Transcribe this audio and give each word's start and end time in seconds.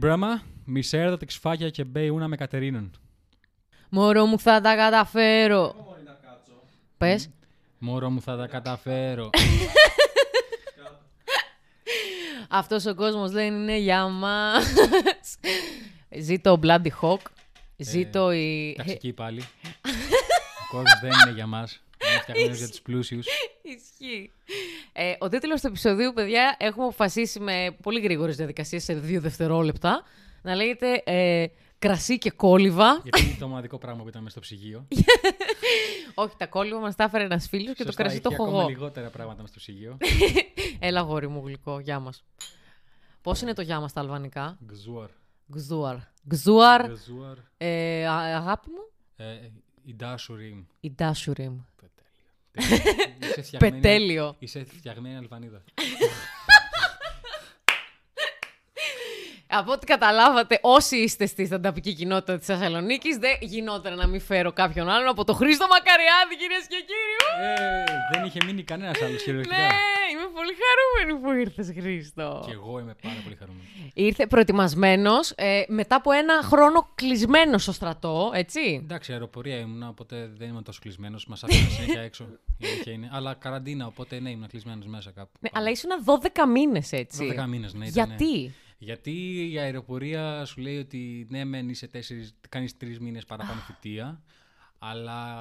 brama, 0.00 0.42
miserda 0.66 1.16
te 1.18 1.26
ξφάγια 1.26 1.70
και 1.70 1.84
μπέι 1.84 2.08
ούνα 2.08 2.28
με 2.28 2.36
Κατερίνων. 2.36 2.90
Μωρό 3.88 4.26
μου 4.26 4.38
θα 4.38 4.60
τα 4.60 4.76
καταφέρω. 4.76 5.74
Πες. 6.98 7.30
Μωρό 7.78 8.10
μου 8.10 8.22
θα 8.22 8.36
τα 8.36 8.46
καταφέρω. 8.46 9.30
Αυτός 12.48 12.86
ο 12.86 12.94
κόσμος 12.94 13.30
δεν 13.30 13.54
είναι 13.54 13.76
για 13.76 14.08
μας. 14.08 14.74
Ζήτω 16.18 16.52
ο 16.52 16.58
Bloody 16.62 16.90
Hawk. 17.00 17.20
Ζήτω 17.76 18.32
η... 18.32 18.74
Ταξική 18.76 19.12
πάλι. 19.12 19.40
Ο 19.40 20.66
κόσμος 20.70 20.98
δεν 21.00 21.10
είναι 21.10 21.34
για 21.34 21.46
μας. 21.46 21.82
Είναι 22.10 22.20
φτιαγμένος 22.20 22.58
για 22.62 22.68
τους 22.68 22.80
πλούσιους. 22.82 23.26
Ισχύει. 23.62 24.30
Ε, 24.92 25.14
ο 25.18 25.28
τίτλος 25.28 25.60
του 25.60 25.66
επεισοδίου, 25.66 26.12
παιδιά, 26.12 26.56
έχουμε 26.58 26.84
αποφασίσει 26.84 27.40
με 27.40 27.76
πολύ 27.82 28.00
γρήγορες 28.00 28.36
διαδικασίες 28.36 28.84
σε 28.84 28.94
δύο 28.94 29.20
δευτερόλεπτα 29.20 30.02
να 30.42 30.54
λέγεται 30.54 31.02
ε, 31.06 31.46
Κρασί 31.78 32.18
και 32.18 32.30
κόλληβα. 32.30 33.00
Γιατί 33.02 33.22
είναι 33.24 33.36
το 33.38 33.48
μοναδικό 33.48 33.78
πράγμα 33.78 34.02
που 34.02 34.08
ήταν 34.08 34.22
μέσα 34.22 34.30
στο 34.40 34.40
ψυγείο. 34.40 34.86
Όχι, 36.14 36.34
τα 36.36 36.46
κόλληβα 36.46 36.78
μας 36.80 36.94
τα 36.94 37.04
έφερε 37.04 37.24
ένας 37.24 37.48
φίλος 37.48 37.74
και 37.76 37.84
το 37.84 37.84
Σωστά, 37.84 38.02
κρασί 38.02 38.20
το 38.20 38.28
έχει 38.32 38.34
έχω 38.34 38.44
ακόμα 38.44 38.60
εγώ. 38.60 38.68
λιγότερα 38.70 39.08
πράγματα 39.08 39.40
μέσα 39.42 39.52
στο 39.52 39.58
ψυγείο. 39.60 39.96
Έλα, 40.88 41.00
γόρι 41.00 41.28
μου 41.28 41.42
γλυκό, 41.46 41.80
γεια 41.80 41.98
μας. 41.98 42.24
Πώς 43.22 43.40
είναι 43.40 43.52
το 43.52 43.62
γεια 43.62 43.80
μας 43.80 43.90
στα 43.90 44.00
αλβανικά, 44.00 44.58
Γκζουαρ. 44.64 45.08
Γζούαρ. 45.54 45.96
Γζούαρ, 46.30 46.90
Γκζουαρ. 46.90 47.36
ε, 47.56 48.06
α- 48.06 48.36
αγάπη 48.36 48.68
μου, 48.70 48.90
Ε, 49.16 49.50
Η 49.84 49.94
Ντάσουριμ. 49.94 50.64
η 50.80 50.90
Ντάσουριμ. 50.90 51.58
Είσαι 52.58 53.42
φτιαγμένη- 53.42 53.80
Πετέλιο. 53.82 54.36
Είσαι 54.38 54.66
φτιαγμένη 54.78 55.16
Αλβανίδα. 55.16 55.62
Από 59.50 59.72
ό,τι 59.72 59.86
καταλάβατε, 59.86 60.58
όσοι 60.62 60.96
είστε 60.96 61.26
στη 61.26 61.46
στανταπική 61.46 61.92
κοινότητα 61.94 62.38
της 62.38 62.46
Θεσσαλονίκης, 62.46 63.16
δεν 63.16 63.36
γινόταν 63.40 63.94
να 63.96 64.06
μην 64.06 64.20
φέρω 64.20 64.52
κάποιον 64.52 64.88
άλλον 64.88 65.08
από 65.08 65.24
το 65.24 65.32
Χρήστο 65.32 65.66
Μακαριάδη, 65.66 66.36
κυρίες 66.36 66.66
και 66.68 66.76
κύριοι. 66.86 67.16
Ε, 67.48 67.84
δεν 68.12 68.24
είχε 68.24 68.38
μείνει 68.44 68.62
κανένας 68.62 69.02
άλλος 69.02 69.22
χειρουργικά. 69.22 69.56
Ναι, 69.56 69.68
είμαι 70.28 70.40
πολύ 70.40 70.54
χαρούμενη 70.60 71.24
που 71.24 71.32
ήρθες, 71.32 71.72
Χρήστο. 71.80 72.42
Και 72.46 72.52
εγώ 72.52 72.78
είμαι 72.78 72.94
πάρα 73.02 73.20
πολύ 73.22 73.34
χαρούμενος. 73.36 73.66
Ήρθε 73.94 74.26
προετοιμασμένος 74.26 75.30
ε, 75.30 75.64
μετά 75.68 75.96
από 75.96 76.12
ένα 76.12 76.42
χρόνο 76.42 76.90
κλεισμένος 76.94 77.62
στο 77.62 77.72
στρατό, 77.72 78.30
έτσι. 78.34 78.80
Εντάξει, 78.82 79.12
αεροπορία 79.12 79.58
ήμουν, 79.58 79.82
οπότε 79.82 80.30
δεν 80.36 80.48
ήμουν 80.48 80.62
τόσο 80.62 80.80
κλεισμένος. 80.82 81.26
Μας 81.26 81.44
άφηναν 81.44 81.70
συνέχεια 81.76 82.00
έξω. 82.00 82.28
Η 82.58 82.66
αλήθεια 82.66 82.92
είναι. 82.92 83.08
Αλλά 83.12 83.34
καραντίνα, 83.34 83.86
οπότε 83.86 84.20
ναι, 84.20 84.30
ήμουν 84.30 84.48
κλεισμένος 84.48 84.86
μέσα 84.86 85.10
κάπου. 85.10 85.30
Ναι, 85.40 85.48
αλλά 85.52 85.70
ήσουν 85.70 85.90
12 86.04 86.48
μήνες 86.52 86.92
έτσι. 86.92 87.34
12 87.38 87.48
μήνες, 87.48 87.74
ναι, 87.74 87.86
ήταν, 87.86 88.06
Γιατί; 88.06 88.54
Γιατί 88.78 89.48
η 89.52 89.58
αεροπορία 89.58 90.44
σου 90.44 90.60
λέει 90.60 90.78
ότι 90.78 91.26
ναι, 91.30 91.44
μεν 91.44 91.68
είσαι 91.68 91.86
τέσσερις, 91.86 92.34
κάνεις 92.48 92.76
τρεις 92.76 93.00
μήνες 93.00 93.24
παραπάνω 93.24 93.60
θητεία, 93.60 94.22
αλλά 94.78 95.38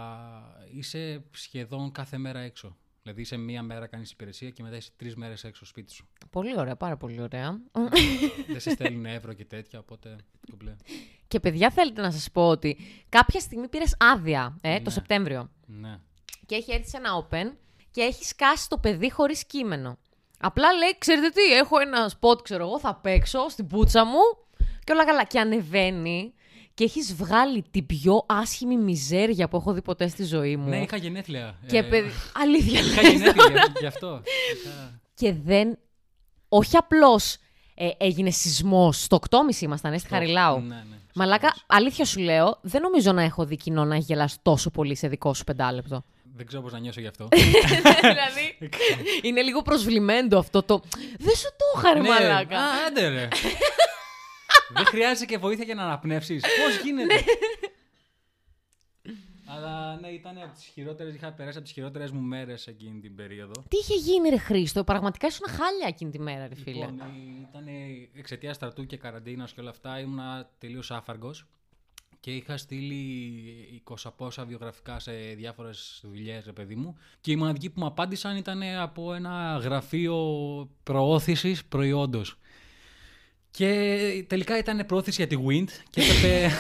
είσαι 0.74 1.24
σχεδόν 1.32 1.92
κάθε 1.92 2.18
μέρα 2.18 2.40
έξω. 2.40 2.78
Δηλαδή 3.08 3.26
είσαι 3.26 3.38
μία 3.38 3.64
μέρα 3.64 3.88
κάνεις 3.88 4.12
υπηρεσία 4.12 4.50
και 4.50 4.64
μετά 4.64 4.76
είσαι 4.76 4.92
τρεις 4.96 5.16
μέρες 5.16 5.44
έξω 5.44 5.66
σπίτι 5.66 5.92
σου. 5.92 6.08
Πολύ 6.30 6.60
ωραία, 6.60 6.76
πάρα 6.76 6.98
πολύ 6.98 7.22
ωραία. 7.22 7.60
δεν 8.48 8.60
σε 8.60 8.70
στέλνουν 8.70 9.06
ευρώ 9.06 9.34
και 9.34 9.46
τέτοια, 9.46 9.80
οπότε 9.80 10.16
κομπλέ. 10.50 10.76
Και 11.28 11.40
παιδιά, 11.40 11.70
θέλετε 11.70 12.02
να 12.02 12.12
σας 12.12 12.32
πω 12.32 12.48
ότι 12.48 12.78
κάποια 13.10 13.40
στιγμή 13.40 13.68
πήρες 13.68 13.96
άδεια 14.00 14.58
ε, 14.62 14.76
το 14.76 14.84
Ναι. 14.84 14.90
Σεπτέμβριο. 14.90 15.52
Ναι. 15.66 16.00
και 16.46 16.56
έχει 16.56 16.74
έρθει 16.74 16.90
σε 16.90 16.98
ένα 16.98 17.28
open 17.30 17.52
και 17.92 18.02
έχει 18.02 18.24
σκάσει 18.26 18.70
το 18.70 18.78
παιδί 18.78 19.12
χωρίς 19.12 19.46
κείμενο. 19.46 19.98
Απλά 20.40 20.74
λέει, 20.74 20.98
ξέρετε 20.98 21.30
τι, 21.30 21.54
έχω 21.54 21.80
ένα 21.80 22.12
spot, 22.20 22.44
ξέρω 22.44 22.66
εγώ, 22.66 22.80
θα 22.80 22.96
παίξω 22.96 23.50
στην 23.50 23.68
πούτσα 23.68 24.06
μου 24.06 24.20
και 24.84 24.92
όλα 24.92 25.06
καλά. 25.06 25.24
Και 25.24 25.40
ανεβαίνει 25.40 26.34
και 26.78 26.84
έχεις 26.84 27.16
βγάλει 27.16 27.66
την 27.72 27.86
πιο 27.86 28.24
άσχημη 28.28 28.78
μιζέρια 28.78 29.48
που 29.48 29.58
έχω 29.58 29.74
δει 29.74 29.82
ποτέ 29.82 30.08
στη 30.08 30.24
ζωή 30.24 30.56
μου. 30.58 30.70
Ναι, 30.70 30.82
είχα 30.82 30.98
γενέθλια. 30.98 31.56
Και 31.68 31.78
Ε, 31.78 31.82
παιδί... 31.82 32.10
Αλήθεια 32.42 32.80
Είχα 32.80 33.02
λες 33.02 33.12
γενέθλια 33.12 33.34
τώρα. 33.46 33.64
γι' 33.80 33.86
αυτό. 33.86 34.22
Είχα- 34.56 35.00
Και 35.16 35.34
δεν... 35.46 35.78
Όχι 36.50 36.78
απλώς 36.78 37.38
ε, 37.76 37.90
έγινε 37.98 38.32
σεισμός, 38.32 39.02
στο 39.04 39.20
8.30 39.30 39.62
ήμασταν, 39.62 39.94
ε, 39.94 39.98
στη 39.98 40.08
Χαριλάου. 40.08 40.60
Ναι, 40.60 40.76
ναι. 40.76 40.98
Μαλάκα, 41.14 41.56
αλήθεια 41.68 42.06
σου 42.06 42.20
λέω, 42.20 42.58
δεν 42.62 42.82
νομίζω 42.82 43.12
να 43.12 43.22
έχω 43.24 43.46
δει 43.46 43.56
κοινό 43.58 43.86
να 43.86 43.96
έχει 43.96 44.04
γελάσει 44.08 44.38
τόσο 44.42 44.70
πολύ 44.70 44.96
σε 44.96 45.08
δικό 45.08 45.34
σου 45.34 45.44
πεντάλεπτο. 45.44 46.04
Δεν 46.36 46.46
ξέρω 46.46 46.62
πώς 46.62 46.72
να 46.72 46.80
νιώσω 46.80 47.02
γι' 47.02 47.08
αυτό. 47.08 47.28
δηλαδή, 48.02 48.72
είναι 49.22 49.42
λίγο 49.42 49.62
προσβλημένο 49.62 50.38
αυτό 50.38 50.64
το. 50.64 50.82
Δεν 51.20 51.36
σου 51.36 51.48
το 51.58 51.80
είχα, 51.80 51.94
ρε 51.94 52.00
Ναι, 52.02 52.10
μαλάκα. 52.10 52.58
Α, 52.58 52.64
άντε 52.88 53.08
ρε. 53.08 53.28
Δεν 54.74 54.86
χρειάζεται 54.86 55.26
και 55.26 55.38
βοήθεια 55.38 55.66
για 55.66 55.76
να 55.76 55.84
αναπνεύσεις. 55.84 56.42
Πώς 56.42 56.82
γίνεται; 56.84 57.14
Ναι. 57.14 57.22
Αλλά 59.50 60.00
ναι, 60.00 60.08
ήταν 60.08 60.38
από 60.38 60.54
τις 60.54 60.66
χειρότερες, 60.66 61.14
είχα 61.14 61.32
περάσει 61.32 61.58
από 61.58 61.66
τις 61.66 61.74
χειρότερες 61.76 62.12
μου 62.12 62.22
μέρες 62.22 62.68
εκείνη 62.68 63.00
την 63.00 63.16
περίοδο. 63.16 63.52
Τι 63.68 63.78
είχε 63.78 63.94
γίνει, 63.94 64.30
ρε 64.30 64.38
Χρήστο, 64.38 64.84
πραγματικά 64.84 65.28
ήσουν 65.28 65.48
χάλια 65.50 65.88
εκείνη 65.88 66.12
τη 66.12 66.20
μέρα, 66.20 66.48
ρε 66.48 66.56
φίλε. 66.56 66.86
Λοιπόν, 66.86 67.02
ήταν 67.50 67.66
εξαιτίας 68.14 68.56
στρατού 68.56 68.86
και 68.86 68.98
καραντίνας 68.98 69.54
και 69.54 69.62
όλα 69.62 69.70
αυτά, 69.70 70.00
ήμουνα 70.00 70.50
τελείως 70.58 70.92
άφαργος 70.92 71.46
και 72.20 72.32
είχα 72.32 72.58
στείλει 72.58 73.84
20 74.04 74.12
πόσα 74.16 74.46
βιογραφικά 74.46 75.00
σε 75.00 75.12
διάφορες 75.12 76.02
δουλειές, 76.04 76.46
ρε 76.46 76.52
παιδί 76.52 76.76
μου. 76.76 76.98
Και 77.22 77.32
η 77.32 77.36
μοναδική 77.36 77.70
που 77.70 77.80
μου 77.80 77.86
απάντησαν 77.86 78.38
ήταν 78.38 78.64
από 78.64 79.14
ένα 79.14 79.60
γραφείο 79.64 80.16
προώθησης 80.84 81.66
προϊόντος. 81.66 82.38
Και 83.58 84.24
τελικά 84.28 84.58
ήταν 84.58 84.86
προώθηση 84.86 85.26
για 85.26 85.38
τη 85.38 85.44
Wind 85.48 85.68
και 85.90 86.02
έπρεπε. 86.02 86.52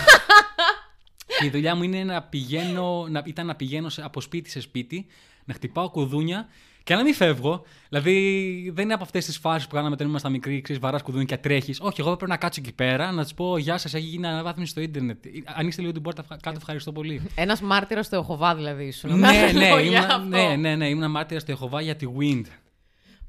και 1.39 1.45
η 1.47 1.49
δουλειά 1.49 1.75
μου 1.75 1.83
είναι 1.83 2.03
να 2.03 2.21
πηγαίνω, 2.21 3.05
να, 3.09 3.21
ήταν 3.25 3.45
να 3.45 3.55
πηγαίνω 3.55 3.89
σε, 3.89 4.01
από 4.03 4.21
σπίτι 4.21 4.49
σε 4.49 4.61
σπίτι, 4.61 5.05
να 5.45 5.53
χτυπάω 5.53 5.89
κουδούνια 5.89 6.47
και 6.83 6.95
να 6.95 7.03
μην 7.03 7.13
φεύγω. 7.13 7.63
Δηλαδή 7.89 8.71
δεν 8.73 8.83
είναι 8.83 8.93
από 8.93 9.03
αυτές 9.03 9.25
τις 9.25 9.37
φάσεις 9.37 9.67
που 9.67 9.75
κάναμε 9.75 9.93
όταν 9.93 10.07
ήμασταν 10.07 10.31
μικροί, 10.31 10.61
ξέρεις, 10.61 10.81
βαράς 10.81 11.01
κουδούνια 11.01 11.25
και 11.25 11.37
τρέχεις. 11.37 11.79
Όχι, 11.81 12.01
εγώ 12.01 12.15
πρέπει 12.15 12.31
να 12.31 12.37
κάτσω 12.37 12.61
εκεί 12.63 12.73
πέρα, 12.73 13.11
να 13.11 13.25
του 13.25 13.33
πω 13.33 13.57
Γεια 13.57 13.77
σας, 13.77 13.93
έχει 13.93 14.05
γίνει 14.05 14.27
αναβάθμιση 14.27 14.71
στο 14.71 14.81
ίντερνετ. 14.81 15.25
Ανοίξτε 15.45 15.81
λίγο 15.81 15.93
την 15.93 16.01
πόρτα 16.01 16.21
ευχα- 16.21 16.39
κάτω, 16.41 16.57
ευχαριστώ 16.59 16.91
πολύ. 16.91 17.21
Ένας 17.35 17.61
μάρτυρας 17.61 18.05
στο 18.05 18.15
Εχοβά, 18.17 18.55
δηλαδή 18.55 18.83
ήσουν. 18.85 19.09
ναι, 19.09 19.15
Με 19.17 19.31
ναι, 19.51 19.65
άλλα 19.65 19.75
λόγια 19.75 19.97
ήμουν, 19.99 20.11
αυτό. 20.11 20.27
ναι, 20.27 20.55
ναι, 20.55 20.75
ναι, 20.75 20.89
ήμουν 20.89 21.11
μάρτυρας 21.11 21.41
στο 21.41 21.51
Εχοβά 21.51 21.81
για 21.81 21.95
τη 21.95 22.05
Wind. 22.19 22.43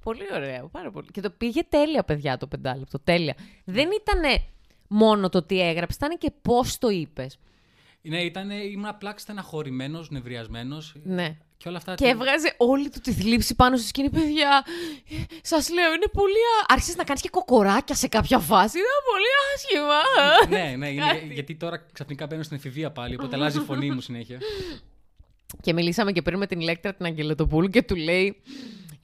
Πολύ 0.08 0.26
ωραίο, 0.34 0.68
πάρα 0.68 0.90
πολύ. 0.90 1.06
Και 1.12 1.20
το 1.20 1.30
πήγε 1.30 1.62
τέλεια, 1.68 2.02
παιδιά, 2.04 2.36
το 2.36 2.46
πεντάλεπτο. 2.46 2.98
Τέλεια. 2.98 3.34
Δεν 3.64 3.88
ήταν 4.00 4.42
μόνο 4.88 5.28
το 5.28 5.42
τι 5.42 5.60
έγραψε, 5.60 5.96
ήταν 6.04 6.18
και 6.18 6.32
πώς 6.42 6.78
το 6.78 6.88
είπες. 6.88 7.38
Ναι, 8.02 8.22
ήταν, 8.22 8.50
ήμουν 8.50 8.86
απλά 8.86 9.14
στεναχωρημένος, 9.16 10.10
νευριασμένος. 10.10 10.94
Ναι. 11.02 11.36
Και 11.56 11.68
όλα 11.68 11.76
αυτά. 11.76 11.94
Και 11.94 12.06
έβγαζε 12.06 12.54
όλη 12.56 12.90
του 12.90 13.00
τη 13.00 13.12
θλίψη 13.12 13.54
πάνω 13.54 13.76
στη 13.76 13.86
σκηνή, 13.86 14.10
παιδιά. 14.10 14.64
Σας 15.42 15.70
λέω, 15.70 15.92
είναι 15.92 16.08
πολύ. 16.12 16.32
Α... 16.32 16.66
Άρχισες 16.68 16.96
να 16.96 17.04
κάνεις 17.04 17.22
και 17.22 17.28
κοκοράκια 17.28 17.94
σε 17.94 18.08
κάποια 18.08 18.38
φάση. 18.38 18.78
Είναι 18.78 18.86
πολύ 19.10 19.30
άσχημα. 19.54 20.00
ναι, 20.48 20.76
ναι, 20.76 20.88
είναι, 20.88 21.32
γιατί 21.32 21.54
τώρα 21.54 21.86
ξαφνικά 21.92 22.26
μπαίνω 22.26 22.42
στην 22.42 22.56
εφηβεία 22.56 22.90
πάλι, 22.90 23.14
οπότε 23.14 23.36
αλλάζει 23.36 23.58
η 23.58 23.62
φωνή 23.62 23.90
μου 23.90 24.00
συνέχεια. 24.00 24.38
Και 25.60 25.72
μιλήσαμε 25.72 26.12
και 26.12 26.22
πριν 26.22 26.38
με 26.38 26.46
την 26.46 26.60
Ηλέκτρα 26.60 26.94
την 26.94 27.06
Αγγελοτοπούλου 27.06 27.68
και 27.68 27.82
του 27.82 27.96
λέει. 27.96 28.42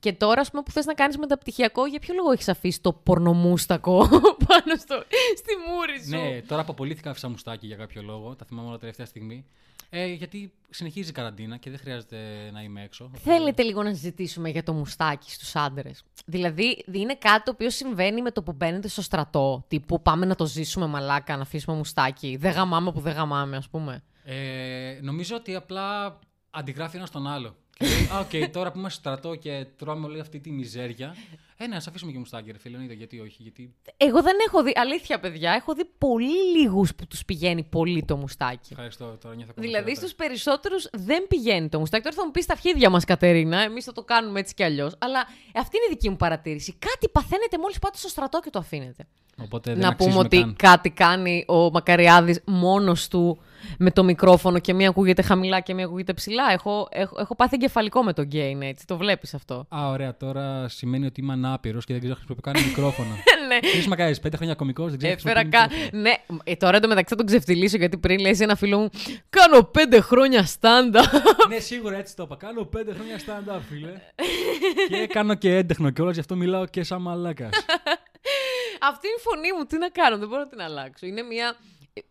Και 0.05 0.13
τώρα, 0.13 0.41
ας 0.41 0.51
πούμε, 0.51 0.63
που 0.63 0.71
θες 0.71 0.85
να 0.85 0.95
κάνεις 0.95 1.19
μεταπτυχιακό, 1.19 1.87
για 1.87 1.99
ποιο 1.99 2.15
λόγο 2.15 2.31
έχεις 2.31 2.49
αφήσει 2.49 2.81
το 2.81 2.93
πορνομούστακο 2.93 4.09
πάνω 4.49 4.77
στο, 4.79 5.05
στη 5.37 5.53
μούρη 5.69 6.03
σου; 6.05 6.11
ναι, 6.11 6.43
τώρα 6.43 6.65
απολύθηκα 6.69 7.11
άφησα 7.11 7.29
μουστάκι 7.29 7.67
για 7.67 7.77
κάποιο 7.77 8.03
λόγο. 8.03 8.35
Τα 8.37 8.45
θυμάμαι 8.45 8.69
όλα 8.69 8.79
τελευταία 8.79 9.07
στιγμή. 9.07 9.45
Ε, 9.91 10.07
γιατί 10.07 10.53
συνεχίζει 10.71 11.09
η 11.09 11.13
καραντίνα 11.13 11.57
και 11.57 11.71
δεν 11.71 11.79
χρειάζεται 11.79 12.17
να 12.53 12.63
είμαι 12.63 12.83
έξω. 12.83 13.11
Θέλετε 13.15 13.63
λίγο 13.63 13.83
να 13.83 13.91
συζητήσουμε 13.91 14.49
για 14.49 14.63
το 14.63 14.73
μουστάκι 14.73 15.31
στους 15.31 15.57
άντρες; 15.57 16.05
Δηλαδή, 16.25 16.85
είναι 16.93 17.15
κάτι 17.15 17.43
το 17.45 17.51
οποίο 17.51 17.71
συμβαίνει 17.71 18.23
με 18.23 18.31
το 18.31 18.43
που 18.43 18.53
μπαίνετε 18.53 18.89
στο 18.89 19.03
στρατό. 19.03 19.65
Τύπου 19.69 20.03
πάμε 20.03 20.27
να 20.27 20.35
το 20.35 20.47
ζήσουμε 20.47 20.87
μαλάκα, 20.87 21.37
να 21.37 21.43
αφήσουμε 21.43 21.77
μουστάκι. 21.77 22.37
Δεν 22.37 22.53
γαμάμε 22.53 22.93
που 22.93 23.01
δεν 23.01 23.13
γαμάμε, 23.13 23.57
ας 23.57 23.69
πούμε; 23.69 24.03
Ε, 24.25 24.99
νομίζω 25.03 25.37
ότι 25.37 25.55
απλά 25.55 26.19
αντιγράφει 26.51 26.97
ένας 26.97 27.11
τον 27.11 27.27
άλλο. 27.27 27.57
Και 27.79 27.87
λέει, 27.87 28.09
Α, 28.13 28.19
οκ, 28.19 28.51
τώρα 28.53 28.73
που 28.73 28.79
είμαστε 28.79 29.01
στο 29.01 29.11
στρατό 29.11 29.35
και 29.35 29.67
τρώμε 29.79 30.07
όλη 30.07 30.21
αυτή 30.21 30.41
τη 30.41 30.51
μιζέρια. 30.51 31.15
Ε, 31.57 31.67
ναι, 31.67 31.77
ας 31.77 31.87
αφήσουμε 31.87 32.13
και 32.13 32.19
μουστάκι, 32.19 32.51
ρε 32.53 32.59
φίλε. 32.59 32.75
εννοείται, 32.75 32.95
Γιατί 32.95 33.21
όχι, 33.21 33.37
γιατί. 33.39 33.75
Εγώ 33.97 34.23
δεν 34.23 34.37
έχω 34.47 34.63
δει, 34.63 34.73
αλήθεια 34.77 35.21
παιδιά, 35.21 35.53
έχω 35.53 35.75
δει 35.75 35.85
πολύ 35.99 36.59
λίγους 36.59 36.95
που 36.95 37.07
τους 37.07 37.25
πηγαίνει 37.25 37.63
πολύ 37.63 38.05
το 38.05 38.17
μουστάκι. 38.17 38.69
Ευχαριστώ, 38.71 39.05
τώρα 39.05 39.35
νιώθω 39.35 39.51
ακόμα 39.51 39.67
Δηλαδή 39.67 39.89
χειρότερα. 39.91 39.97
στους 39.97 40.15
περισσότερους 40.15 40.89
δεν 40.93 41.27
πηγαίνει 41.29 41.69
το 41.69 41.79
μουστάκι. 41.79 42.03
Τώρα 42.03 42.17
θα 42.17 42.25
μου 42.25 42.31
πεις 42.31 42.45
στα 42.45 42.53
αρχίδια 42.53 42.91
μας, 42.91 43.05
Κατερίνα. 43.05 43.61
Εμείς 43.61 43.85
θα 43.85 43.93
το 43.93 44.03
κάνουμε 44.03 44.41
έτσι 44.41 44.55
κι 44.55 44.63
αλλιώς. 44.63 44.95
Αλλά 44.99 45.21
αυτή 45.55 45.77
είναι 45.77 45.87
η 45.89 45.91
δική 45.91 46.09
μου 46.11 46.17
παρατήρηση. 46.17 46.75
Κάτι 46.79 47.09
παθαίνετε 47.09 47.59
μόλις 47.59 47.79
πάτε 47.79 47.99
στο 47.99 48.09
στρατό 48.09 48.41
και 48.41 48.51
το 48.51 48.59
αφήνετε. 48.59 49.07
Οπότε 49.43 49.71
δεν 49.71 49.81
να 49.81 49.95
πούμε 49.95 50.11
αξίζουμε 50.11 50.25
ότι 50.25 50.41
καν. 50.41 50.57
κάτι 50.57 50.91
κάνει 50.91 51.45
ο 51.49 51.71
Μακαριάδης 51.71 52.41
μόνος 52.45 53.09
του 53.09 53.39
με 53.79 53.91
το 53.91 54.05
μικρόφωνο 54.05 54.59
και 54.59 54.75
μία 54.75 54.89
ακούγεται 54.89 55.23
χαμηλά 55.23 55.61
και 55.61 55.75
μία 55.75 55.85
ακούγεται 55.85 56.13
ψηλά. 56.13 56.53
Έχω, 56.53 56.89
έχω, 56.91 57.17
έχω 57.19 57.35
πάθει 57.35 57.55
εγκεφαλικό 57.55 58.03
με 58.03 58.13
το 58.13 58.23
gain, 58.33 58.59
έτσι. 58.61 58.87
Το 58.87 58.97
βλέπεις 58.97 59.35
αυτό. 59.35 59.67
Α, 59.69 59.89
ωραία. 59.89 60.17
Τώρα 60.17 60.69
σημαίνει 60.69 61.07
ότι 61.07 61.21
είμαι 61.21 61.33
ανάπηρος 61.33 61.85
και 61.85 61.93
δεν 61.93 62.03
ξέρω 62.03 62.17
χρησιμοποιώ 62.17 62.53
καν 62.53 62.65
μικρόφωνο. 62.67 63.09
ναι. 63.49 63.83
Τι 63.83 63.89
μα 63.89 63.97
κάνει, 63.97 64.21
πέντε 64.21 64.37
χρόνια 64.37 64.55
κωμικός, 64.55 64.91
δεν 64.91 64.99
ξέρω. 64.99 65.13
Έφερα 65.13 65.41
χρησιμοποιώ 65.41 65.61
κα... 65.61 65.69
μικρόφωνο. 65.71 66.03
Ναι, 66.03 66.13
ε, 66.45 66.57
τώρα 66.57 66.77
εντωμεταξύ 66.77 67.09
θα 67.09 67.17
τον 67.17 67.27
ξεφτυλίσω 67.27 67.77
γιατί 67.77 67.97
πριν 67.97 68.19
λέει 68.19 68.35
σε 68.35 68.45
ένα 68.45 68.57
φίλο 68.57 68.79
μου 68.79 68.91
Κάνω 69.31 69.63
πέντε 69.63 70.01
χρόνια 70.01 70.45
στάντα. 70.45 71.11
ναι, 71.49 71.59
σίγουρα 71.59 71.97
έτσι 71.97 72.17
το 72.17 72.23
είπα. 72.23 72.37
Κάνω 72.37 72.65
πέντε 72.65 72.93
χρόνια 72.93 73.19
stand-up, 73.19 73.61
φίλε. 73.69 73.93
και 74.89 75.07
κάνω 75.07 75.35
και 75.35 75.57
έντεχνο 75.57 75.91
κιόλας, 75.91 76.15
γι' 76.15 76.21
αυτό 76.21 76.37
μιλάω 76.37 76.67
και 76.67 76.83
σαν 76.83 77.01
μαλάκας. 77.01 77.51
Αυτή 78.91 79.07
είναι 79.07 79.17
η 79.19 79.23
φωνή 79.23 79.53
μου. 79.53 79.65
Τι 79.65 79.79
να 79.79 79.89
κάνω, 79.89 80.19
δεν 80.19 80.29
μπορώ 80.29 80.41
να 80.41 80.49
την 80.49 80.61
αλλάξω. 80.61 81.07
Είναι 81.07 81.23
μια. 81.23 81.57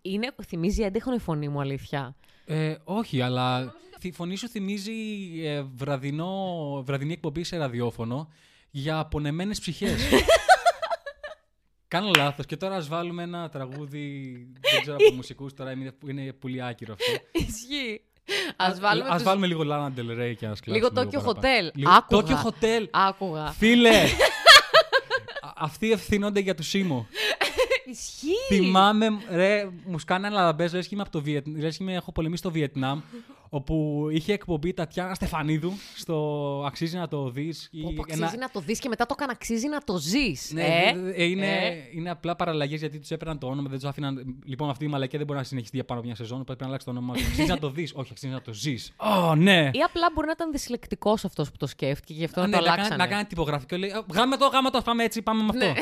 Είναι... 0.01 0.35
Θυμίζει 0.47 0.81
έντεχνο 0.83 1.13
η 1.13 1.19
φωνή 1.19 1.47
μου, 1.49 1.59
αλήθεια. 1.61 2.15
ε, 2.45 2.75
όχι, 2.83 3.21
αλλά 3.21 3.73
η 4.01 4.11
φωνή 4.11 4.35
σου 4.35 4.47
θυμίζει 4.49 4.91
ε, 5.43 5.61
βραδινό, 5.75 6.35
βραδινή 6.85 7.13
εκπομπή 7.13 7.43
σε 7.43 7.57
ραδιόφωνο 7.57 8.29
για 8.71 8.99
απονεμένες 8.99 9.59
ψυχές. 9.59 10.01
Κάνω 11.87 12.11
λάθος 12.17 12.45
και 12.45 12.57
τώρα 12.57 12.75
ας 12.75 12.87
βάλουμε 12.87 13.23
ένα 13.23 13.49
τραγούδι, 13.49 14.31
δεν 14.71 14.81
ξέρω 14.81 14.95
από 14.95 15.15
μουσικούς, 15.15 15.53
τώρα 15.53 15.71
είναι, 15.71 15.93
είναι 16.07 16.33
πολύ 16.33 16.63
άκυρο 16.63 16.93
αυτό. 16.93 17.11
Ισχύει. 17.31 18.01
Α 18.55 18.73
βάλουμε. 18.79 19.07
ας 19.09 19.13
τους- 19.15 19.23
βάλουμε 19.23 19.47
λίγο 19.47 19.61
Lana 19.65 19.99
Del 19.99 20.19
Rey 20.21 20.33
και 20.37 20.45
ας 20.45 20.59
Λίγο 20.65 20.89
κλάψουμε 20.89 21.21
Tokyo 21.23 21.23
παραπάνω. 21.33 21.39
Hotel. 21.69 21.71
Λίγο 21.75 21.91
Άκουγα. 21.91 22.41
Tokyo 22.43 22.47
Hotel. 22.47 22.85
Άκουγα. 22.91 23.51
Φίλε, 23.51 23.89
α- 25.41 25.53
αυτοί 25.55 25.91
ευθύνονται 25.91 26.39
για 26.39 26.55
τους 26.55 26.67
Σίμω. 26.67 27.07
Ισχύει. 27.93 28.55
Θυμάμαι, 28.55 29.07
ρε, 29.29 29.69
μου 29.85 29.99
σκάνανε 29.99 30.35
λαμπές, 30.35 30.73
λες 30.73 30.87
και 30.87 30.93
είμαι 30.95 31.03
από 31.03 31.11
το 31.11 31.21
Βιετνάμ, 31.21 31.59
λες 31.61 31.77
και 31.77 31.83
είμαι, 31.83 31.93
έχω 31.93 32.11
πολεμήσει 32.11 32.41
στο 32.41 32.51
Βιετνάμ, 32.51 33.01
όπου 33.49 34.07
είχε 34.11 34.33
εκπομπή 34.33 34.73
Τατιάνα 34.73 35.13
Στεφανίδου 35.13 35.73
στο 35.95 36.15
«Αξίζει 36.67 36.97
να 36.97 37.07
το 37.07 37.29
δεις». 37.29 37.69
ή 37.71 37.81
Πω, 37.81 37.93
πω, 37.95 38.03
ένα- 38.07 38.23
αξίζει 38.25 38.41
να 38.41 38.49
το 38.49 38.59
δεις 38.59 38.79
και 38.79 38.89
μετά 38.89 39.05
το 39.05 39.13
έκανε 39.17 39.31
αξίζει 39.35 39.67
να 39.67 39.79
το 39.83 39.97
ζεις. 39.97 40.51
Ναι, 40.53 40.63
ε, 40.63 40.93
δε- 40.93 40.99
δε- 41.01 41.11
ε, 41.11 41.23
είναι, 41.23 41.45
ε. 41.47 41.73
είναι 41.95 42.09
απλά 42.09 42.35
παραλλαγές 42.35 42.79
γιατί 42.79 42.99
τους 42.99 43.11
έπαιρναν 43.11 43.37
το 43.37 43.47
όνομα, 43.47 43.69
δεν 43.69 43.79
τους 43.79 43.87
άφηναν. 43.89 44.35
Λοιπόν, 44.45 44.69
αυτή 44.69 44.85
η 44.85 44.87
μαλακία 44.87 45.17
δεν 45.17 45.27
μπορεί 45.27 45.39
να 45.39 45.45
συνεχιστεί 45.45 45.75
για 45.75 45.85
πάνω 45.85 45.99
από 45.99 46.07
μια 46.09 46.17
σεζόν, 46.17 46.41
οπότε 46.41 46.55
πρέπει 46.55 46.61
να 46.61 46.67
αλλάξει 46.67 46.85
το 46.85 46.91
όνομά 46.91 47.13
του. 47.13 47.19
Αξίζει 47.29 47.47
να 47.47 47.59
το 47.59 47.69
δεις, 47.69 47.91
όχι, 47.95 48.07
αξίζει 48.11 48.33
να 48.33 48.41
το 48.41 48.53
ζεις. 48.53 48.91
Ω, 48.97 49.35
ναι. 49.35 49.69
Ή 49.73 49.79
απλά 49.81 50.07
μπορεί 50.13 50.25
να 50.27 50.33
ήταν 50.35 50.51
δυσλεκτικός 50.51 51.25
αυτός 51.25 51.51
που 51.51 51.57
το 51.57 51.67
σκέφτηκε 51.67 52.13
και 52.13 52.19
γι' 52.19 52.25
αυτό 52.25 52.41
Α, 52.41 52.43
να 52.43 52.49
ναι, 52.49 52.55
το 52.57 52.61
να, 52.63 52.67
κάνει, 52.69 52.79
αλλάξανε. 52.79 53.03
να 53.03 53.09
κάνει 53.09 53.25
τυπογραφικό, 53.25 53.77
λέει 53.77 53.89
«Α, 53.89 54.03
Γάμε 54.13 54.37
το, 54.37 54.45
γάμε 54.47 54.69
το, 54.69 54.81
πάμε 54.81 55.03
έτσι, 55.03 55.21
πάμε 55.21 55.43
με 55.43 55.49
αυτό. 55.49 55.81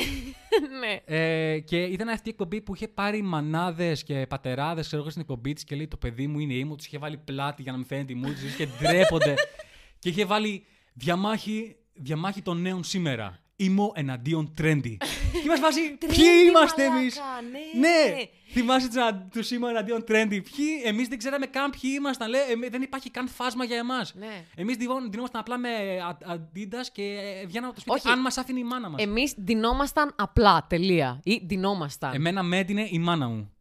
Ναι. 0.60 0.78
ναι. 0.78 1.00
Ε, 1.04 1.58
και 1.58 1.82
ήταν 1.82 2.08
αυτή 2.08 2.28
η 2.28 2.30
εκπομπή 2.30 2.60
που 2.60 2.74
είχε 2.74 2.88
πάρει 2.88 3.22
μανάδες 3.22 4.02
και 4.02 4.26
πατεράδες, 4.28 4.86
ξέρω 4.86 5.02
εγώ, 5.02 5.10
στην 5.10 5.22
εκπομπή 5.22 5.52
της 5.52 5.64
και 5.64 5.76
λέει: 5.76 5.88
Το 5.88 5.96
παιδί 5.96 6.26
μου 6.26 6.38
είναι 6.38 6.54
ήμου. 6.54 6.76
Του 6.76 6.84
είχε 6.86 6.98
βάλει 6.98 7.16
πλάτη 7.16 7.62
για 7.62 7.72
να 7.72 7.78
μην 7.78 7.86
φαίνεται 7.86 8.12
η 8.12 8.16
μούτζη 8.16 8.56
και 8.56 8.66
ντρέπονται. 8.66 9.34
και 9.98 10.08
είχε 10.08 10.24
βάλει 10.24 10.64
διαμάχη, 10.92 11.76
διαμάχη 11.92 12.42
των 12.42 12.60
νέων 12.60 12.84
σήμερα. 12.84 13.41
Ήμο 13.64 13.92
εναντίον 13.94 14.54
trendy. 14.60 14.96
και 15.42 15.48
μας 15.48 15.60
βάζει. 15.60 15.80
Ποιοι 15.80 16.08
Trendy, 16.10 16.48
είμαστε 16.48 16.84
εμείς; 16.84 17.18
μαλάκα, 17.18 17.42
ναι. 17.80 18.14
ναι. 18.14 18.22
Θυμάσαι 18.52 18.88
τους 19.30 19.50
ήμο 19.50 19.66
εναντίον 19.70 20.04
trendy. 20.08 20.28
Ποιοι, 20.56 20.66
εμείς 20.84 21.08
δεν 21.08 21.18
ξέραμε 21.18 21.46
καν 21.46 21.70
ποιοι 21.80 21.90
ήμασταν. 21.96 22.28
Λέει, 22.30 22.40
εμείς- 22.50 22.68
δεν 22.70 22.82
υπάρχει 22.82 23.10
καν 23.10 23.28
φάσμα 23.28 23.64
για 23.64 23.76
εμάς. 23.76 24.14
Ναι. 24.14 24.44
Εμείς 24.56 24.76
δινόμασταν 24.76 25.40
απλά 25.40 25.58
με 25.58 25.68
α- 25.68 26.34
Adidas 26.34 26.86
και 26.92 27.02
ε, 27.02 27.46
βγαίναμε 27.46 27.66
από 27.66 27.74
το 27.74 27.80
σπίτι 27.80 27.96
Όχι. 27.96 28.08
αν 28.08 28.20
μας 28.20 28.36
άφηνε 28.38 28.58
η 28.58 28.64
μάνα 28.64 28.88
μας. 28.88 29.02
Εμείς 29.02 29.34
ντυνόμασταν 29.40 30.12
απλά. 30.16 30.66
Τελεία. 30.68 31.20
Ή 31.24 31.42
ντυνόμασταν. 31.46 32.14
Εμένα 32.14 32.42
με 32.42 32.58
έντυνε 32.58 32.86
η 32.90 32.98
μάνα 32.98 33.28
μου. 33.28 33.52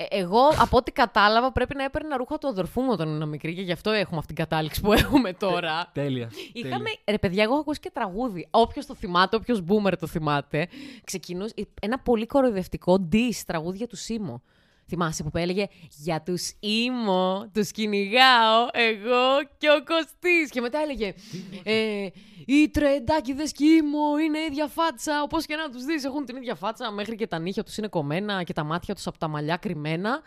Ε, 0.00 0.18
εγώ, 0.18 0.40
από 0.58 0.76
ό,τι 0.76 0.92
κατάλαβα, 0.92 1.52
πρέπει 1.52 1.74
να 1.74 1.84
έπαιρνα 1.84 2.16
ρούχα 2.16 2.38
του 2.38 2.48
αδερφού 2.48 2.80
μου 2.80 2.88
όταν 2.92 3.08
ήμουν 3.08 3.28
μικρή 3.28 3.54
και 3.54 3.62
γι' 3.62 3.72
αυτό 3.72 3.90
έχουμε 3.90 4.18
αυτή 4.18 4.34
την 4.34 4.44
κατάληξη 4.44 4.80
που 4.80 4.92
έχουμε 4.92 5.32
τώρα. 5.32 5.90
Τέλεια. 5.92 6.30
Είχαμε. 6.52 6.76
τέλεια. 6.76 6.98
Ρε, 7.10 7.18
παιδιά, 7.18 7.42
εγώ 7.42 7.52
έχω 7.52 7.60
ακούσει 7.60 7.80
και 7.80 7.90
τραγούδι. 7.92 8.46
Όποιος 8.50 8.86
το 8.86 8.94
θυμάται, 8.94 9.36
όποιος 9.36 9.62
boomer 9.68 9.92
το 10.00 10.06
θυμάται. 10.06 10.68
Ξεκινούσε 11.04 11.54
ένα 11.80 11.98
πολύ 11.98 12.26
κοροϊδευτικό 12.26 13.08
diss 13.12 13.42
τραγούδι 13.46 13.76
για 13.76 13.86
του 13.86 13.96
Σίμω. 13.96 14.42
Θυμάσαι 14.88 15.22
που 15.22 15.38
έλεγε 15.38 15.66
Για 15.96 16.22
τους 16.22 16.52
Ήμο, 16.60 17.50
τους 17.54 17.70
κυνηγάω 17.70 18.66
εγώ 18.72 19.48
και 19.58 19.68
ο 19.68 19.84
Κωστής. 19.84 20.50
Και 20.50 20.60
μετά 20.60 20.78
έλεγε 20.78 21.14
ε, 21.62 22.06
Οι 22.46 22.68
τρεντάκιδες 22.68 23.52
και 23.52 23.64
Ήμο 23.64 24.18
είναι 24.24 24.38
ίδια 24.38 24.66
φάτσα. 24.66 25.22
Όπως 25.22 25.46
και 25.46 25.56
να 25.56 25.70
τους 25.70 25.84
δεις, 25.84 26.04
έχουν 26.04 26.24
την 26.24 26.36
ίδια 26.36 26.54
φάτσα. 26.54 26.90
Μέχρι 26.90 27.14
και 27.14 27.26
τα 27.26 27.38
νύχια 27.38 27.64
τους 27.64 27.76
είναι 27.76 27.88
κομμένα 27.88 28.42
και 28.42 28.52
τα 28.52 28.64
μάτια 28.64 28.94
τους 28.94 29.06
από 29.06 29.18
τα 29.18 29.28
μαλλιά 29.28 29.56
κρυμμένα. 29.56 30.22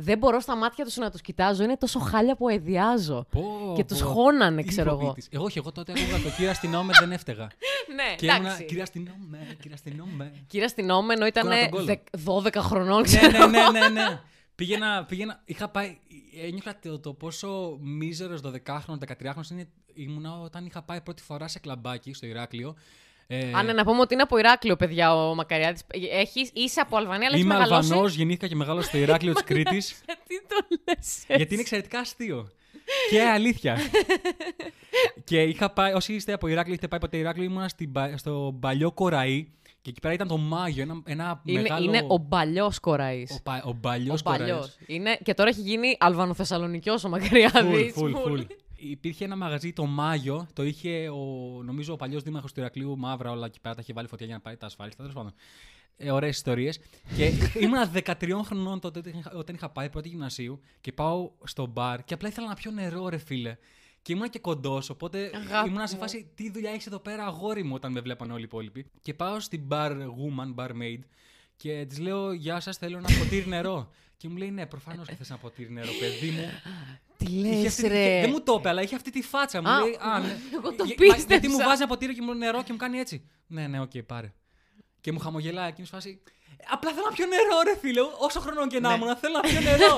Δεν 0.00 0.18
μπορώ 0.18 0.40
στα 0.40 0.56
μάτια 0.56 0.84
τους 0.84 0.96
να 0.96 1.10
τους 1.10 1.20
κοιτάζω. 1.20 1.62
Είναι 1.62 1.76
τόσο 1.76 1.98
χάλια 1.98 2.36
που 2.36 2.48
εδιάζω. 2.48 3.26
Πω, 3.30 3.72
Και 3.76 3.82
πω. 3.84 3.88
τους 3.88 4.00
χώνανε, 4.00 4.62
Τι 4.62 4.68
ξέρω 4.68 4.90
εγώ. 4.90 5.00
υποβοίτης. 5.00 5.28
Εγώ, 5.30 5.44
όχι, 5.44 5.58
εγώ 5.58 5.72
τότε 5.72 5.92
άκουγα 5.92 6.22
το 6.22 6.30
κύριο 6.30 6.50
αστυνόμε, 6.50 6.92
δεν 7.00 7.12
έφταιγα. 7.12 7.48
ναι, 7.96 8.14
και 8.16 8.26
ήμουνα, 8.26 8.40
εντάξει. 8.40 8.64
κυρία 8.64 8.82
αστυνόμε, 8.82 9.38
κυρία 9.60 9.74
αστυνόμε. 9.74 10.32
Κύριε 10.46 10.64
αστυνόμενο 10.66 11.26
ήταν 11.26 11.42
Κόνα 11.42 11.68
τον 11.68 12.00
κόλλο. 12.24 12.42
12 12.44 12.54
χρονών, 12.58 12.96
ναι, 12.96 13.02
ξέρω. 13.02 13.46
ναι, 13.46 13.60
ναι, 13.70 13.78
ναι, 13.78 13.88
ναι. 13.88 14.20
Πήγαινα, 14.54 15.04
πήγαινα, 15.04 15.40
είχα 15.44 15.68
πάει, 15.68 15.98
ένιωθα 16.42 16.78
το, 16.82 16.98
το 16.98 17.12
πόσο 17.12 17.78
μίζερος 17.80 18.40
12χρονος, 18.44 18.98
13χρονος 19.06 19.50
είναι, 19.50 19.68
ήμουνα 19.94 20.40
όταν 20.40 20.66
είχα 20.66 20.82
πάει 20.82 21.00
πρώτη 21.00 21.22
φορά 21.22 21.48
σε 21.48 21.58
κλαμπάκι 21.58 22.12
στο 22.12 22.26
Ηράκλειο. 22.26 22.74
Ε, 23.30 23.50
Α, 23.54 23.62
ναι, 23.62 23.72
να 23.72 23.84
πούμε 23.84 24.00
ότι 24.00 24.14
είναι 24.14 24.22
από 24.22 24.38
Ηράκλειο, 24.38 24.76
παιδιά, 24.76 25.14
ο 25.14 25.34
Μακαριάτης. 25.34 25.82
Έχεις, 26.12 26.50
είσαι 26.54 26.80
από 26.80 26.96
Αλβανία, 26.96 27.26
αλλά 27.26 27.34
έχει 27.36 27.44
Είμαι 27.44 27.54
μεγαλώσεις. 27.58 27.90
Αλβανός, 27.90 28.14
γεννήθηκα 28.14 28.46
και 28.46 28.54
μεγάλωσα 28.54 28.88
στο 28.88 28.98
Ηράκλειο 28.98 29.32
της 29.32 29.42
Κρήτης. 29.50 30.02
Γιατί 30.06 30.46
το 30.48 30.56
λες 30.86 31.24
γιατί 31.36 31.52
είναι 31.52 31.62
εξαιρετικά 31.62 31.98
αστείο. 31.98 32.48
και 33.10 33.22
αλήθεια. 33.22 33.76
και 35.24 35.42
είχα 35.42 35.70
πάει, 35.70 35.92
όσοι 35.92 36.12
είστε 36.14 36.32
από 36.32 36.46
Ηράκλειο, 36.46 36.72
έχετε 36.72 36.88
πάει 36.88 37.00
ποτέ 37.00 37.16
Ηράκλειο, 37.16 37.44
ήμουνα 37.46 37.68
στην, 37.68 37.92
πα- 37.92 38.16
στο 38.16 38.56
παλιό 38.60 38.92
Κοραή 38.92 39.48
και 39.82 39.90
εκεί 39.90 40.00
πέρα 40.00 40.14
ήταν 40.14 40.28
το 40.28 40.36
Μάγιο, 40.36 40.82
ένα, 40.82 41.02
ένα 41.04 41.42
είναι, 41.44 41.60
μεγάλο... 41.60 41.84
είναι 41.84 42.04
ο 42.08 42.20
παλιό 42.20 42.72
Κοραής. 42.80 43.30
Ο, 43.30 43.42
πα, 43.42 43.62
ο 43.64 43.74
παλιός 43.74 44.20
Ο 44.20 44.22
Κοραής. 44.24 44.40
παλιός. 44.40 44.76
Είναι, 44.86 45.18
και 45.22 45.34
τώρα 45.34 45.48
έχει 45.48 45.60
γίνει 45.60 45.96
Αλβανοθεσσαλονικιός 46.00 47.04
ο 47.04 47.08
Μακαριάδης. 47.08 47.92
Φουλ, 47.92 48.12
φουλ, 48.12 48.22
Φουλ. 48.22 48.40
Φουλ. 48.78 48.90
Υπήρχε 48.90 49.24
ένα 49.24 49.36
μαγαζί 49.36 49.72
το 49.72 49.86
Μάγιο, 49.86 50.46
το 50.52 50.64
είχε 50.64 51.08
ο, 51.08 51.16
νομίζω 51.64 51.92
ο 51.92 51.96
παλιός 51.96 52.22
δήμαρχος 52.22 52.52
του 52.52 52.60
Ηρακλείου, 52.60 52.98
μαύρα 52.98 53.30
όλα 53.30 53.46
εκεί 53.46 53.60
πέρα, 53.60 53.74
τα 53.74 53.80
είχε 53.82 53.92
βάλει 53.92 54.08
φωτιά 54.08 54.26
για 54.26 54.34
να 54.34 54.40
πάρει 54.40 54.56
τα 54.56 54.66
ασφάλιστα. 54.66 55.02
Τέλος 55.02 55.14
πάντων. 55.16 55.34
Ε, 55.96 56.10
Ωραίες 56.10 56.36
ιστορίες. 56.36 56.80
και 57.16 57.24
ήμουν 57.64 57.78
13 57.94 58.40
χρονών 58.44 58.80
τότε 58.80 58.98
όταν 58.98 59.12
είχα- 59.18 59.32
όταν 59.34 59.54
είχα 59.54 59.70
πάει 59.70 59.90
πρώτη 59.90 60.08
γυμνασίου 60.08 60.60
και 60.80 60.92
πάω 60.92 61.30
στο 61.44 61.66
μπαρ 61.66 62.04
και 62.04 62.14
απλά 62.14 62.28
ήθελα 62.28 62.46
να 62.48 62.54
πιω 62.54 62.70
νερό, 62.70 63.08
ρε 63.08 63.18
φίλε. 63.18 63.56
Και 64.02 64.12
ήμουν 64.12 64.30
και 64.30 64.38
κοντός, 64.38 64.90
οπότε 64.90 65.30
Αγάπη 65.34 65.68
ήμουν 65.68 65.86
σε 65.86 65.94
μου. 65.94 66.00
φάση 66.00 66.30
τι 66.34 66.50
δουλειά 66.50 66.70
έχεις 66.70 66.86
εδώ 66.86 66.98
πέρα, 66.98 67.24
αγόρι 67.24 67.62
μου, 67.62 67.74
όταν 67.74 67.92
με 67.92 68.00
βλέπαν 68.00 68.30
όλοι 68.30 68.40
οι 68.40 68.44
υπόλοιποι. 68.44 68.86
Και 69.02 69.14
πάω 69.14 69.40
στην 69.40 69.62
bar 69.70 69.90
woman, 69.92 70.54
barmaid, 70.64 70.98
και 71.56 71.86
της 71.88 71.98
λέω 71.98 72.32
Γεια 72.32 72.60
σας, 72.60 72.76
θέλω 72.76 72.96
ένα 72.98 73.08
ποτήρι 73.18 73.46
νερό. 73.48 73.90
Και 74.16 74.28
μου 74.28 74.36
λέει 74.36 74.50
Ναι, 74.50 74.66
προφανώς 74.66 75.08
και 75.08 75.14
θες 75.14 75.30
ένα 75.30 75.38
ποτήρι 75.38 75.70
νερό, 75.72 75.90
παιδί 76.00 76.30
μου. 76.30 76.42
Τι 77.28 77.34
Είχε 77.48 77.62
λες 77.62 77.66
αυτή 77.66 77.82
τη- 77.82 77.88
ρε. 77.88 78.20
Δεν 78.20 78.30
μου 78.30 78.40
το 78.42 78.56
είπε, 78.58 78.68
αλλά 78.68 78.82
είχε 78.82 78.94
αυτή 78.94 79.10
τη 79.10 79.22
φάτσα. 79.22 79.62
Μου 79.62 79.68
Α, 79.68 79.80
λέει, 79.80 79.98
Α, 80.00 80.18
ναι. 80.22 80.36
εγώ 80.54 80.72
το 80.74 80.84
Για- 80.84 80.94
πίστεψα. 80.94 81.26
Γιατί 81.28 81.48
μου 81.48 81.56
βάζει 81.56 81.82
ένα 81.82 81.86
ποτήρι 81.86 82.14
και 82.14 82.22
μου 82.22 82.34
νερό 82.34 82.62
και 82.62 82.72
μου 82.72 82.78
κάνει 82.78 82.98
έτσι. 82.98 83.28
Ναι, 83.46 83.66
ναι, 83.66 83.80
οκ, 83.80 83.90
πάρε. 84.06 84.32
Και 85.00 85.12
μου 85.12 85.18
χαμογελάει 85.18 85.70
και 85.72 85.80
μου 85.80 85.86
φάση. 85.86 86.22
Απλά 86.70 86.90
θέλω 86.92 87.06
να 87.08 87.12
πιω 87.12 87.26
νερό, 87.26 87.60
ρε 87.64 87.76
φίλε. 87.78 88.00
Όσο 88.18 88.40
χρονών 88.40 88.68
και 88.68 88.80
να 88.80 88.88
Ναι. 88.88 88.94
ήμουν, 88.94 89.16
θέλω 89.16 89.34
να 89.34 89.40
πιω 89.40 89.60
νερό. 89.60 89.94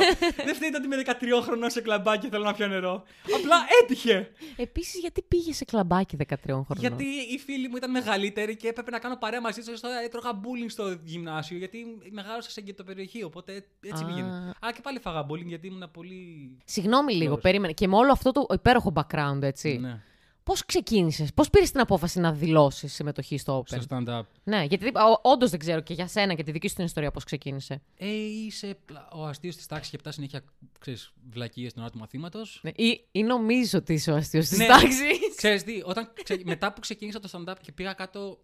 Δεν 0.46 0.54
φταίει 0.54 0.70
ότι 0.74 0.84
είμαι 0.84 0.96
13 0.96 1.42
χρονών 1.42 1.70
σε 1.70 1.80
κλαμπάκι 1.80 2.24
και 2.24 2.28
θέλω 2.30 2.44
να 2.44 2.54
πιω 2.54 2.66
νερό. 2.66 3.02
Απλά 3.38 3.56
έτυχε. 3.82 4.30
Επίσης, 4.56 5.00
γιατί 5.00 5.22
πήγε 5.22 5.52
σε 5.52 5.64
κλαμπάκι 5.64 6.16
13 6.16 6.34
χρονών. 6.44 6.66
Γιατί 6.78 7.04
οι 7.04 7.38
φίλοι 7.38 7.68
μου 7.68 7.76
ήταν 7.76 7.90
μεγαλύτεροι 7.90 8.56
και 8.56 8.68
έπρεπε 8.68 8.90
να 8.90 8.98
κάνω 8.98 9.16
παρέα 9.16 9.40
μαζί 9.40 9.62
τους. 9.62 9.80
Έτρωγα 10.04 10.30
bullying 10.40 10.68
στο 10.68 10.98
γυμνάσιο 11.04 11.56
γιατί 11.58 11.86
μεγάλωσα 12.10 12.50
σε 12.50 12.62
περιοχή. 12.84 13.22
Οπότε 13.22 13.64
έτσι 13.80 14.02
Α. 14.02 14.06
πήγαινε. 14.06 14.52
Αλλά 14.60 14.72
και 14.72 14.80
πάλι 14.82 14.98
φάγα 14.98 15.26
bullying 15.30 15.46
γιατί 15.46 15.66
ήμουν 15.66 15.90
πολύ. 15.92 16.56
Συγγνώμη 16.64 17.12
λίγο, 17.12 17.24
Λόγος. 17.24 17.42
περίμενε. 17.42 17.72
Και 17.72 17.88
με 17.88 17.96
όλο 17.96 18.12
αυτό 18.12 18.30
το 18.32 18.46
υπέροχο 18.54 18.92
background, 18.94 19.42
έτσι. 19.42 19.78
Ναι, 19.78 20.02
Πώς 20.42 20.64
ξεκίνησες, 20.64 21.32
πώς 21.34 21.50
πήρες 21.50 21.70
την 21.70 21.80
απόφαση 21.80 22.20
να 22.20 22.32
δηλώσεις 22.32 22.92
συμμετοχή 22.94 23.38
στο 23.38 23.58
Open; 23.58 23.80
στο 23.82 23.86
stand-up. 23.88 24.22
Ναι, 24.44 24.64
γιατί 24.64 24.92
όντως 25.22 25.50
δεν 25.50 25.58
ξέρω 25.58 25.80
και 25.80 25.94
για 25.94 26.06
σένα 26.08 26.34
και 26.34 26.42
τη 26.42 26.50
δική 26.52 26.68
σου 26.68 26.74
την 26.74 26.84
ιστορία 26.84 27.10
πώς 27.10 27.24
ξεκίνησε. 27.24 27.82
Ε, 27.96 28.06
είσαι 28.46 28.78
πλα- 28.84 29.08
ο 29.12 29.24
αστείος 29.26 29.56
της 29.56 29.66
τάξης 29.66 29.90
και 29.90 29.96
πτάς 29.98 30.14
συνέχεια 30.14 30.44
ξέρεις, 30.78 31.12
βλακίες 31.30 31.70
στην 31.70 31.82
ώρα 31.82 31.90
του 31.90 31.98
μαθήματο. 31.98 32.40
Ναι, 32.62 32.70
ή, 32.76 33.04
ή 33.12 33.22
νομίζω 33.22 33.78
ότι 33.78 33.92
είσαι 33.92 34.10
ο 34.10 34.14
αστείος 34.16 34.48
της 34.48 34.58
Ναι. 34.58 34.66
τάξης. 34.66 35.00
Ξέρεις 35.36 35.62
τι, 35.62 35.82
όταν, 35.84 36.12
ξε- 36.22 36.44
μετά 36.44 36.72
που 36.72 36.80
ξεκίνησα 36.80 37.20
το 37.20 37.28
stand-up 37.32 37.54
και 37.62 37.72
πήγα 37.72 37.92
κάτω 37.92 38.38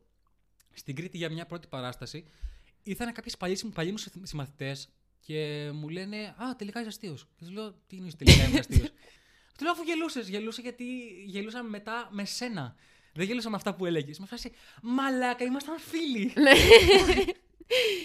στην 0.75 0.95
Κρήτη 0.95 1.17
για 1.17 1.31
μια 1.31 1.47
πρώτη 1.47 1.67
παράσταση, 1.67 2.25
ήρθαν 2.83 3.13
κάποιες 3.13 3.37
παλιοί, 3.37 3.59
μου- 3.65 3.71
παλιοί 3.71 3.95
μου 3.97 4.27
συμμαθητές 4.27 4.89
και 5.21 5.71
μου 5.75 5.89
λένε 5.89 6.17
Α, 6.17 6.57
τελικά 6.57 6.79
είσαι 6.81 6.89
αστείος. 6.89 7.23
Και 7.37 7.45
τους 7.45 7.53
λέω 7.53 7.71
Τι 7.87 7.97
είναι 7.97 8.11
τελικά 8.19 8.45
είμαι 8.49 8.59
αστείος. 8.69 8.89
Του 9.57 9.65
λέω 9.65 9.73
αφού 9.73 9.83
γελούσες. 9.83 10.29
Γελούσα 10.29 10.63
γιατί 10.63 10.85
γελούσα 11.27 11.63
μετά 11.63 12.09
με 12.11 12.25
σένα. 12.25 12.75
Δεν 13.15 13.27
γελούσα 13.27 13.51
με 13.51 13.57
αυτά 13.57 13.75
που 13.75 13.87
έλεγες. 13.87 14.19
Με 14.19 14.27
φάση 14.27 14.53
Μαλάκα, 14.83 15.45
ήμασταν 15.45 15.79
φίλοι. 15.79 16.33
Ναι. 16.43 16.53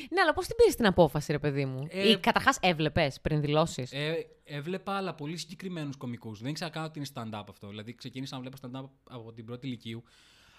ναι, 0.10 0.22
αλλά 0.22 0.34
πώς 0.34 0.48
την 0.48 0.56
πήρες 0.56 0.76
την 0.76 0.86
απόφαση, 0.86 1.32
ρε 1.32 1.40
παιδί 1.40 1.66
μου; 1.66 1.88
Ε, 1.90 2.10
Ή 2.10 2.18
καταρχάς 2.18 2.58
έβλεπες 2.62 3.22
πριν 3.22 3.42
δηλώσεις; 3.42 3.92
Ε, 3.92 4.26
έβλεπα, 4.44 4.94
αλλά 4.96 5.14
πολύ 5.14 5.38
συγκεκριμένους 5.38 5.98
κομικούς. 5.98 6.42
Δεν 6.42 6.50
ήξερα 6.50 6.70
καν 6.70 6.84
ότι 6.84 7.00
είναι 7.00 7.08
stand-up 7.14 7.44
αυτό. 7.50 7.68
Δηλαδή, 7.68 7.96
ξεκίνησα 7.96 8.36
να 8.36 8.42
βλέπω 8.42 8.58
stand-up 8.62 8.90
από 9.10 9.34
την 9.34 9.46
πρώτη 9.46 9.68
ηλικίου, 9.68 10.04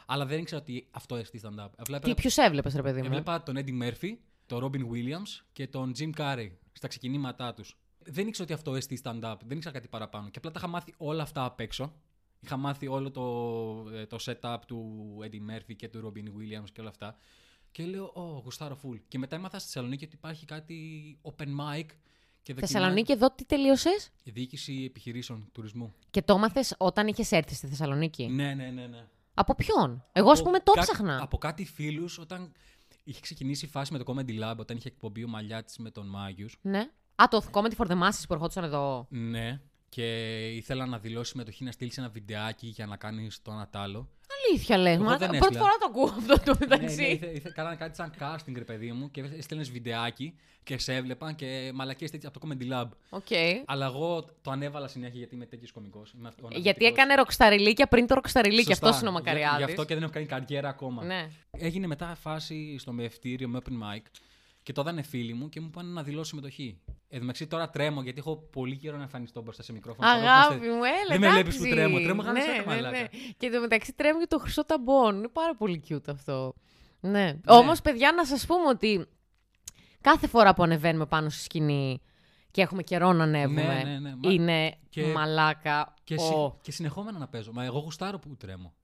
αλλά 0.06 0.26
δεν 0.26 0.38
ήξερα 0.38 0.60
ότι 0.60 0.88
αυτό 0.90 1.16
είναι 1.16 1.26
stand-up. 1.42 1.68
Έβλεπα, 1.76 2.08
Τι 2.08 2.14
ποιους 2.14 2.36
έβλεπες, 2.36 2.74
ρε 2.74 2.82
παιδί 2.82 3.00
μου; 3.00 3.06
έβλεπα 3.06 3.42
τον 3.42 3.56
Eddie 3.58 3.82
Murphy, 3.82 4.16
τον 4.46 4.64
Robin 4.64 4.80
Williams 4.94 5.40
και 5.52 5.66
τον 5.66 5.92
Jim 5.98 6.10
Carrey 6.16 6.50
στα 6.72 6.88
ξεκινήματά 6.88 7.54
τους. 7.54 7.76
Δεν 8.06 8.26
ήξερα 8.26 8.44
ότι 8.44 8.52
αυτό 8.52 8.70
είναι 8.76 9.00
stand-up. 9.02 9.36
Δεν 9.46 9.56
ήξερα 9.56 9.74
κάτι 9.74 9.88
παραπάνω. 9.88 10.28
Και 10.28 10.38
απλά 10.38 10.50
τα 10.50 10.58
είχα 10.58 10.68
μάθει 10.68 10.94
όλα 10.96 11.22
αυτά 11.22 11.44
απ' 11.44 11.60
έξω. 11.60 11.92
Είχα 12.40 12.56
μάθει 12.56 12.86
όλο 12.88 13.10
το, 13.10 13.96
ε, 13.96 14.06
το 14.06 14.16
setup 14.20 14.58
του 14.66 15.16
Eddie 15.22 15.56
Murphy 15.56 15.76
και 15.76 15.88
του 15.88 16.00
Robin 16.14 16.26
Williams 16.26 16.70
και 16.72 16.80
όλα 16.80 16.88
αυτά. 16.90 17.16
Και 17.70 17.84
λέω, 17.84 18.04
Ω, 18.14 18.40
γουστάρω 18.44 18.78
full. 18.84 19.00
Και 19.08 19.18
μετά 19.18 19.36
έμαθα 19.36 19.58
στη 19.58 19.66
Θεσσαλονίκη 19.72 20.04
ότι 20.04 20.14
υπάρχει 20.14 20.44
κάτι 20.46 20.76
open 21.22 21.44
mic. 21.46 21.84
Και 22.42 22.52
δοκιμά- 22.52 22.70
Θεσσαλονίκη, 22.72 23.12
εδώ 23.12 23.30
τι 23.30 23.44
τελείωσες; 23.44 24.10
η 24.22 24.30
διοίκηση 24.30 24.84
επιχειρήσεων 24.86 25.48
τουρισμού. 25.52 25.94
Και 26.10 26.22
το 26.22 26.34
έμαθες 26.34 26.74
όταν 26.78 27.06
είχες 27.06 27.32
έρθει 27.32 27.54
στη 27.54 27.66
Θεσσαλονίκη; 27.66 28.26
Ναι, 28.26 28.54
ναι, 28.54 28.70
ναι. 28.70 28.86
ναι. 28.86 29.06
Από 29.34 29.54
ποιον; 29.54 30.04
Εγώ, 30.12 30.30
ας 30.30 30.38
Από 30.38 30.46
πούμε, 30.48 30.60
το 30.60 30.72
κά- 30.72 30.82
ψάχνα. 30.84 31.22
Από 31.22 31.38
κάτι 31.38 31.64
φίλους 31.64 32.18
όταν 32.18 32.52
είχε 33.04 33.20
ξεκινήσει 33.20 33.64
η 33.64 33.68
φάση 33.68 33.92
με 33.92 33.98
το 33.98 34.12
Comedy 34.14 34.42
Lab, 34.42 34.56
όταν 34.56 34.76
είχε 34.76 34.88
εκπομπή 34.88 35.24
ο 35.24 35.28
Μαλιάτης 35.28 35.78
με 35.78 35.90
τον 35.90 36.06
Μάγιους. 36.06 36.56
Ναι. 36.62 36.90
Α, 37.22 37.28
το 37.30 37.42
Comedy 37.52 37.84
for 37.84 37.86
the 37.86 38.02
Masses 38.02 38.22
που 38.28 38.32
ερχόντουσαν 38.34 38.64
εδώ. 38.64 39.06
Ναι. 39.08 39.60
Και 39.88 40.36
ήθελα 40.46 40.86
να 40.86 40.98
δηλώσει 40.98 41.30
συμμετοχή 41.30 41.64
να 41.64 41.70
στείλει 41.72 41.92
ένα 41.96 42.08
βιντεάκι 42.08 42.66
για 42.66 42.86
να 42.86 42.96
κάνει 42.96 43.28
το 43.42 43.52
ένα 43.52 43.68
τ' 43.68 43.76
άλλο. 43.76 44.08
Αλήθεια 44.48 44.78
λες. 44.78 44.94
Εγώ 44.94 45.04
Μα 45.04 45.16
δεν 45.16 45.28
πρώτη 45.28 45.36
έστειλα. 45.44 45.60
φορά 45.60 45.72
το 45.72 45.86
ακούω 45.88 46.04
αυτό 46.04 46.44
το 46.44 46.52
ναι, 46.52 46.56
μεταξύ. 46.60 46.96
ναι, 46.96 47.08
ήθε, 47.08 47.26
ήθε, 47.26 47.52
κάνανε 47.54 47.76
κάτι 47.76 47.96
σαν 47.96 48.12
casting, 48.20 48.52
ρε 48.54 48.64
παιδί 48.64 48.92
μου, 48.92 49.10
και 49.10 49.20
έστελνε 49.36 49.64
βιντεάκι 49.64 50.34
και 50.62 50.78
σε 50.78 50.94
έβλεπαν 50.94 51.34
και 51.34 51.70
μαλακίες 51.74 52.10
τέτοια 52.10 52.28
από 52.28 52.40
το 52.40 52.48
Comedy 52.48 52.72
Lab. 52.72 52.88
Οκ. 53.10 53.26
Αλλά 53.64 53.86
εγώ 53.86 54.24
το 54.42 54.50
ανέβαλα 54.50 54.88
συνέχεια 54.88 55.18
γιατί 55.18 55.34
είμαι 55.34 55.46
τέτοιος 55.46 55.72
κωμικός. 55.72 56.14
Γιατί 56.54 56.84
έκανε 56.84 57.14
ροκσταριλίκια 57.14 57.86
πριν 57.86 58.06
το 58.06 58.14
ροκσταριλίκια. 58.14 58.72
Αυτό 58.72 58.88
είναι 58.88 59.08
ο 59.08 59.10
Γι' 59.10 59.10
Μακαριάδη. 59.10 59.62
αυτό 59.62 59.84
και 59.84 59.94
δεν 59.94 60.02
έχω 60.02 60.12
κάνει 60.12 60.26
καριέρα 60.26 60.68
ακόμα. 60.68 61.04
Ναι. 61.04 61.28
Έγινε 61.50 61.86
μετά 61.86 62.14
φάση 62.20 62.78
στο 62.78 62.92
μαιευτήριο 62.92 63.48
με 63.48 63.58
open 63.64 63.72
mic 63.72 64.02
και 64.62 64.72
το 64.72 64.80
έδανε 64.80 65.02
φίλοι 65.02 65.34
μου 65.34 65.48
και 65.48 65.60
μου 65.60 65.70
πάνε 65.70 65.92
να 65.92 66.02
δηλώσω 66.02 66.24
συμμετοχή. 66.24 66.78
Εν 66.86 67.18
τω 67.18 67.24
μεταξύ 67.24 67.46
τώρα 67.46 67.70
τρέμω 67.70 68.02
γιατί 68.02 68.18
έχω 68.18 68.36
πολύ 68.36 68.76
καιρό 68.76 68.96
να 68.96 69.02
εμφανιστώ 69.02 69.42
μπροστά 69.42 69.62
σε 69.62 69.72
μικρόφωνο. 69.72 70.08
Αγάπη 70.08 70.26
Φαντάζομαι- 70.26 70.66
μου, 70.76 70.82
έλα. 70.84 71.08
Δεν 71.08 71.20
με 71.20 71.30
βλέπεις 71.30 71.56
που 71.56 71.64
εντάξει. 71.64 71.80
τρέμω. 71.82 71.98
Τρέμω 72.00 72.22
γάμισα 72.22 72.46
ναι, 72.46 72.52
τα 72.52 72.58
ναι, 72.58 72.66
μαλάκα. 72.66 72.98
ναι. 73.00 73.06
Και 73.36 73.50
το 73.50 73.60
μεταξύ 73.60 73.92
τρέμω 73.92 74.18
και 74.20 74.26
το 74.26 74.38
χρυσό 74.38 74.64
ταμπόν. 74.64 75.16
Είναι 75.16 75.28
πάρα 75.28 75.54
πολύ 75.56 75.82
cute 75.88 76.08
αυτό. 76.08 76.54
Ναι. 77.00 77.38
Όμως, 77.46 77.80
παιδιά, 77.80 78.12
να 78.12 78.26
σας 78.26 78.46
πούμε 78.46 78.68
ότι 78.68 79.06
κάθε 80.00 80.26
φορά 80.26 80.54
που 80.54 80.62
ανεβαίνουμε 80.62 81.06
πάνω 81.06 81.28
στη 81.28 81.42
σκηνή 81.42 82.00
και 82.50 82.62
έχουμε 82.62 82.82
καιρό 82.82 83.12
να 83.12 83.22
ανέβουμε, 83.24 83.62
Ναι, 83.62 83.82
ναι, 83.90 83.98
ναι. 83.98 84.14
Μα- 84.22 84.32
είναι 84.32 84.74
και- 84.88 85.06
μαλάκα. 85.06 85.94
Και, 86.04 86.14
ο. 86.14 86.18
συ- 86.18 86.62
και 86.62 86.72
συνεχόμενα 86.72 87.18
να 87.18 87.28
παίζω. 87.28 87.52
Μα 87.52 87.64
εγώ 87.64 87.78
γουστάρω 87.78 88.18
που 88.18 88.36
τρέμω. 88.36 88.74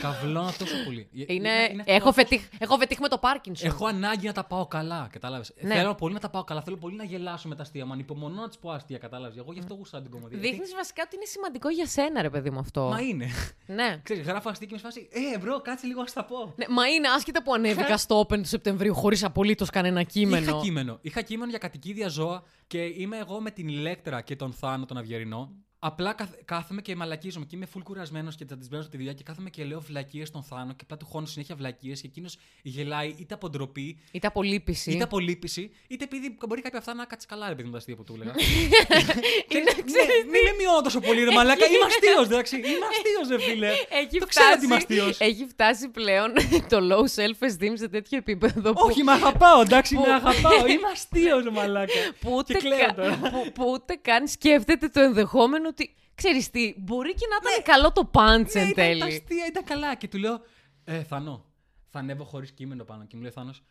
Καβλώνω 0.00 0.52
τόσο 0.58 0.74
πολύ. 0.84 1.08
Ε, 1.28 1.34
Είναι... 1.34 1.50
είναι 1.72 1.82
έχω, 1.86 2.08
αυτό- 2.08 2.12
φετίχ... 2.12 2.42
έχω 2.58 2.76
φετίχ 2.76 2.98
με 2.98 3.08
το 3.08 3.18
Πάρκινσον. 3.18 3.68
Έχω 3.68 3.86
ανάγκη 3.86 4.26
να 4.26 4.32
τα 4.32 4.44
πάω 4.44 4.66
καλά, 4.66 5.08
κατάλαβες. 5.12 5.52
Ναι. 5.60 5.74
Θέλω 5.74 5.94
πολύ 5.94 6.14
να 6.14 6.20
τα 6.20 6.30
πάω 6.30 6.44
καλά. 6.44 6.62
Θέλω 6.62 6.76
πολύ 6.76 6.96
να 6.96 7.04
γελάσω 7.04 7.48
με 7.48 7.54
τα 7.54 7.62
αστεία 7.62 7.86
μου. 7.86 7.92
Ανυπομονώ 7.92 8.40
να 8.40 8.48
του 8.48 8.58
πω 8.60 8.70
αστεία, 8.70 8.98
κατάλαβες. 8.98 9.36
Εγώ 9.36 9.52
γι' 9.52 9.58
αυτό 9.58 9.74
γουστάρω 9.74 10.02
την 10.02 10.12
κομμωδία. 10.12 10.38
Δείχνεις 10.38 10.58
γιατί- 10.58 10.74
βασικά 10.74 11.02
ότι 11.06 11.16
είναι 11.16 11.24
σημαντικό 11.24 11.68
για 11.68 11.86
σένα, 11.86 12.22
ρε 12.22 12.30
παιδί 12.30 12.50
μου 12.50 12.58
αυτό. 12.58 12.88
Μα 12.88 13.00
είναι. 13.00 13.28
Ναι. 13.66 13.98
Ξέρεις, 14.04 14.26
γράφω 14.26 14.48
αστεία 14.48 14.66
και 14.66 14.72
με 14.72 14.78
σε 14.78 14.86
φάση. 14.86 15.08
Ε, 15.34 15.38
bro, 15.38 15.60
κάτσε 15.60 15.86
λίγο 15.86 16.00
να 16.00 16.06
στα 16.06 16.24
πω. 16.24 16.54
ναι. 16.56 16.66
Μα 16.68 16.86
είναι 16.88 17.08
άσχετα 17.08 17.42
που 17.42 17.52
ανέβηκα 17.54 17.96
στο 17.96 18.20
Open 18.20 18.36
του 18.40 18.48
Σεπτεμβρίου 18.48 18.94
χωρίς 18.94 19.24
απολύτως 19.24 19.70
κανένα 19.70 20.02
κείμενο. 20.02 20.50
Είχα 20.50 20.60
κείμενο. 20.60 20.98
Είχα 21.00 21.22
κείμενο 21.22 21.50
για 21.50 21.58
κατοικίδια 21.58 22.08
ζώα 22.08 22.42
και 22.66 22.78
είμαι 22.82 23.16
εγώ 23.18 23.40
με 23.40 23.50
την 23.50 23.68
Ηλέκτρα 23.68 24.20
και 24.20 24.36
τον 24.36 24.52
Θάνο, 24.52 24.84
τον 24.86 24.96
Αυγερινό. 24.96 25.50
Απλά 25.82 26.12
καθ- 26.12 26.34
κάθομαι 26.44 26.80
και 26.82 26.96
μαλακίζομαι 26.96 27.44
και 27.44 27.56
είμαι 27.56 27.66
full 27.74 27.80
κουρασμένος 27.84 28.36
και 28.36 28.44
θα 28.48 28.56
τι 28.58 28.68
μπαίνω 28.68 28.82
στη 28.82 28.96
δουλειά 28.96 29.12
και 29.12 29.22
κάθομαι 29.22 29.50
και 29.50 29.64
λέω 29.64 29.80
βλακίες 29.80 30.28
στον 30.28 30.42
Θάνο 30.42 30.72
και 30.72 30.80
απλά 30.82 30.96
του 30.96 31.06
χώνω 31.06 31.26
συνέχεια 31.26 31.54
βλακίες 31.56 32.00
και 32.00 32.06
εκείνος 32.06 32.36
γελάει 32.62 33.14
είτε 33.18 33.34
από 33.34 33.48
ντροπή, 33.50 33.98
Είτε 34.10 34.26
από 34.26 34.42
λύπηση. 34.42 34.90
είτε 34.90 35.02
από 35.04 35.18
λύπηση, 35.18 35.70
είτε 35.88 36.04
επειδή 36.04 36.36
μπορεί 36.46 36.60
κάποια 36.60 36.78
αυτά 36.78 36.94
να 36.94 37.04
κάτσει 37.04 37.26
καλά, 37.26 37.48
ρε 37.48 37.54
παιδί 37.54 37.64
μου, 37.66 37.70
τα 37.72 37.78
αστεία 37.78 37.96
που 37.96 38.04
του 38.04 38.14
έλεγα. 38.14 38.32
Είναι, 39.48 39.70
ναι, 39.76 40.02
μην 40.32 40.42
με 40.44 40.52
μειώνω 40.58 40.80
τόσο 40.82 41.00
πολύ, 41.00 41.24
ρε 41.24 41.30
Μαλάκα. 41.32 41.66
Είμαι 41.66 41.84
αστείος, 41.86 42.26
εντάξει. 42.26 42.56
Είμαι 42.56 42.86
αστείος, 42.90 43.28
ρε 43.38 43.38
φίλε. 43.50 43.68
Έχει 43.88 44.18
Το 44.18 44.26
ξέρω 44.26 44.46
ότι 44.56 44.64
είμαι 44.64 44.78
φτάσει, 44.80 44.98
αστείος. 45.00 45.20
έχει 45.20 45.46
φτάσει 45.46 45.88
πλέον 45.88 46.32
το 46.68 46.78
low 46.90 47.04
self-esteem 47.18 47.72
σε 47.74 47.88
τέτοιο 47.88 48.18
επίπεδο 48.18 48.72
που, 48.72 48.80
Όχι, 48.86 49.02
με 49.02 49.12
αγαπάω, 49.12 49.60
εντάξει, 49.60 49.94
Που- 49.94 50.00
με 50.06 50.12
αγαπάω. 50.12 50.66
Είμαι 50.66 50.88
αστείος, 50.92 51.44
ρε 51.44 51.50
Μαλάκα. 51.50 51.92
που, 52.20 52.34
ούτε 52.36 52.52
Και 52.52 52.58
κλαίω 52.58 52.78
κα- 52.86 52.94
τώρα. 52.94 53.16
που, 53.16 53.52
που 53.54 53.70
ούτε 53.72 53.94
καν 54.02 54.28
σκέφτεται 54.28 54.88
το 54.88 55.00
ενδεχόμενο 55.00 55.69
ότι 55.70 55.94
ξέρεις 56.14 56.50
τι, 56.50 56.74
μπορεί 56.76 57.14
και 57.14 57.26
να 57.30 57.50
ήταν 57.50 57.62
καλό 57.74 57.92
το 57.92 58.10
punch 58.14 58.52
Ναι, 58.54 58.60
εν 58.60 58.68
ήταν 58.68 58.74
τα 58.74 58.74
τέλει. 58.74 59.02
αστεία, 59.02 59.46
ήταν 59.48 59.64
καλά. 59.64 59.94
Και 59.94 60.08
του 60.08 60.18
λέω, 60.18 60.40
Ε, 60.84 61.02
Θανό, 61.02 61.44
θα 61.90 61.98
ανέβω 61.98 62.24
χωρίς 62.24 62.52
κείμενο 62.52 62.84
πάνω. 62.84 63.04
Και 63.04 63.16
μου 63.16 63.22
λέει 63.22 63.30
Θάνος, 63.30 63.62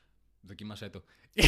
δοκίμασέ 0.41 0.89
το. 0.89 1.03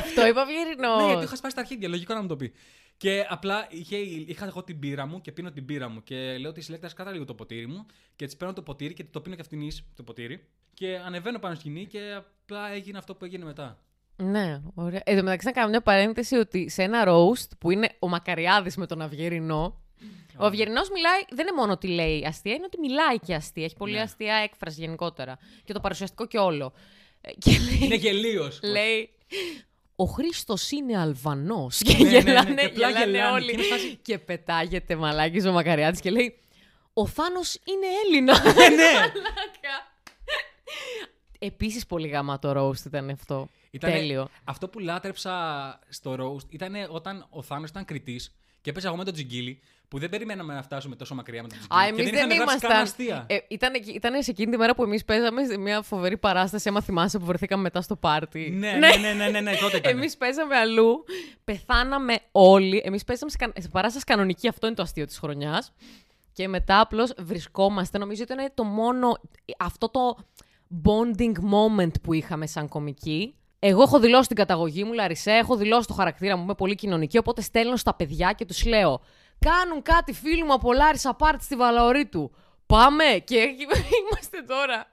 Αυτό 0.00 0.26
είπα 0.26 0.44
Βιερινό. 0.46 0.96
Ναι, 0.96 1.06
γιατί 1.06 1.24
είχα 1.24 1.36
σπάσει 1.36 1.54
τα 1.54 1.60
αρχίδια, 1.60 1.88
λογικό 1.88 2.14
να 2.14 2.22
μου 2.22 2.28
το 2.28 2.36
πει. 2.36 2.52
Και 2.96 3.26
απλά 3.28 3.66
είχε, 3.70 3.96
είχα 3.96 4.46
εγώ 4.46 4.64
την 4.64 4.78
πύρα 4.78 5.06
μου 5.06 5.20
και 5.20 5.32
πίνω 5.32 5.50
την 5.52 5.64
πύρα 5.64 5.88
μου. 5.88 6.02
Και 6.02 6.38
λέω 6.38 6.52
τη 6.52 6.60
συλλέκτρα 6.60 6.92
κάτω 6.92 7.10
λίγο 7.10 7.24
το 7.24 7.34
ποτήρι 7.34 7.66
μου. 7.66 7.86
Και 8.16 8.26
τη 8.26 8.36
παίρνω 8.36 8.54
το 8.54 8.62
ποτήρι 8.62 8.94
και 8.94 9.04
το 9.04 9.20
πίνω 9.20 9.34
και 9.34 9.40
αυτήν 9.40 9.68
το 9.94 10.02
ποτήρι. 10.02 10.46
Και 10.74 10.98
ανεβαίνω 10.98 11.38
πάνω 11.38 11.54
στη 11.54 11.64
σκηνή 11.64 11.86
και 11.86 12.14
απλά 12.16 12.68
έγινε 12.70 12.98
αυτό 12.98 13.14
που 13.14 13.24
έγινε 13.24 13.44
μετά. 13.44 13.82
Ναι, 14.20 14.60
ωραία. 14.74 15.00
Εν 15.04 15.16
τω 15.16 15.22
μεταξύ 15.22 15.46
να 15.46 15.52
κάνω 15.52 15.68
μια 15.68 15.80
παρένθεση 15.82 16.36
ότι 16.36 16.68
σε 16.70 16.82
ένα 16.82 17.04
roast 17.06 17.48
που 17.58 17.70
είναι 17.70 17.88
ο 17.98 18.08
Μακαριάδης 18.08 18.76
με 18.76 18.86
τον 18.86 19.00
Αυγερινό. 19.02 19.80
Ο 20.36 20.44
Αυγερινός 20.46 20.90
μιλάει, 20.90 21.20
δεν 21.30 21.46
είναι 21.46 21.56
μόνο 21.56 21.72
ότι 21.72 21.86
λέει 21.88 22.24
αστεία, 22.26 22.54
είναι 22.54 22.64
ότι 22.64 22.78
μιλάει 22.78 23.18
και 23.18 23.34
αστεία. 23.34 23.64
Έχει 23.64 23.76
πολύ 23.76 23.92
Ναι. 23.92 24.00
αστεία 24.00 24.34
έκφραση 24.34 24.80
γενικότερα. 24.80 25.38
Και 25.64 25.72
το 25.72 25.80
παρουσιαστικό 25.80 26.26
και 26.26 26.38
όλο. 26.38 26.72
Ε, 27.20 27.30
Και 27.38 27.50
λέει, 27.50 27.78
Είναι 27.82 27.94
γελίος. 27.94 28.60
λέει 28.62 29.10
ο 29.96 30.04
Χρήστος 30.04 30.70
είναι 30.70 30.98
Αλβανός. 31.00 31.78
Και 31.78 31.92
Ναι, 31.92 32.04
ναι, 32.04 32.10
ναι, 32.10 32.18
γελάνε, 32.18 32.54
και 32.54 32.66
απλά 32.66 32.88
γελάνε 32.88 33.10
γελάνε. 33.10 33.32
όλοι. 33.32 33.46
Και 33.46 33.52
είναι 33.52 33.62
φάση- 33.62 33.98
Και 34.02 34.18
πετάγεται 34.18 34.96
μαλάκι 34.96 35.46
ο 35.48 35.52
Μακαριάδης 35.52 36.00
και 36.00 36.10
λέει 36.10 36.38
Ο 36.92 37.06
Θάνος 37.06 37.54
είναι 37.64 37.86
Έλληνας. 38.06 38.42
ναι, 38.44 38.68
ναι. 38.76 38.92
Επίσης 41.42 41.86
πολύ 41.86 42.08
γαμάτο 42.08 42.52
roast 42.68 42.84
ήταν 42.86 43.10
αυτό. 43.10 43.48
Ήτανε- 43.70 43.96
Τέλειο. 43.96 44.28
Αυτό 44.44 44.68
που 44.68 44.78
λάτρεψα 44.78 45.32
στο 45.88 46.12
roast 46.20 46.46
ήταν 46.52 46.72
όταν 46.88 47.26
ο 47.30 47.42
Θάνος 47.42 47.70
ήταν 47.70 47.84
κριτής 47.84 48.34
και 48.60 48.70
έπαιζα 48.70 48.88
εγώ 48.88 48.96
με 48.96 49.04
τον 49.04 49.12
Τζιγκίλη 49.12 49.60
που 49.88 49.98
δεν 49.98 50.08
περιμέναμε 50.08 50.54
να 50.54 50.62
φτάσουμε 50.62 50.96
τόσο 50.96 51.14
μακριά 51.14 51.42
με 51.42 51.48
τον 51.48 51.58
Τζιγκίλη. 51.58 51.80
Α, 51.80 51.86
εμείς 51.86 52.04
και 52.04 52.10
δεν, 52.10 52.14
είχαμε 52.30 52.34
γράψει 52.34 52.58
καν 52.58 52.70
ήμασταν. 52.70 52.82
αστεία. 52.82 53.24
Ε, 53.28 53.38
ήταν, 53.48 53.74
εκεί- 53.74 53.94
ήταν 53.94 54.22
σε 54.22 54.30
εκείνη 54.30 54.50
τη 54.50 54.56
μέρα 54.58 54.74
που 54.74 54.82
εμείς 54.82 55.04
παίζαμε 55.04 55.44
σε 55.44 55.56
μια 55.58 55.82
φοβερή 55.82 56.16
παράσταση. 56.18 56.68
Άμα 56.68 56.80
θυμάσαι 56.82 57.18
που 57.18 57.24
βρεθήκαμε 57.24 57.62
μετά 57.62 57.80
στο 57.80 57.96
πάρτι. 57.96 58.50
ναι, 58.58 58.72
ναι, 58.72 58.96
ναι, 58.96 59.12
ναι, 59.12 59.28
ναι, 59.28 59.40
ναι, 59.40 59.56
τότε 59.56 59.76
ήταν. 59.76 59.92
Εμείς 59.96 60.16
παίζαμε 60.16 60.56
αλλού. 60.56 61.04
Πεθάναμε 61.44 62.18
όλοι. 62.32 62.82
Εμείς 62.84 63.04
παίζαμε 63.04 63.30
σε, 63.30 63.36
κα- 63.36 63.52
σε 63.60 63.68
παράσταση 63.68 64.04
κανονική. 64.04 64.48
Αυτό 64.48 64.66
είναι 64.66 64.76
το 64.76 64.82
αστείο 64.82 65.04
της 65.06 65.18
χρονιάς. 65.18 65.72
Και 66.32 66.48
μετά 66.48 66.80
απλώς 66.80 67.12
βρισκόμαστε. 67.18 67.98
Νομίζω 67.98 68.22
ότι 68.22 68.32
ήταν 68.32 68.50
το 68.54 68.64
μόνο. 68.64 69.20
Αυτό 69.58 69.88
το 69.90 70.16
bonding 70.84 71.34
moment 71.52 72.00
που 72.02 72.12
είχαμε 72.12 72.46
σαν 72.46 72.68
κομική. 72.68 73.34
Εγώ 73.58 73.82
έχω 73.82 74.00
δηλώσει 74.00 74.28
την 74.28 74.36
καταγωγή 74.36 74.84
μου, 74.84 74.92
Λαρισέ, 74.92 75.32
έχω 75.32 75.56
δηλώσει 75.56 75.86
το 75.86 75.94
χαρακτήρα 75.94 76.36
μου, 76.36 76.42
είμαι 76.42 76.54
πολύ 76.54 76.74
κοινωνική, 76.74 77.18
οπότε 77.18 77.40
στέλνω 77.42 77.76
στα 77.76 77.94
παιδιά 77.94 78.32
και 78.32 78.44
τους 78.44 78.64
λέω 78.64 79.00
«Κάνουν 79.38 79.82
κάτι 79.82 80.12
φίλοι 80.12 80.44
μου 80.44 80.52
από 80.52 80.72
Λάρισα 80.72 81.14
πάρτι 81.14 81.44
στη 81.44 81.56
Βαλαωρή 81.56 82.06
του. 82.06 82.34
Πάμε!» 82.66 83.04
Και 83.24 83.36
είμαστε 84.00 84.42
τώρα 84.46 84.86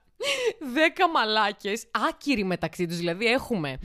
δέκα 0.74 1.10
μαλάκες, 1.10 1.86
άκυροι 2.10 2.44
μεταξύ 2.44 2.86
τους, 2.86 2.98
δηλαδή 2.98 3.26
έχουμε 3.26 3.78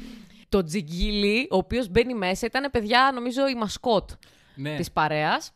το 0.48 0.64
Τζιγκίλι, 0.64 1.48
ο 1.50 1.56
οποίος 1.56 1.88
μπαίνει 1.88 2.14
μέσα, 2.14 2.46
ήταν 2.46 2.70
παιδιά 2.70 3.10
νομίζω 3.14 3.48
η 3.48 3.54
μασκότ 3.54 4.10
ναι. 4.54 4.76
της 4.76 4.92
παρέας. 4.92 5.52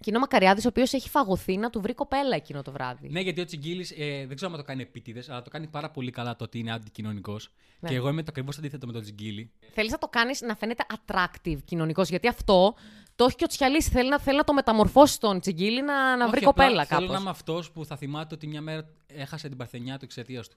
Και 0.00 0.04
είναι 0.06 0.16
ο 0.16 0.20
Μακαριάδης, 0.20 0.64
ο 0.64 0.68
οποίος 0.68 0.92
έχει 0.92 1.08
φαγωθεί 1.08 1.56
να 1.56 1.70
του 1.70 1.80
βρει 1.80 1.94
κοπέλα 1.94 2.36
εκείνο 2.36 2.62
το 2.62 2.72
βράδυ. 2.72 3.08
ναι, 3.08 3.20
γιατί 3.20 3.40
ο 3.40 3.44
Τσιγκίλη 3.44 3.86
ε, 3.96 4.26
δεν 4.26 4.36
ξέρω 4.36 4.52
αν 4.52 4.58
το 4.58 4.64
κάνει 4.64 4.82
επίτηδες, 4.82 5.28
αλλά 5.28 5.42
το 5.42 5.50
κάνει 5.50 5.66
πάρα 5.66 5.90
πολύ 5.90 6.10
καλά 6.10 6.36
το 6.36 6.44
ότι 6.44 6.58
είναι 6.58 6.72
αντικοινωνικός. 6.72 7.50
Ναι. 7.80 7.88
Και 7.88 7.94
εγώ 7.94 8.08
είμαι 8.08 8.20
το 8.22 8.26
ακριβώς 8.28 8.58
αντίθετο 8.58 8.86
με 8.86 8.92
τον 8.92 9.02
Τσιγκίλη. 9.02 9.50
Θέλεις 9.72 9.90
να 9.90 9.98
το 9.98 10.08
κάνεις 10.08 10.40
να 10.40 10.56
φαίνεται 10.56 10.84
attractive 10.96 11.58
κοινωνικός. 11.64 12.08
Γιατί 12.08 12.28
αυτό 12.28 12.74
το 13.18 13.24
έχει 13.24 13.36
και 13.36 13.44
ο 13.44 13.46
Τσιαλή. 13.46 13.82
Θέλει 13.82 14.08
να, 14.08 14.18
θέλει 14.18 14.36
να 14.36 14.44
το 14.44 14.52
μεταμορφώσει 14.52 15.20
τον 15.20 15.40
Τσιγκίλη 15.40 15.82
να, 15.82 16.16
να 16.16 16.28
βρει 16.28 16.36
Όχι, 16.36 16.44
απλά 16.46 16.64
κοπέλα 16.64 16.84
Θέλω 16.84 17.00
κάπως. 17.00 17.14
να 17.14 17.20
είμαι 17.20 17.30
αυτός 17.30 17.70
που 17.70 17.84
θα 17.84 17.96
θυμάται 17.96 18.34
ότι 18.34 18.46
μια 18.46 18.60
μέρα 18.60 18.88
έχασε 19.06 19.48
την 19.48 19.56
παρθενιά 19.56 19.98
του 19.98 20.04
εξαιτίας 20.04 20.48
του. 20.48 20.56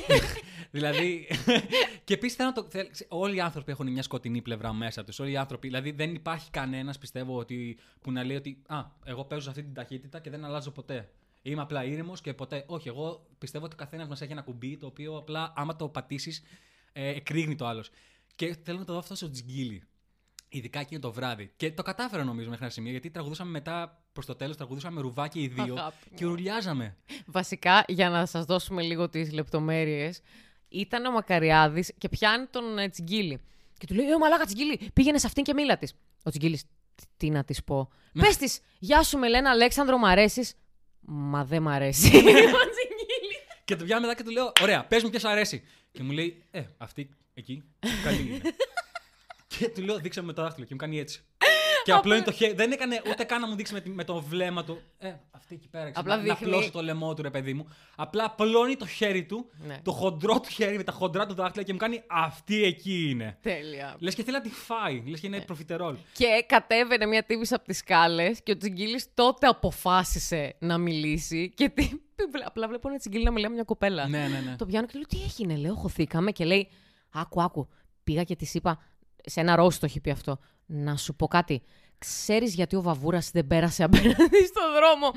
δηλαδή. 0.70 1.28
και 2.04 2.14
επίσης 2.14 2.36
θέλω 2.36 2.48
να 2.48 2.54
το. 2.54 2.66
θέλ- 2.70 2.90
όλοι 3.08 3.36
οι 3.36 3.40
άνθρωποι 3.40 3.70
έχουν 3.72 3.90
μια 3.92 4.02
σκοτεινή 4.02 4.42
πλευρά 4.42 4.72
μέσα 4.72 5.04
τους. 5.04 5.18
Όλοι 5.18 5.30
οι 5.30 5.36
άνθρωποι. 5.36 5.66
Δηλαδή 5.66 5.90
δεν 5.90 6.14
υπάρχει 6.14 6.50
κανένας, 6.50 6.98
πιστεύω, 6.98 7.38
ότι, 7.38 7.78
που 8.00 8.12
να 8.12 8.24
λέει 8.24 8.36
ότι 8.36 8.62
Α, 8.68 8.84
εγώ 9.04 9.24
παίζω 9.24 9.40
σε 9.42 9.48
αυτή 9.48 9.62
την 9.62 9.74
ταχύτητα 9.74 10.18
και 10.20 10.30
δεν 10.30 10.44
αλλάζω 10.44 10.70
ποτέ. 10.70 11.08
Είμαι 11.42 11.62
απλά 11.62 11.84
ήρεμος 11.84 12.20
και 12.20 12.34
ποτέ. 12.34 12.64
Όχι, 12.66 12.88
εγώ 12.88 13.26
πιστεύω 13.38 13.64
ότι 13.64 13.74
ο 13.74 13.78
καθένας 13.78 14.08
μας 14.08 14.20
έχει 14.20 14.32
ένα 14.32 14.42
κουμπί 14.42 14.76
το 14.76 14.86
οποίο 14.86 15.16
απλά 15.16 15.52
άμα 15.56 15.76
το 15.76 15.88
πατήσεις 15.88 16.42
Ε, 16.92 17.08
εκρήγνει 17.08 17.54
το 17.56 17.66
άλλος. 17.66 17.90
Και 18.36 18.56
θέλω 18.64 18.78
να 18.78 18.84
το 18.84 18.92
δω 18.92 18.98
αυτό 18.98 19.14
στο 19.14 19.30
τζιγκίλι. 19.30 19.82
Ειδικά 20.48 20.80
εκείνο 20.80 21.00
το 21.00 21.12
βράδυ. 21.12 21.52
Και 21.56 21.72
το 21.72 21.82
κατάφερα 21.82 22.24
νομίζω 22.24 22.48
μέχρι 22.48 22.64
ένα 22.64 22.72
σημείο 22.72 22.90
γιατί 22.90 23.10
τραγουδούσαμε 23.10 23.50
μετά 23.50 24.02
προς 24.12 24.26
το 24.26 24.34
τέλος, 24.34 24.56
τραγουδούσαμε 24.56 25.00
ρουβάκι 25.00 25.40
οι 25.40 25.48
δύο 25.48 25.74
Αγάπη 25.74 25.96
και 26.14 26.26
ουρλιάζαμε. 26.26 26.96
Βασικά, 27.26 27.84
για 27.88 28.10
να 28.10 28.26
σας 28.26 28.44
δώσουμε 28.44 28.82
λίγο 28.82 29.08
τις 29.08 29.32
λεπτομέρειες, 29.32 30.20
ήταν 30.68 31.04
ο 31.04 31.10
Μακαριάδης 31.12 31.92
και 31.98 32.08
πιάνει 32.08 32.46
τον 32.46 32.78
ε, 32.78 32.88
Τσιγκίλη. 32.88 33.40
Και 33.78 33.86
του 33.86 33.94
λέει, 33.94 34.06
Ε, 34.06 34.18
μαλάκα 34.18 34.44
Τσιγκίλη, 34.44 34.90
πήγαινε 34.92 35.18
σε 35.18 35.26
αυτήν 35.26 35.44
και 35.44 35.52
μίλα 35.54 35.78
της. 35.78 35.94
Ο 36.24 36.30
Τσιγκίλης, 36.30 36.62
«Τι- 36.94 37.04
τι 37.16 37.30
να 37.30 37.44
της 37.44 37.64
πω. 37.64 37.88
Ναι. 38.12 38.22
Πες 38.22 38.36
της, 38.36 38.60
γεια 38.78 39.02
σου 39.02 39.18
Μελένα 39.18 39.50
Αλέξανδρο, 39.50 39.98
μ' 39.98 40.04
αρέσεις. 40.04 40.54
Μα 41.00 41.44
δεν 41.44 41.62
μ' 41.62 41.68
αρέσει. 41.68 42.06
ο 42.16 42.70
Τσιγκίλη. 42.74 43.36
Και 43.64 43.76
το 43.76 43.84
πιάνω 43.84 44.00
μετά 44.00 44.14
και 44.14 44.22
του 44.22 44.30
λέω: 44.30 44.52
Ωραία, 44.62 44.84
πες 44.84 45.02
μου 45.02 45.10
ποια 45.10 45.18
σου 45.20 45.28
αρέσει. 45.28 45.62
Και 45.92 46.02
μου 46.02 46.10
λέει: 46.12 46.42
Ε, 46.50 46.62
αυτή 46.78 47.10
εκεί, 47.34 47.64
καλή 48.04 48.20
είναι. 48.20 48.40
Και 49.58 49.68
του 49.68 49.82
λέω: 49.82 49.98
Δείξε 49.98 50.20
μου 50.20 50.26
με 50.26 50.32
το 50.32 50.42
δάχτυλο. 50.42 50.66
Και 50.66 50.72
μου 50.74 50.80
κάνει 50.80 50.98
έτσι. 50.98 51.22
και 51.84 51.92
απλώνει 51.92 52.22
το 52.22 52.32
χέρι. 52.32 52.52
Δεν 52.54 52.72
έκανε 52.72 53.02
ούτε 53.10 53.24
καν 53.24 53.40
να 53.40 53.46
μου 53.48 53.54
δείξει 53.54 53.72
με, 53.72 53.80
τη- 53.80 53.90
με 53.90 54.04
το 54.04 54.20
βλέμμα 54.20 54.64
του. 54.64 54.80
Ε, 54.98 55.12
αυτή 55.30 55.54
εκεί 55.54 55.68
πέρα. 55.68 55.90
ξέρω, 55.90 56.00
Απλά 56.00 56.16
να, 56.16 56.22
δείχνει- 56.22 56.40
να 56.40 56.46
απλώσει 56.48 56.70
το 56.72 56.82
λαιμό 56.82 57.14
του, 57.14 57.22
ρε 57.22 57.30
παιδί 57.30 57.54
μου. 57.54 57.68
Απλά 57.96 58.24
απλώνει 58.24 58.76
το 58.76 58.86
χέρι 58.86 59.24
του, 59.24 59.50
Ναι. 59.66 59.78
το 59.82 59.92
χοντρό 59.92 60.40
του 60.40 60.48
χέρι 60.48 60.76
με 60.76 60.82
τα 60.82 60.92
χοντρά 60.92 61.26
του 61.26 61.34
δάχτυλα 61.34 61.64
και 61.64 61.72
μου 61.72 61.78
κάνει 61.78 62.02
Αυτή 62.06 62.62
εκεί 62.64 63.08
είναι. 63.10 63.38
Τέλεια. 63.42 63.96
Λες 63.98 64.14
και 64.14 64.22
θέλει 64.22 64.36
να 64.36 64.42
τη 64.42 64.48
φάει. 64.50 65.02
Λες 65.06 65.20
και 65.20 65.26
είναι 65.26 65.40
προφιτερόλ. 65.40 65.96
Και 66.12 66.26
κατέβαινε 66.46 67.06
μια 67.06 67.22
τύπη 67.24 67.54
από 67.54 67.64
τις 67.64 67.78
σκάλες 67.78 68.42
και 68.42 68.52
ο 68.52 68.56
Τσιγκίλη 68.56 69.02
τότε 69.14 69.46
αποφάσισε 69.46 70.56
να 70.58 70.78
μιλήσει. 70.78 71.52
Και 71.56 71.68
τι... 71.68 71.88
απλά 72.44 72.68
βλέπω 72.68 72.88
ένα 72.88 72.98
Τσιγκίλη 72.98 73.24
να 73.24 73.30
μιλάει 73.30 73.48
με 73.48 73.54
μια 73.54 73.64
κοπέλα. 73.64 74.08
ναι, 74.08 74.28
ναι, 74.28 74.40
ναι. 74.40 74.56
Το 74.56 74.66
πιάνω 74.66 74.86
και 74.86 74.92
λέω: 74.94 75.06
Τι 75.06 75.18
έγινε, 75.22 75.56
λέω, 75.56 75.74
χωθήκαμε. 75.74 76.30
Και 76.32 76.44
λέει: 76.44 76.68
Άκου, 77.12 77.42
άκου. 77.42 77.68
Πήγα 78.04 78.22
και 78.24 78.36
της 78.36 78.54
είπα, 78.54 78.82
σε 79.24 79.40
ένα 79.40 79.56
ρόστο 79.56 79.86
έχει 79.86 80.00
πει 80.00 80.10
αυτό. 80.10 80.38
Να 80.66 80.96
σου 80.96 81.14
πω 81.14 81.26
κάτι. 81.26 81.62
Ξέρεις 81.98 82.54
γιατί 82.54 82.76
ο 82.76 82.82
Βαβούρας 82.82 83.30
δεν 83.30 83.46
πέρασε 83.46 83.82
απέναντι 83.84 84.44
στον 84.46 84.72
δρόμο; 84.76 85.12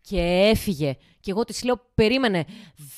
Και 0.00 0.20
έφυγε. 0.52 0.96
Και 1.20 1.30
εγώ 1.30 1.44
της 1.44 1.64
λέω: 1.64 1.90
Περίμενε. 1.94 2.44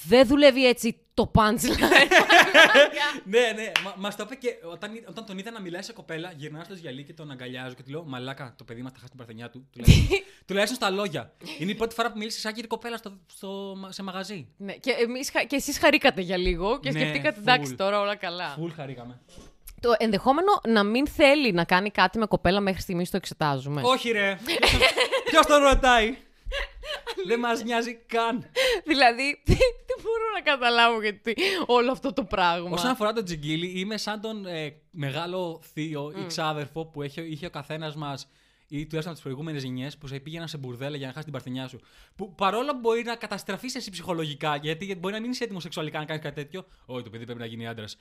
Δεν 0.06 0.26
δουλεύει 0.26 0.66
έτσι 0.66 1.00
το 1.14 1.30
punchline. 1.34 2.10
ναι, 3.24 3.40
ναι, 3.54 3.72
μα 3.84 3.94
μας 3.96 4.16
το 4.16 4.22
είπε 4.26 4.34
και 4.34 4.48
όταν, 4.72 4.90
όταν 5.08 5.24
τον 5.26 5.38
είδα 5.38 5.50
να 5.50 5.60
μιλάει 5.60 5.82
σε 5.82 5.92
κοπέλα, 5.92 6.32
γυρνάω 6.36 6.64
στο 6.64 6.74
γυαλί 6.74 7.04
και 7.04 7.12
τον 7.12 7.30
αγκαλιάζω 7.30 7.74
και 7.74 7.82
του 7.82 7.90
λέω 7.90 8.04
Μαλάκα, 8.04 8.54
το 8.58 8.64
παιδί 8.64 8.82
μας 8.82 8.92
θα 8.92 8.98
χάσει 8.98 9.08
την 9.10 9.18
παρθενιά 9.18 9.50
του. 9.50 9.66
Τουλάχιστον, 9.72 10.06
τουλάχιστον 10.46 10.76
στα 10.76 10.90
λόγια. 10.90 11.32
Είναι 11.58 11.70
η 11.70 11.74
πρώτη 11.74 11.94
φορά 11.94 12.12
που 12.12 12.18
μίλησε 12.18 12.38
σαν 12.40 12.52
κύριε 12.52 12.68
κοπέλα 12.68 12.96
στο, 12.96 13.18
στο, 13.26 13.76
σε 13.88 14.02
μαγαζί. 14.02 14.48
ναι, 14.56 14.72
και, 14.72 14.90
εμείς, 14.90 15.30
χα- 15.30 15.44
και 15.44 15.56
εσείς 15.56 15.78
χαρήκατε 15.78 16.20
για 16.20 16.36
λίγο 16.36 16.80
και 16.80 16.90
Ναι, 16.92 16.98
σκεφτήκατε: 16.98 17.36
full. 17.38 17.42
Εντάξει, 17.42 17.74
τώρα 17.74 18.00
όλα 18.00 18.16
καλά. 18.16 18.48
Φουλ 18.48 18.70
χαρήκαμε. 18.70 19.20
Το 19.80 19.94
ενδεχόμενο 19.98 20.60
να 20.68 20.84
μην 20.84 21.06
θέλει 21.06 21.52
να 21.52 21.64
κάνει 21.64 21.90
κάτι 21.90 22.18
με 22.18 22.26
κοπέλα 22.26 22.60
μέχρι 22.60 22.80
στιγμής 22.80 23.10
το 23.10 23.16
εξετάζουμε. 23.16 23.82
Όχι, 23.84 24.10
ρε. 24.10 24.38
Ποιος 25.24 25.46
τον 25.46 25.62
ρωτάει; 25.62 26.16
Δεν 27.26 27.38
μας 27.38 27.62
νοιάζει 27.62 27.94
καν. 28.06 28.50
δηλαδή, 28.84 29.42
δεν 29.86 29.98
μπορώ 30.02 30.24
να 30.34 30.40
καταλάβω 30.40 31.02
γιατί 31.02 31.36
όλο 31.66 31.90
αυτό 31.90 32.12
το 32.12 32.24
πράγμα; 32.24 32.70
Όσον 32.70 32.90
αφορά 32.90 33.12
τον 33.12 33.24
Τζιγκίλη, 33.24 33.80
είμαι 33.80 33.96
σαν 33.96 34.20
τον 34.20 34.46
ε, 34.46 34.74
μεγάλο 34.90 35.60
θείο 35.72 36.12
ή 36.16 36.26
ξάδερφο 36.26 36.84
που 36.86 37.02
είχε, 37.02 37.20
είχε 37.20 37.46
ο 37.46 37.50
καθένας 37.50 37.94
μας 37.94 38.28
ή 38.68 38.86
τουλάχιστον 38.86 39.02
από 39.02 39.12
τις 39.12 39.22
προηγούμενες 39.22 39.62
γενιές 39.62 39.98
που 39.98 40.06
σε 40.06 40.18
πήγαιναν 40.18 40.48
σε 40.48 40.58
μπουρδέλα 40.58 40.96
για 40.96 41.06
να 41.06 41.12
χάσει 41.12 41.24
την 41.24 41.32
παρθενιά 41.32 41.68
σου. 41.68 41.80
Που 42.16 42.34
παρόλο 42.34 42.72
που 42.72 42.78
μπορεί 42.78 43.02
να 43.02 43.16
καταστραφείς 43.16 43.74
εσύ 43.74 43.90
ψυχολογικά, 43.90 44.56
γιατί 44.56 44.96
μπορεί 45.00 45.14
να 45.14 45.20
μην 45.20 45.30
είσαι 45.30 45.44
έτοιμος 45.44 45.62
σεξουαλικά 45.62 45.98
να 45.98 46.04
κάνεις 46.04 46.22
κάτι 46.22 46.34
τέτοιο. 46.34 46.66
Όχι, 46.86 47.02
το 47.02 47.10
παιδί 47.10 47.24
πρέπει 47.24 47.38
να 47.38 47.46
γίνει 47.46 47.66
άντρας. 47.66 47.96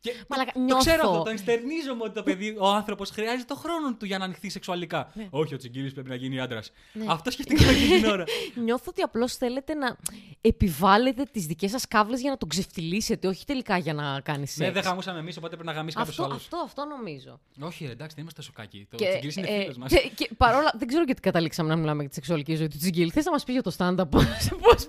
Και 0.00 0.14
Μαλάκα, 0.28 0.52
το 0.52 0.58
νιώθω. 0.60 0.80
ξέρω 0.80 1.08
αυτό, 1.08 1.22
το 1.22 1.30
ενστερνίζομαι 1.30 2.02
ότι 2.02 2.14
το 2.14 2.22
παιδί, 2.22 2.56
ο 2.58 2.66
άνθρωπος 2.68 3.10
χρειάζεται 3.10 3.44
το 3.46 3.54
χρόνο 3.54 3.94
του 3.94 4.04
για 4.04 4.18
να 4.18 4.24
ανοιχθεί 4.24 4.48
σεξουαλικά. 4.50 5.10
Ναι. 5.14 5.26
Όχι, 5.30 5.54
ο 5.54 5.56
Τσιγκίλη 5.56 5.90
πρέπει 5.92 6.08
να 6.08 6.14
γίνει 6.14 6.40
άντρας. 6.40 6.72
Αυτό 7.06 7.30
σκεφτήκαμε 7.30 7.70
εκείνη 7.70 8.00
την 8.00 8.10
ώρα. 8.10 8.24
Νιώθω 8.64 8.84
ότι 8.88 9.02
απλώς 9.02 9.36
θέλετε 9.36 9.74
να 9.74 9.96
επιβάλλετε 10.40 11.22
τις 11.32 11.46
δικές 11.46 11.70
σας 11.70 11.88
κάβλες 11.88 12.20
για 12.20 12.30
να 12.30 12.36
τον 12.36 12.48
ξεφτυλίσετε, 12.48 13.28
όχι 13.28 13.44
τελικά 13.44 13.76
για 13.78 13.94
να 13.94 14.20
κάνει 14.20 14.46
σεξ. 14.46 14.58
Ναι, 14.58 14.70
δεν 14.70 14.82
γαμούσαμε 14.82 15.18
εμείς, 15.18 15.36
οπότε 15.36 15.54
πρέπει 15.54 15.68
να 15.68 15.74
γαμίσει 15.74 15.96
κάποιος 15.96 16.18
αυτό, 16.18 16.30
άλλος. 16.30 16.42
αυτό, 16.42 16.56
αυτό 16.64 16.84
νομίζω. 16.84 17.40
Όχι, 17.60 17.84
ρε, 17.86 17.90
εντάξει, 17.92 18.14
δεν 18.14 18.22
είμαστε 18.22 18.42
σοκάκι. 18.42 18.86
Το 18.90 18.96
Και, 18.96 19.06
Τσιγκίλη 19.08 19.32
είναι 19.36 19.56
ε, 19.56 19.60
φίλος 19.60 19.76
μας. 19.76 19.90
και, 19.92 20.10
και 20.14 20.30
παρόλα. 20.36 20.72
Δεν 20.78 20.88
ξέρω 20.88 21.02
γιατί 21.04 21.20
καταλήξαμε 21.20 21.68
να 21.68 21.76
μιλάμε 21.76 22.00
για 22.00 22.08
τη 22.08 22.14
σεξουαλική 22.14 22.54
ζωή 22.54 22.68
του 22.68 22.78
Τζιγκίλ. 22.78 23.10
Θες 23.14 23.24
να 23.24 23.30
μας 23.30 23.44
πει 23.44 23.52
για 23.52 23.62
το 23.62 23.74
stand-up 23.78 24.08
πώς 24.10 24.24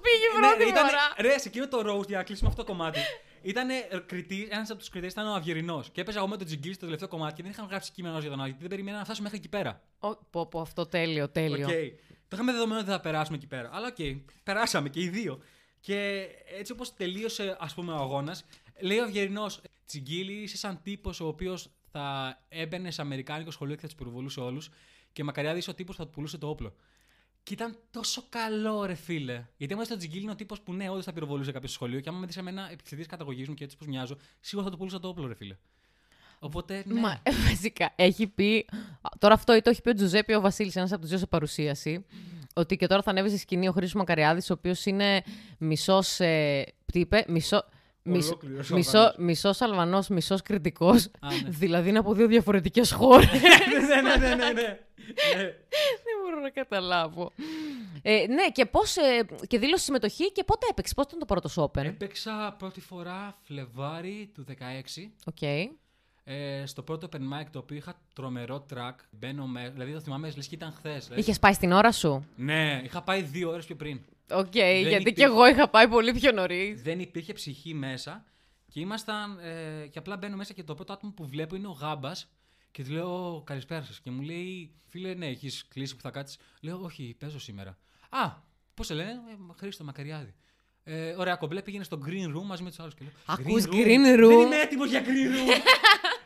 πήγε 0.05 0.25
η 0.31 0.39
πρώτη 0.39 0.63
Ναι, 0.63 0.69
ήταν, 0.69 0.85
φορά; 0.85 1.13
ρε, 1.17 1.37
σε 1.39 1.47
εκείνο 1.47 1.67
το 1.67 1.77
roast, 1.79 2.07
για 2.07 2.17
να 2.17 2.23
κλείσουμε 2.23 2.49
αυτό 2.49 2.63
το 2.63 2.71
κομμάτι. 2.71 2.99
Ήταν 3.47 3.69
ένας 4.49 4.69
από 4.69 4.79
τους 4.79 4.89
κριτές 4.89 5.11
ήταν 5.11 5.27
ο 5.27 5.33
Αυγερινός. 5.33 5.83
Και 5.91 6.01
έπαιζα 6.01 6.17
εγώ 6.17 6.27
με 6.27 6.37
τον 6.37 6.45
Τζιγκίλ 6.45 6.73
στο 6.73 6.83
τελευταίο 6.83 7.07
κομμάτι 7.07 7.35
και 7.35 7.41
δεν 7.41 7.51
είχαν 7.51 7.65
γράψει 7.65 7.91
κείμενο 7.91 8.19
για 8.19 8.29
τον 8.29 8.39
άλλο. 8.39 8.47
Γιατί 8.47 8.61
δεν 8.61 8.69
περιμένα 8.69 8.97
να 8.97 9.03
φτάσουμε 9.03 9.29
μέχρι 9.29 9.39
εκεί 9.45 9.49
πέρα. 9.49 9.81
Ω, 9.99 10.15
πω, 10.15 10.45
πω, 10.45 10.61
αυτό 10.61 10.85
τέλειο, 10.85 11.29
τέλειο. 11.29 11.67
Οκ. 11.67 11.73
Το 12.27 12.33
είχαμε 12.33 12.51
δεδομένο 12.51 12.79
ότι 12.79 12.89
θα 12.89 12.99
περάσουμε 12.99 13.37
εκεί 13.37 13.47
πέρα. 13.47 13.69
Αλλά 13.73 13.87
οκ, 13.87 13.95
περάσαμε 14.43 14.89
και 14.89 15.01
οι 15.01 15.09
δύο. 15.09 15.39
Και 15.79 16.27
έτσι 16.59 16.71
όπως 16.71 16.93
τελείωσε, 16.93 17.57
ας 17.59 17.73
πούμε, 17.73 17.91
ο 17.91 17.95
αγώνας, 17.95 18.45
λέει 18.79 18.97
ο 18.97 19.03
Αυγερινός, 19.03 19.45
Τζιγκίλ, 19.85 20.33
είσαι 20.33 20.57
σαν 20.57 20.79
τύπος 20.83 21.19
ο 21.19 21.27
οποίος 21.27 21.69
θα 21.91 22.37
έμπαινε 22.49 22.91
σε 22.91 23.01
Αμερικάνικο 23.01 23.51
σχολείο 23.51 23.75
και 23.75 23.81
θα 23.81 23.87
τους 23.87 23.95
πυροβολούσε 23.95 24.39
όλους. 24.39 24.69
Και 25.13 25.23
μακαριά 25.23 25.55
είσαι 25.55 25.69
ο 25.69 25.73
τύπος 25.73 25.95
που 25.95 26.01
θα 26.01 26.07
του 26.07 26.13
πουλούσε 26.13 26.37
το 26.37 26.49
όπλο. 26.49 26.75
Και 27.47 27.53
ήταν 27.53 27.77
τόσο 27.91 28.23
καλό, 28.29 28.85
ρε 28.85 28.93
φίλε. 28.93 29.45
Γιατί 29.57 29.73
άμα 29.73 29.83
στο 29.83 29.97
Τζιγκίλ 29.97 30.21
είναι 30.21 30.31
ο 30.31 30.35
τύπος 30.35 30.61
που 30.61 30.73
ναι, 30.73 30.89
όντως 30.89 31.05
θα 31.05 31.13
πυροβολούσε 31.13 31.51
κάποιος 31.51 31.71
στο 31.71 31.79
σχολείο. 31.79 31.99
Και 31.99 32.09
άμα 32.09 32.17
με 32.17 32.25
δεις 32.25 32.35
σε 32.35 32.41
μένα 32.41 32.69
εξαιτία 32.71 33.05
καταγωγής 33.05 33.47
μου 33.47 33.53
και 33.53 33.63
έτσι 33.63 33.77
πώ 33.77 33.85
μοιάζω, 33.85 34.17
σίγουρα 34.39 34.65
θα 34.65 34.71
του 34.71 34.77
πουλούσα 34.77 34.99
το 34.99 35.07
όπλο, 35.07 35.27
ρε 35.27 35.35
φίλε. 35.35 35.57
Οπότε, 36.39 36.83
ναι. 36.85 36.99
Μα 36.99 37.19
ε, 37.23 37.31
βασικά 37.49 37.93
έχει 37.95 38.27
πει. 38.27 38.65
Τώρα 39.19 39.33
αυτό 39.33 39.61
το 39.61 39.69
έχει 39.69 39.81
πει 39.81 39.89
ο 39.89 39.93
Τζουζέπη 39.93 40.33
ο 40.33 40.41
Βασίλης, 40.41 40.75
ένας 40.75 40.91
από 40.91 41.01
τους 41.01 41.09
δύο 41.09 41.17
σε 41.19 41.25
παρουσίαση. 41.25 42.05
Ότι 42.53 42.75
και 42.75 42.87
τώρα 42.87 43.01
θα 43.01 43.11
ανέβει 43.11 43.29
στη 43.29 43.37
σκηνή 43.37 43.67
ο 43.67 43.71
Χρήσος 43.71 43.93
Μακαριάδης, 43.93 44.49
ο 44.49 44.53
οποίος 44.53 44.85
είναι 44.85 45.23
μισός. 45.57 46.19
Ε, 46.19 46.63
τι 46.85 46.99
είπε, 46.99 47.25
μισό. 47.27 47.65
Μισό, 48.09 48.27
Ολόκληρος 48.27 48.69
μισό, 48.69 48.97
Αλβανός. 48.97 49.17
μισός 49.17 49.61
Αλβανός, 49.61 50.07
μισός 50.07 50.41
κριτικός, 50.41 51.05
Α, 51.05 51.27
ναι. 51.43 51.49
δηλαδή 51.49 51.89
είναι 51.89 51.97
από 51.97 52.13
δύο 52.13 52.27
διαφορετικές 52.27 52.91
χώρες. 52.91 53.29
ναι, 53.31 54.01
ναι, 54.01 54.15
ναι, 54.15 54.35
ναι, 54.35 54.35
ναι. 54.35 54.51
ναι. 54.51 54.77
Δεν 56.03 56.15
μπορώ 56.23 56.39
να 56.41 56.49
καταλάβω. 56.49 57.31
Ε, 58.01 58.25
ναι, 58.27 58.49
και 58.51 58.65
πώς, 58.65 58.95
ε, 58.97 59.25
και 59.47 59.59
δήλωσες 59.59 59.83
συμμετοχή 59.83 60.31
και 60.31 60.43
πότε 60.43 60.67
έπαιξες, 60.69 60.93
πότε 60.93 61.07
ήταν 61.07 61.19
το 61.19 61.25
πρώτο 61.25 61.47
σου 61.47 61.71
Open; 61.73 61.85
Έπαιξα 61.85 62.55
πρώτη 62.57 62.81
φορά 62.81 63.37
Φλεβάρι 63.41 64.31
του 64.33 64.45
16. 64.47 64.53
Οκ. 65.25 65.41
Ε, 66.29 66.65
στο 66.65 66.81
πρώτο 66.83 67.07
open 67.11 67.17
mic 67.19 67.45
το 67.51 67.59
οποίο 67.59 67.77
είχα 67.77 67.99
τρομερό 68.15 68.65
τρακ. 68.73 68.93
Μπαίνω 69.11 69.45
με. 69.45 69.69
Δηλαδή 69.69 69.91
το 69.93 69.99
θυμάμαι, 69.99 70.31
λες 70.35 70.47
και 70.47 70.55
ήταν 70.55 70.73
χθες. 70.77 71.09
Είχες 71.15 71.39
πάει 71.39 71.53
στην 71.53 71.71
ώρα 71.71 71.91
σου; 71.91 72.25
Ναι, 72.35 72.81
είχα 72.83 73.01
πάει 73.01 73.21
δύο 73.21 73.49
ώρες 73.49 73.65
πιο 73.65 73.75
πριν. 73.75 73.99
Οκ, 74.31 74.55
γιατί 74.55 74.79
υπήρχε- 74.89 75.13
και 75.15 75.23
εγώ 75.23 75.47
είχα 75.47 75.69
πάει 75.69 75.87
πολύ 75.87 76.13
πιο 76.13 76.31
νωρίς. 76.31 76.81
Δεν 76.81 76.99
υπήρχε 76.99 77.33
ψυχή 77.33 77.73
μέσα 77.73 78.25
και 78.71 78.79
ήμασταν. 78.79 79.39
Ε, 79.41 79.87
και 79.87 79.99
απλά 79.99 80.17
μπαίνω 80.17 80.35
μέσα 80.35 80.53
και 80.53 80.63
το 80.63 80.75
πρώτο 80.75 80.93
άτομο 80.93 81.13
που 81.15 81.27
βλέπω 81.27 81.55
είναι 81.55 81.67
ο 81.67 81.71
Γάμπας. 81.71 82.31
Και 82.71 82.83
του 82.83 82.91
λέω 82.91 83.41
Καλησπέρα 83.45 83.83
σας. 83.83 83.99
Και 83.99 84.11
μου 84.11 84.21
λέει, 84.21 84.71
Φίλε, 84.89 85.13
ναι, 85.13 85.25
έχεις 85.27 85.65
κλείσει 85.67 85.95
που 85.95 86.01
θα 86.01 86.09
κάτσεις. 86.09 86.37
Λέω, 86.61 86.79
Όχι, 86.83 87.15
παίζω 87.19 87.39
σήμερα. 87.39 87.77
Α, 88.09 88.31
πώς 88.73 88.85
σε 88.85 88.93
λένε, 88.93 89.09
ε, 89.11 89.53
Χρήστο 89.57 89.83
Μακαριάδη. 89.83 90.33
Ε, 90.83 91.13
ωραία, 91.17 91.35
κομπλέ 91.35 91.61
πήγαινε 91.61 91.83
στο 91.83 91.99
green 92.05 92.35
room 92.37 92.43
μαζί 92.45 92.63
με 92.63 92.69
τους 92.69 92.79
άλλους. 92.79 92.93
Ακούς 93.25 93.63
green 93.65 94.19
room? 94.23 94.27
Δεν 94.27 94.39
είμαι 94.39 94.55
έτοιμος 94.61 94.89
για 94.89 95.01
green 95.01 95.07
room. 95.35 95.61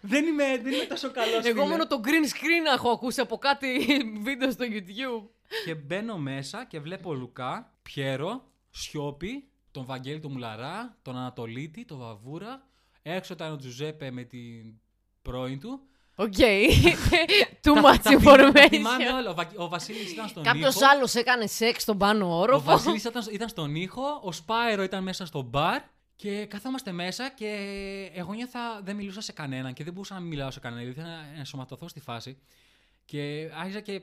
δεν, 0.01 0.25
είμαι, 0.25 0.43
δεν 0.63 0.73
είμαι 0.73 0.83
τόσο 0.85 1.11
καλός. 1.11 1.45
Εγώ 1.45 1.65
μόνο 1.65 1.87
το 1.87 2.01
green 2.03 2.27
screen 2.33 2.73
έχω 2.75 2.89
ακούσει 2.89 3.21
από 3.21 3.37
κάτι 3.37 3.67
βίντεο 4.25 4.51
στο 4.51 4.65
YouTube. 4.69 5.27
Και 5.65 5.75
μπαίνω 5.75 6.17
μέσα 6.17 6.65
και 6.65 6.79
βλέπω 6.79 7.13
Λουκά, 7.13 7.73
Πιέρο, 7.81 8.43
Σιώπη, 8.69 9.49
τον 9.71 9.85
Βαγγέλη 9.85 10.19
τον 10.19 10.31
Μουλαρά, 10.31 10.97
τον 11.01 11.17
Ανατολίτη, 11.17 11.85
τον 11.85 11.97
Βαβούρα. 11.97 12.61
Έξω 13.01 13.33
ήταν 13.33 13.51
ο 13.51 13.55
Τζουζέπε 13.55 14.11
με 14.11 14.23
την 14.23 14.73
πρώην 15.21 15.59
του. 15.59 15.79
Οκ. 16.15 16.33
Too 17.63 17.73
Τα- 17.73 17.81
much 17.81 17.99
τα 18.03 18.09
θυμάμαι- 18.17 18.51
τα 18.53 18.67
θυμάμαι 18.67 19.05
information. 19.05 19.15
όλα. 19.17 19.29
Ο, 19.29 19.33
Βα- 19.33 19.51
ο 19.55 19.67
Βασίλης 19.67 20.11
ήταν 20.11 20.27
στον 20.27 20.43
Κάποιος 20.43 20.75
ήχο. 20.75 20.85
άλλος 20.91 21.15
έκανε 21.15 21.47
σεξ 21.47 21.81
στον 21.81 21.97
πάνω 21.97 22.25
Ο 22.25 22.39
όροφο. 22.39 22.61
Βασίλης 22.71 23.03
ήταν, 23.03 23.23
ήταν 23.31 23.49
στον 23.49 23.75
ήχο, 23.75 24.19
ο 24.23 24.31
Σπάιρος 24.31 24.84
ήταν 24.83 25.03
μέσα 25.03 25.25
στο 25.25 25.41
μπαρ 25.41 25.81
και 26.21 26.45
καθόμαστε 26.45 26.91
μέσα 26.91 27.29
και 27.29 27.49
εγώ 28.13 28.34
νιώθα 28.34 28.81
δεν 28.84 28.95
μιλούσα 28.95 29.21
σε 29.21 29.31
κανέναν 29.31 29.73
και 29.73 29.84
δεν 29.84 29.93
μπορούσα 29.93 30.13
να 30.13 30.19
μην 30.19 30.29
μιλάω 30.29 30.51
σε 30.51 30.60
κανέναν 30.60 30.84
γιατί 30.84 30.99
ήθελα 30.99 31.15
να 31.15 31.38
ενσωματωθώ 31.38 31.88
στη 31.88 31.99
φάση. 31.99 32.38
Και 33.05 33.49
άρχισα 33.53 33.79
και 33.79 34.01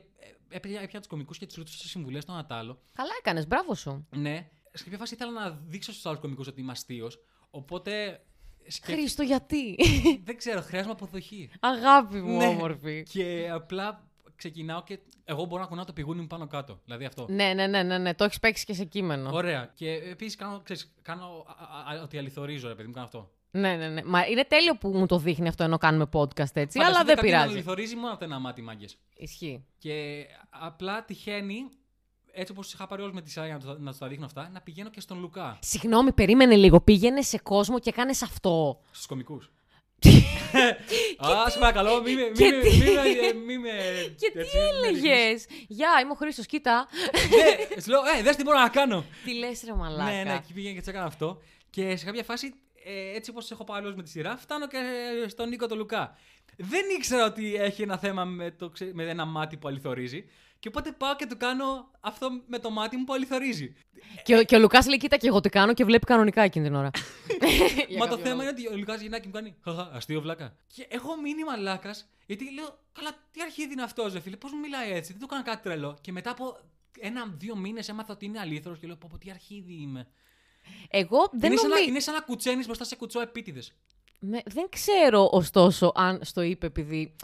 έπιανα, 0.49 0.81
έπιανα 0.81 0.99
τους 0.99 1.07
κωμικούς 1.07 1.37
και 1.37 1.45
τους 1.45 1.55
ρωτούσα 1.55 1.87
συμβουλές 1.87 2.23
stand-up 2.23 2.37
άλλο. 2.37 2.81
Καλά 2.93 3.09
έκανες, 3.19 3.47
μπράβο 3.47 3.75
σου. 3.75 4.07
Ναι, 4.15 4.49
σε 4.73 4.83
κάποια 4.83 4.97
φάση 4.97 5.13
ήθελα 5.13 5.31
να 5.31 5.49
δείξω 5.49 5.91
στους 5.91 6.05
άλλους 6.05 6.19
κομικούς 6.19 6.47
ότι 6.47 6.61
είμαι 6.61 6.71
αστείος. 6.71 7.19
Οπότε. 7.49 8.23
σκέφ- 8.67 8.97
Χρήστο, 8.97 9.23
γιατί; 9.23 9.75
δεν 10.23 10.37
ξέρω, 10.37 10.61
χρειάζομαι 10.61 10.91
αποδοχή. 10.93 11.49
Αγάπη 11.59 12.21
μου, 12.21 12.37
Ναι. 12.37 12.47
όμορφη. 12.47 13.03
Και 13.03 13.49
απλά 13.51 14.08
ξεκινάω 14.39 14.83
και 14.83 14.99
εγώ 15.23 15.45
μπορώ 15.45 15.61
να 15.61 15.67
κουνάω 15.67 15.85
το 15.85 15.93
πηγούνι 15.93 16.21
μου 16.21 16.27
πάνω 16.27 16.47
κάτω. 16.47 16.79
Δηλαδή 16.85 17.05
αυτό. 17.05 17.25
Ναι, 17.29 17.53
ναι, 17.53 17.67
ναι, 17.67 17.83
ναι, 17.83 17.97
ναι. 17.97 18.13
Το 18.13 18.23
έχεις 18.23 18.39
παίξει 18.39 18.65
και 18.65 18.73
σε 18.73 18.83
κείμενο. 18.85 19.29
Ωραία. 19.33 19.71
Και 19.75 19.89
επίσης 19.91 20.35
κάνω, 20.35 20.59
ξέρεις, 20.63 20.93
κάνω 21.01 21.25
α, 21.25 21.93
α, 21.93 21.97
α, 21.99 22.03
ότι 22.03 22.17
αληθορίζω, 22.17 22.67
ρε 22.67 22.75
παιδί 22.75 22.87
μου, 22.87 22.93
κάνω 22.93 23.05
αυτό. 23.05 23.31
Ναι, 23.51 23.75
ναι, 23.75 23.87
ναι. 23.87 24.03
Μα 24.03 24.25
είναι 24.27 24.43
τέλειο 24.43 24.75
που 24.75 24.87
μου 24.89 25.05
το 25.05 25.17
δείχνει 25.17 25.47
αυτό 25.47 25.63
ενώ 25.63 25.77
κάνουμε 25.77 26.05
podcast 26.13 26.37
έτσι, 26.37 26.53
Φανταστείτε 26.53 26.85
αλλά 26.85 27.03
δεν 27.03 27.15
κάτι 27.15 27.29
να 27.29 27.37
πειράζει. 27.37 27.55
λιθορίζει 27.55 27.95
μόνο 27.95 28.09
από 28.09 28.19
το 28.19 28.25
ένα 28.25 28.39
μάτι, 28.39 28.61
μάγκες. 28.61 28.97
Ισχύει. 29.15 29.65
Και 29.77 30.25
απλά 30.49 31.05
τυχαίνει, 31.05 31.69
έτσι 32.31 32.51
όπως 32.51 32.73
είχα 32.73 32.87
πάρει 32.87 33.01
όλους 33.01 33.13
με 33.13 33.21
τη 33.21 33.31
Σάια 33.31 33.53
να, 33.53 33.59
του- 33.59 33.81
να 33.81 33.91
του 33.91 33.97
τα 33.97 34.07
δείχνω 34.07 34.25
αυτά, 34.25 34.49
να 34.53 34.61
πηγαίνω 34.61 34.89
και 34.89 34.99
στον 34.99 35.19
Λουκά. 35.19 35.57
Συγγνώμη, 35.61 36.11
περίμενε 36.13 36.55
λίγο. 36.55 36.81
Πήγαινε 36.81 37.21
σε 37.21 37.37
κόσμο 37.37 37.79
και 37.79 37.89
έκανε 37.89 38.11
αυτό. 38.23 38.79
Στους 38.91 39.05
κομικούς. 39.05 39.51
Α, 41.17 41.49
σε 41.49 41.59
παρακαλώ, 41.59 42.01
μη 42.01 42.13
με. 42.15 42.21
Μη 42.21 42.31
και 42.31 42.51
με- 42.51 42.61
τι- 42.61 42.77
μη 42.77 42.85
με- 42.93 43.33
μη 43.45 43.57
με. 43.57 43.69
Και 44.19 44.31
τι 44.31 44.39
έτσι, 44.39 44.57
μη 44.57 44.63
με 44.81 44.87
ρίχνεις. 44.87 45.03
έλεγε. 45.11 45.35
Γεια, 45.67 45.89
είμαι 46.01 46.11
ο 46.11 46.15
Χρήστος, 46.15 46.45
κοίτα. 46.45 46.87
Ναι, 47.75 47.81
σου 47.81 47.89
λέω, 47.89 47.99
ε, 48.17 48.21
δες 48.21 48.35
τι 48.35 48.43
μπορώ 48.43 48.59
να 48.59 48.69
κάνω. 48.69 49.05
τι 49.23 49.33
λες, 49.33 49.61
ρε 49.65 49.73
Μαλάκα. 49.73 50.11
Ναι, 50.11 50.23
ναι, 50.23 50.33
εκεί 50.33 50.53
πήγαινε 50.53 50.73
και 50.73 50.81
τη 50.81 50.89
έκανα 50.89 51.05
αυτό. 51.05 51.41
Και 51.69 51.95
σε 51.95 52.05
κάποια 52.05 52.23
φάση, 52.23 52.53
ε, 52.85 53.15
έτσι 53.15 53.29
όπως 53.29 53.51
έχω 53.51 53.63
πάρει 53.63 53.83
όλους 53.83 53.95
με 53.95 54.03
τη 54.03 54.09
σειρά, 54.09 54.37
φτάνω 54.37 54.67
και 54.67 54.77
στον 55.27 55.49
Νίκο 55.49 55.67
τον 55.67 55.77
Λουκά. 55.77 56.17
Δεν 56.57 56.85
ήξερα 56.97 57.25
ότι 57.25 57.55
έχει 57.55 57.81
ένα 57.81 57.97
θέμα 57.97 58.25
με, 58.25 58.51
το, 58.51 58.69
ξε- 58.69 58.93
με 58.93 59.03
ένα 59.03 59.25
μάτι 59.25 59.57
που 59.57 59.67
αληθορίζει. 59.67 60.25
Και 60.59 60.67
οπότε 60.67 60.91
πάω 60.91 61.15
και 61.15 61.25
του 61.25 61.37
κάνω 61.37 61.91
αυτό 61.99 62.29
με 62.47 62.59
το 62.59 62.69
μάτι 62.69 62.97
μου 62.97 63.03
που 63.03 63.13
αληθορίζει. 63.13 63.73
Και, 64.23 64.35
ο- 64.35 64.43
και 64.43 64.55
ο 64.55 64.59
Λουκάς 64.59 64.87
λέει: 64.87 64.97
Κοίτα 64.97 65.17
και 65.17 65.27
εγώ 65.27 65.39
τι 65.39 65.49
κάνω 65.49 65.73
και 65.73 65.83
βλέπει 65.85 66.05
κανονικά 66.05 66.41
εκείνη 66.41 66.65
την 66.65 66.75
ώρα. 66.75 66.89
Μα 67.99 68.07
το 68.07 68.17
θέμα 68.17 68.43
είναι 68.43 68.51
ότι 68.51 68.67
ο 68.67 68.77
Λουκάς 68.77 69.01
γυρνάει 69.01 69.19
και 69.19 69.25
μου 69.27 69.33
κάνει 69.33 69.55
Χαχα, 69.63 69.89
αστείο 69.93 70.21
βλάκα. 70.21 70.55
Και 70.75 70.87
έχω 70.89 71.21
μείνει 71.21 71.43
μαλάκα, 71.43 71.95
γιατί 72.25 72.53
λέω, 72.53 72.79
Καλά, 72.93 73.09
τι 73.31 73.41
αρχίδι 73.41 73.73
είναι 73.73 73.83
αυτός, 73.83 74.13
ρε 74.13 74.19
φίλε, 74.19 74.35
πώς 74.35 74.51
μου 74.51 74.59
μιλάει 74.59 74.91
έτσι, 74.91 75.11
δεν 75.11 75.21
του 75.21 75.27
έκανα 75.31 75.43
κάτι 75.43 75.63
τρελό. 75.63 75.97
Και 76.01 76.11
μετά 76.11 76.31
από 76.31 76.57
ένα-δύο 76.99 77.55
μήνες 77.55 77.89
έμαθα 77.89 78.13
ότι 78.13 78.25
είναι 78.25 78.39
αλήθρο 78.39 78.75
και 78.75 78.87
λέω, 78.87 78.95
Πω, 78.95 79.07
πω, 79.11 79.17
τι 79.17 79.29
αρχίδι 79.29 79.73
είμαι. 79.73 80.07
Εγώ 80.89 81.29
δεν 81.31 81.51
είναι, 81.51 81.59
σαν 81.59 81.69
να, 81.69 81.75
νομίζω. 81.75 81.89
είναι 81.91 81.99
σαν 81.99 82.13
να 82.13 82.19
κουτσένεις 82.21 82.65
μπροστά 82.65 82.83
σε 82.83 82.95
κουτσό 82.95 83.19
επίτηδες. 83.21 83.73
Ναι, 84.19 84.39
δεν 84.45 84.67
ξέρω 84.69 85.29
ωστόσο 85.31 85.91
αν 85.95 86.19
στο 86.23 86.41
είπε 86.41 86.65
επειδή 86.65 87.15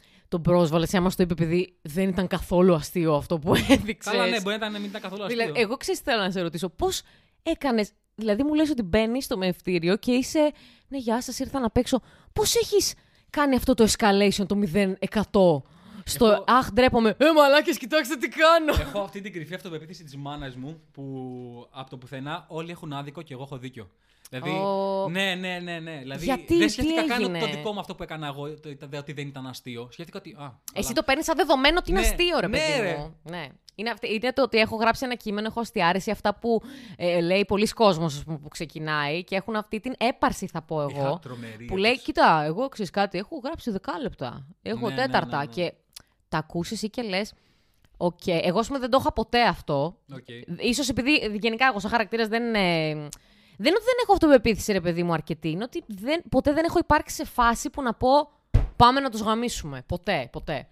τον 0.42 0.54
πρόσβαλες, 0.54 0.92
ή 0.92 0.98
άμα 0.98 1.10
στο 1.10 1.24
είπε 1.24 1.34
επειδή 1.34 1.76
δεν 1.82 2.10
ήταν 2.10 2.28
καθόλου 2.28 2.74
αστείο 2.74 3.14
αυτό 3.16 3.40
που 3.40 3.54
έδειξες. 3.70 4.12
Καλά, 4.14 4.28
ναι, 4.28 4.42
μπορεί 4.42 4.58
να 4.60 4.70
μην 4.70 4.84
ήταν 4.84 5.02
καθόλου 5.02 5.24
αστείο. 5.24 5.38
Δηλαδή, 5.42 5.60
εγώ 5.62 5.78
ξέρω 5.78 5.98
τι 5.98 6.04
θέλω 6.04 6.22
να 6.22 6.32
σε 6.32 6.42
ρωτήσω. 6.42 6.70
Πώς 6.70 7.02
έκανες. 7.44 7.92
Δηλαδή, 8.16 8.44
μου 8.44 8.54
λες 8.54 8.70
ότι 8.70 8.82
μπαίνεις 8.84 9.24
στο 9.26 9.38
μευτήριο 9.38 9.96
και 9.98 10.12
είσαι. 10.12 10.52
Ναι, 10.88 10.98
γεια 10.98 11.22
σας, 11.22 11.40
ήρθα 11.40 11.60
να 11.60 11.70
παίξω. 11.70 12.02
Πώς 12.34 12.56
έχεις 12.56 12.94
κάνει 13.30 13.56
αυτό 13.56 13.74
το 13.74 13.88
escalation 13.90 14.46
το 14.48 14.56
0% 14.56 15.62
στο. 16.06 16.26
Εγώ- 16.26 16.44
Αχ, 16.48 16.72
ντρέπομαι. 16.72 17.10
Ε, 17.18 17.32
μαλάκες, 17.36 17.78
κοιτάξτε 17.78 18.16
τι 18.16 18.28
κάνω. 18.28 18.74
Έχω 18.82 19.00
αυτή 19.00 19.22
την 19.22 19.34
κρυφή 19.34 19.54
αυτοπεποίθηση 19.54 20.04
της 20.04 20.16
μάνας 20.16 20.56
μου 20.56 20.82
που 20.92 21.04
από 21.72 21.90
το 21.90 21.98
πουθενά 21.98 22.46
όλοι 22.48 22.72
έχουν 22.72 22.94
άδικο 22.94 23.22
και 23.22 23.34
εγώ 23.34 23.44
έχω 23.44 23.58
δίκιο. 23.58 23.90
Δηλαδή, 24.30 24.50
Ω. 24.50 25.08
ναι, 25.10 25.36
ναι, 25.36 25.60
ναι, 25.64 25.80
ναι. 25.80 25.98
Δηλαδή, 26.02 26.26
Γιατί, 26.26 26.58
δεν 26.58 26.68
τι 26.68 26.74
σκέφτηκα 26.74 27.06
καν 27.08 27.22
έγινε; 27.22 27.40
το 27.40 27.46
δικό 27.46 27.74
μου 27.74 27.80
αυτό 27.80 27.96
που 27.96 28.04
έκανα 28.04 28.28
εγώ, 28.28 28.60
το, 28.60 28.78
το, 28.78 28.98
ότι 28.98 29.14
δεν 29.14 29.28
ήταν 29.28 29.48
αστείο. 29.48 29.88
Σκέφτηκα 29.92 30.18
ότι. 30.18 30.36
Α, 30.40 30.60
Εσύ 30.74 30.84
καλά. 30.84 30.94
το 30.94 31.04
παίρνεις 31.04 31.26
σαν 31.26 31.36
δεδομένο 31.38 31.78
ότι 31.80 31.92
είναι 31.92 32.00
Ναι, 32.00 32.06
αστείο, 32.08 32.40
ρε 32.40 32.48
ναι, 32.48 32.58
παιδί 32.58 32.82
ρε. 32.82 32.98
μου. 32.98 33.16
Ναι. 33.24 33.48
Είναι, 33.76 33.90
αυτή, 33.90 34.14
είναι 34.14 34.34
το 34.34 34.42
ότι 34.42 34.58
έχω 34.58 34.76
γράψει 34.76 35.06
ένα 35.06 35.16
κείμενο, 35.16 35.48
έχω 35.48 35.60
αστειάρες 35.60 36.12
αυτά 36.12 36.36
που 36.36 36.62
ε, 36.98 37.22
λέει 37.22 37.46
πολύς 37.46 37.68
κόσμος 37.68 38.16
ας 38.18 38.24
πούμε, 38.24 38.38
που 38.38 38.48
ξεκινάει 38.48 39.24
και 39.24 39.36
έχουν 39.36 39.56
αυτή 39.56 39.80
την 39.80 39.94
έπαρση, 39.98 40.48
θα 40.48 40.62
πω 40.62 40.88
Είχα 40.90 41.00
εγώ. 41.06 41.20
τρομερή 41.22 41.66
Που 41.66 41.78
λέει, 41.78 41.90
έπαρση. 41.92 42.06
κοίτα, 42.06 42.44
εγώ 42.44 42.68
ξέρεις 42.70 42.92
κάτι, 42.92 43.18
έχω 43.18 43.42
γράψει 43.44 43.72
δεκάλεπτα. 43.72 44.48
Έχω 44.62 44.90
Ναι, 44.90 44.96
ναι, 44.96 45.02
τέταρτα. 45.06 45.38
ναι, 45.38 45.44
ναι. 45.46 45.52
Και 45.52 45.74
τα 46.30 46.38
ακούσει 46.38 46.74
εσύ 46.74 46.90
και 46.90 47.02
λες. 47.02 47.34
Οκ, 47.98 48.28
εγώ 48.28 48.60
ας 48.60 48.68
πούμε 48.68 48.80
δεν 48.80 48.90
το 48.90 48.98
είχα 49.02 49.14
ποτέ 49.14 49.42
αυτό. 49.42 49.98
Οκ. 50.14 50.28
Ίσως 50.60 50.90
επειδή 50.90 51.38
γενικά 51.42 51.68
εγώ 51.68 51.80
σαν 51.80 51.90
χαρακτήρας 51.92 52.28
δεν. 52.28 52.56
ε, 52.56 53.08
δεν 53.58 53.66
είναι 53.68 53.76
ότι 53.76 53.86
δεν 53.86 53.96
έχω 54.04 54.14
αυτοπεποίθηση, 54.14 54.72
ρε 54.72 54.82
παιδί 54.82 55.04
μου, 55.04 55.14
αρκετή. 55.14 55.50
Είναι 55.50 55.64
ότι 55.64 55.84
δεν, 55.88 56.22
ποτέ 56.30 56.54
δεν 56.54 56.64
έχω 56.66 56.80
υπάρξει 56.80 57.16
σε 57.16 57.26
φάση 57.26 57.70
που 57.70 57.82
να 57.82 57.94
πω 57.94 58.32
πάμε 58.76 59.00
να 59.00 59.10
τους 59.10 59.22
γαμίσουμε. 59.22 59.84
Ποτέ, 59.88 60.30
ποτέ. 60.32 60.68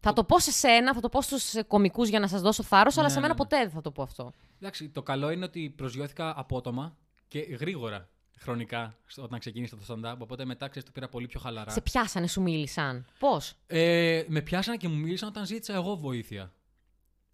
Θα 0.00 0.12
το 0.12 0.24
πω 0.24 0.38
σε 0.38 0.50
σένα, 0.50 0.94
θα 0.94 1.00
το 1.00 1.08
πω 1.08 1.22
στους 1.22 1.54
κομικούς 1.66 2.08
για 2.08 2.20
να 2.20 2.26
σας 2.28 2.40
δώσω 2.40 2.62
θάρρος, 2.62 2.94
αλλά 2.96 3.06
Ναι, 3.06 3.12
σε 3.12 3.14
ναι, 3.14 3.20
μένα 3.22 3.34
ναι. 3.34 3.38
ποτέ 3.38 3.56
δεν 3.58 3.70
θα 3.70 3.80
το 3.80 3.90
πω 3.90 4.02
αυτό. 4.02 4.32
Εντάξει, 4.60 4.88
το 4.88 5.02
καλό 5.02 5.30
είναι 5.30 5.44
ότι 5.44 5.72
προσγειώθηκα 5.76 6.34
απότομα 6.36 6.96
και 7.28 7.38
γρήγορα 7.38 8.08
χρονικά 8.38 8.96
στο- 9.06 9.22
όταν 9.22 9.38
ξεκίνησα 9.38 9.76
το 9.76 9.82
stand-up. 9.94 10.14
Οπότε 10.18 10.44
μετά 10.44 10.68
ξέρεις, 10.68 10.84
το 10.88 10.92
πήρα 10.94 11.08
πολύ 11.08 11.26
πιο 11.26 11.40
χαλαρά. 11.40 11.70
Σε 11.70 11.80
πιάσανε, 11.80 12.26
σου 12.26 12.42
μίλησαν. 12.42 13.06
Πώς; 13.18 13.54
Ε, 13.66 14.24
με 14.26 14.40
πιάσανε 14.40 14.76
και 14.76 14.88
μου 14.88 14.96
μίλησαν 14.96 15.28
όταν 15.28 15.46
ζήτησα 15.46 15.74
εγώ 15.74 15.96
βοήθεια. 15.96 16.52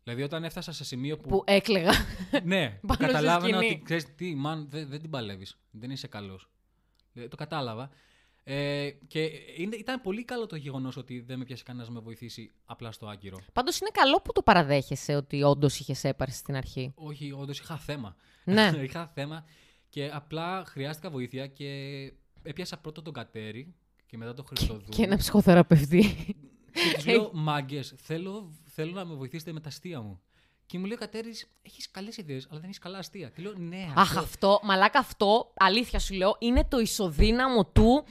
Δηλαδή 0.02 0.22
όταν 0.22 0.44
έφτασα 0.44 0.72
σε 0.72 0.84
σημείο 0.84 1.16
που. 1.16 1.28
Που 1.28 1.42
έκλεγα. 1.46 1.90
ναι, 2.44 2.78
που 2.80 2.86
Πάνω 2.96 3.02
στη 3.02 3.06
καταλάβαινα 3.06 3.56
σκηνή. 3.56 3.72
ότι 3.72 3.82
ξέρεις 3.84 4.14
τι, 4.14 4.34
μαν, 4.34 4.66
δεν, 4.70 4.88
δεν 4.88 5.00
την 5.00 5.10
παλεύεις. 5.10 5.58
Δεν 5.70 5.90
είσαι 5.90 6.06
καλός. 6.06 6.48
το 7.28 7.36
κατάλαβα. 7.36 7.90
Ε, 8.44 8.90
και 9.06 9.30
είναι, 9.56 9.76
ήταν 9.76 10.00
πολύ 10.00 10.24
καλό 10.24 10.46
το 10.46 10.56
γεγονός 10.56 10.96
ότι 10.96 11.20
δεν 11.20 11.38
με 11.38 11.44
πιάσε 11.44 11.62
κανένας 11.62 11.88
να 11.88 11.94
με 11.94 12.00
βοηθήσει 12.00 12.52
απλά 12.64 12.92
στο 12.92 13.06
άγκυρο. 13.06 13.38
Πάντως 13.52 13.78
είναι 13.80 13.90
καλό 13.92 14.20
που 14.20 14.32
το 14.32 14.42
παραδέχεσαι 14.42 15.14
ότι 15.14 15.42
όντως 15.42 15.80
είχες 15.80 16.04
έπαρση 16.04 16.38
στην 16.38 16.56
αρχή. 16.56 16.92
Όχι, 16.94 17.32
όντως 17.32 17.58
είχα 17.58 17.76
θέμα. 17.76 18.16
Ναι. 18.44 18.72
είχα 18.84 19.06
θέμα 19.06 19.44
και 19.88 20.10
απλά 20.12 20.64
χρειάστηκα 20.66 21.10
βοήθεια 21.10 21.46
και 21.46 21.68
έπιασα 22.42 22.78
πρώτο 22.78 23.02
τον 23.02 23.12
Κατέρι 23.12 23.74
και 24.06 24.16
μετά 24.16 24.34
τον 24.34 24.44
Χριστοδούλου. 24.44 24.88
Και 24.88 25.02
ένα 25.02 25.16
ψυχοθεραπευτή. 25.16 26.02
Και 26.72 26.94
τους 26.94 27.06
λέω, 27.06 27.30
μάγκες, 27.48 27.94
θέλω, 27.96 28.52
θέλω 28.74 28.92
να 28.92 29.04
με 29.04 29.14
βοηθήσετε 29.14 29.52
με 29.52 29.60
τα 29.60 29.68
αστεία 29.68 30.00
μου. 30.00 30.20
Και 30.66 30.78
μου 30.78 30.84
λέει 30.84 30.94
ο 30.94 30.98
Κατέρης, 30.98 31.50
έχεις 31.62 31.90
καλές 31.90 32.16
ιδέες, 32.16 32.46
αλλά 32.50 32.60
δεν 32.60 32.68
έχεις 32.68 32.78
καλά 32.78 32.98
αστεία. 32.98 33.28
Και 33.28 33.42
λέω, 33.42 33.52
ναι, 33.56 33.92
Αχ, 33.96 34.16
αυτό, 34.16 34.60
μαλάκα 34.62 34.98
αυτό, 34.98 35.52
αλήθεια 35.56 35.98
σου 35.98 36.14
λέω, 36.14 36.36
είναι 36.38 36.64
το 36.64 36.78
ισοδύναμο 36.78 37.66
του. 37.66 38.04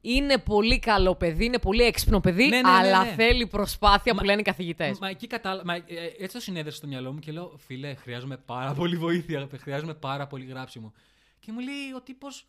Είναι 0.00 0.38
πολύ 0.38 0.78
καλό 0.78 1.14
παιδί, 1.14 1.44
είναι 1.44 1.58
πολύ 1.58 1.82
έξυπνο 1.82 2.20
παιδί, 2.20 2.48
Ναι, 2.48 2.56
ναι, 2.56 2.62
ναι, 2.62 2.68
αλλά 2.68 3.04
ναι. 3.04 3.10
θέλει 3.10 3.46
προσπάθεια 3.46 4.14
Μα- 4.14 4.20
που 4.20 4.26
λένε 4.26 4.40
οι 4.40 4.44
καθηγητές. 4.44 4.98
Μα 4.98 5.08
εκεί 5.08 5.26
κατάλαβα. 5.26 5.64
Μα, 5.64 5.74
ε, 5.74 5.82
έτσι 6.18 6.36
το 6.36 6.40
συνέδεσε 6.40 6.76
στο 6.76 6.86
μυαλό 6.86 7.12
μου 7.12 7.18
και 7.18 7.32
λέω: 7.32 7.52
Φίλε, 7.56 7.94
χρειάζομαι 7.94 8.36
πάρα 8.36 8.74
πολύ 8.74 8.96
βοήθεια. 8.96 9.48
Χρειάζομαι 9.60 9.94
πάρα 9.94 10.26
πολύ 10.26 10.44
γράψιμο. 10.44 10.92
Και 11.38 11.52
μου 11.52 11.58
λέει 11.60 11.92
ο 11.96 12.00
τύπος, 12.00 12.44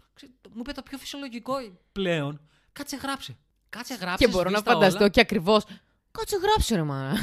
μου 0.49 0.59
είπε 0.59 0.71
το 0.71 0.81
πιο 0.81 0.97
φυσιολογικό 0.97 1.53
πλέον. 1.91 2.41
Κάτσε 2.71 2.95
γράψε. 2.95 3.37
Κάτσε 3.69 3.93
γράψε. 3.95 4.25
Και 4.25 4.31
μπορώ 4.31 4.49
να 4.49 4.57
σβήστα 4.57 4.71
φανταστώ 4.73 4.99
όλα. 4.99 5.09
και 5.09 5.19
ακριβώς. 5.19 5.63
Κάτσε 6.11 6.37
γράψε 6.41 6.75
ρε 6.75 6.83
μα. 6.83 7.13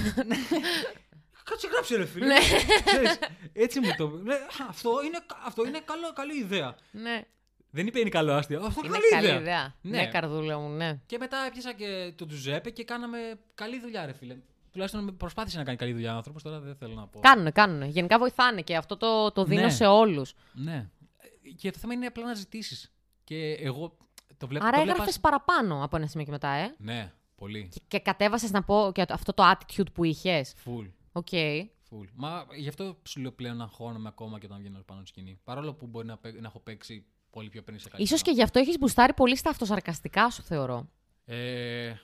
Κάτσε 1.45 1.69
γράψε, 1.73 1.97
ρε 1.97 2.05
φίλε. 2.07 2.27
Ναι. 2.27 2.39
Ξέρεις, 2.85 3.19
έτσι 3.53 3.81
μου 3.81 3.91
το. 3.97 4.09
Λέει, 4.25 4.37
«Α, 4.37 4.67
αυτό 4.69 4.91
είναι, 5.05 5.19
αυτό 5.45 5.67
είναι 5.67 5.81
καλό, 5.85 6.13
καλή 6.13 6.39
ιδέα. 6.39 6.75
ναι. 6.91 7.23
Δεν 7.77 7.87
είπε 7.87 7.99
είναι 8.01 8.09
καλό 8.09 8.33
άστιο. 8.33 8.63
Αυτό 8.65 8.81
Είναι 8.85 8.95
καλή, 8.97 9.09
καλή 9.11 9.27
ιδέα. 9.27 9.41
ιδέα. 9.41 9.75
Ναι. 9.81 9.97
Ναι. 9.99 10.07
καρδούλα 10.07 10.59
μου, 10.59 10.69
ναι. 10.69 10.99
Και 11.07 11.19
μετά 11.19 11.37
έπιασα 11.47 11.73
και 11.73 12.13
τον 12.17 12.29
Τζουζέπε 12.29 12.71
και 12.71 12.85
κάναμε 12.85 13.19
καλή 13.55 13.81
δουλειά, 13.81 14.07
ρε 14.07 14.13
φίλε. 14.13 14.37
Τουλάχιστον 14.73 15.17
προσπάθησε 15.17 15.59
να 15.59 15.65
κάνει 15.65 15.77
καλή 15.77 15.93
δουλειά 15.93 16.13
ο 16.15 16.17
άνθρωπος, 16.17 16.43
τώρα 16.43 16.61
δεν 16.61 16.77
θέλω 16.77 16.95
να 16.95 17.07
πω. 17.07 17.21
Κάνουνε, 17.21 17.51
κάνουνε. 17.51 17.87
Γενικά 17.87 18.19
βοηθάνε 18.19 18.61
και 18.63 18.77
αυτό 18.77 18.97
το, 18.97 19.33
το 19.33 19.45
δίνω 19.45 19.63
Ναι. 19.63 19.71
σε 19.71 19.87
όλους. 19.87 20.35
Ναι. 20.53 20.89
Και 21.57 21.71
το 21.71 21.79
θέμα 21.79 21.93
είναι 21.95 22.07
απλά 22.07 22.25
να 22.25 22.35
ζητήσεις. 22.35 22.93
Και 23.25 23.53
εγώ 23.53 23.97
το 24.37 24.47
βλέπω. 24.47 24.65
Άρα 24.65 24.77
το 24.77 24.83
βλέπα- 24.83 24.97
έγραφες 24.99 25.21
παραπάνω 25.21 25.85
από 25.85 25.97
ένα 25.97 26.07
σημείο 26.07 26.25
και 26.27 26.33
μετά, 26.33 26.49
ε. 26.49 26.75
Ναι, 26.79 27.13
πολύ. 27.45 27.69
Και, 27.71 27.81
και 27.89 27.99
κατέβασες 27.99 28.51
να 28.51 28.63
πω 28.63 28.91
και 28.95 29.05
αυτό 29.09 29.33
το 29.35 29.43
attitude 29.51 29.93
που 29.95 30.05
είχες. 30.05 30.55
Full. 30.65 30.91
Οκ. 31.13 31.29
Full. 31.91 32.09
Μα 32.15 32.47
γι' 32.57 32.69
αυτό 32.69 32.97
σου 33.09 33.21
λέω 33.21 33.33
πλέον 33.33 33.57
να 33.57 33.65
αγχώνομαι 33.65 34.09
ακόμα 34.09 34.39
και 34.39 34.47
όταν 34.47 34.59
βγαίνω 34.59 34.79
πάνω 34.87 35.01
στη 35.01 35.09
σκηνή. 35.09 35.41
Παρόλο 35.45 35.75
που 35.75 35.87
μπορεί 35.87 36.07
να, 36.07 36.17
παί- 36.17 36.41
να 36.41 36.47
έχω 36.49 36.59
παίξει 36.61 37.05
πολύ 37.31 37.49
πιο 37.49 37.63
πριν 37.63 37.79
σε 37.79 37.89
κάτι. 37.89 38.03
Ίσως 38.03 38.23
και 38.23 38.31
γι' 38.31 38.43
αυτό 38.43 38.59
έχεις 38.59 38.79
μπουστάρει 38.79 39.15
πολύ 39.15 39.37
στα 39.37 39.51
αυτοσαρκαστικά 39.51 40.31
σου, 40.31 40.43
θεωρώ. 40.43 40.89
Ε, 41.25 41.87
ε, 41.87 41.95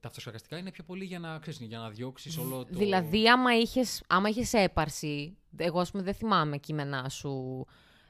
τα 0.00 0.08
αυτοσαρκαστικά 0.08 0.58
είναι 0.58 0.70
πιο 0.70 0.84
πολύ 0.84 1.04
για 1.04 1.18
να, 1.18 1.38
ξέρεις, 1.38 1.60
για 1.60 1.78
να 1.78 1.88
διώξεις 1.90 2.36
όλο 2.36 2.64
το. 2.64 2.78
Δηλαδή, 2.78 3.28
άμα 3.28 3.56
είχες, 3.58 4.02
άμα 4.06 4.28
είχες 4.28 4.52
έπαρση, 4.52 5.36
εγώ 5.56 5.80
ας 5.80 5.90
πούμε 5.90 6.02
δεν 6.02 6.14
θυμάμαι 6.14 6.56
κείμενά 6.58 7.08
σου, 7.08 7.64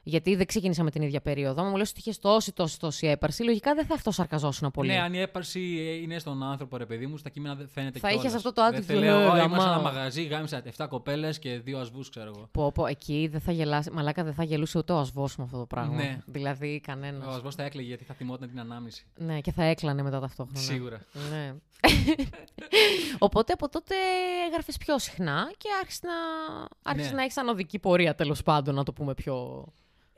γιατί 0.05 0.35
δεν 0.35 0.45
ξεκίνησαμε 0.45 0.91
την 0.91 1.01
ίδια 1.01 1.21
περίοδο. 1.21 1.61
Αν 1.61 1.69
μου 1.69 1.75
λες 1.77 1.89
ότι 1.89 1.99
είχες 1.99 2.19
τόση, 2.19 2.51
τόση, 2.51 2.79
τόση 2.79 3.07
έπαρση, 3.07 3.43
λογικά 3.43 3.73
δεν 3.73 3.85
θα 3.85 3.93
αυτοσαρκαζόσουν 3.93 4.71
πολύ. 4.71 4.89
Ναι, 4.91 4.99
αν 4.99 5.13
η 5.13 5.19
έπαρση 5.19 5.59
ε, 5.59 5.93
είναι 5.93 6.19
στον 6.19 6.43
άνθρωπο, 6.43 6.77
ρε 6.77 6.85
παιδί 6.85 7.07
μου, 7.07 7.17
στα 7.17 7.29
κείμενα 7.29 7.55
δεν 7.55 7.67
φαίνεται 7.67 7.99
Θα 7.99 8.07
κιόλας. 8.07 8.23
είχες 8.25 8.37
αυτό 8.37 8.53
το 8.53 8.69
Δεν 8.71 8.81
attitude, 8.81 8.85
θα 8.85 8.93
λέω, 8.93 9.19
«Ε, 9.19 9.25
«Ω, 9.25 9.35
ήμουν 9.37 9.37
σε 9.37 9.43
ένα 9.43 9.63
γαμάω». 9.65 9.81
μαγαζί, 9.81 10.23
γάμισα 10.23 10.61
7 10.77 10.87
κοπέλες 10.89 11.39
και 11.39 11.59
δύο 11.59 11.79
ασβούς, 11.79 12.09
ξέρω 12.09 12.31
εγώ. 12.35 12.47
Πω, 12.51 12.71
πω, 12.71 12.85
εκεί 12.85 13.27
δεν 13.31 13.41
θα 13.41 13.51
γελάσει. 13.51 13.91
Μαλάκα 13.91 14.23
δεν 14.23 14.33
θα 14.33 14.43
γελούσε 14.43 14.77
ούτε 14.77 14.93
ο 14.93 14.97
ασβός 14.97 15.35
με 15.35 15.43
αυτό 15.43 15.57
το 15.57 15.65
πράγμα. 15.65 15.95
Ναι. 15.95 16.17
Δηλαδή, 16.25 16.79
κανένας. 16.79 17.27
Ο 17.27 17.29
ασβός 17.29 17.55
θα 17.55 17.63
έκλαιγε 17.63 17.87
γιατί 17.87 18.03
θα 18.03 18.13
θυμόταν 18.13 18.49
την 18.49 18.59
ανάμιση. 18.59 19.05
Ναι, 19.17 19.39
και 19.41 19.51
θα 19.51 19.63
έκλανε 19.63 20.01
μετά 20.03 20.19
ταυτόχρονα. 20.19 20.59
Σίγουρα. 20.59 20.99
Ναι. 21.31 21.53
Οπότε 23.19 23.53
από 23.53 23.69
τότε 23.69 23.95
έγραφες 24.47 24.77
πιο 24.77 24.99
συχνά 24.99 25.51
και 25.57 25.69
άρχισε 25.81 25.99
να, 26.03 26.13
άρχισες 26.91 27.11
Ναι. 27.11 27.17
να 27.17 27.23
έχεις 27.23 27.37
ανωδική 27.37 27.79
πορεία 27.79 28.15
τέλος 28.15 28.43
πάντων, 28.43 28.75
να 28.75 28.83
το 28.83 28.93
πούμε 28.93 29.13
πιο. 29.13 29.65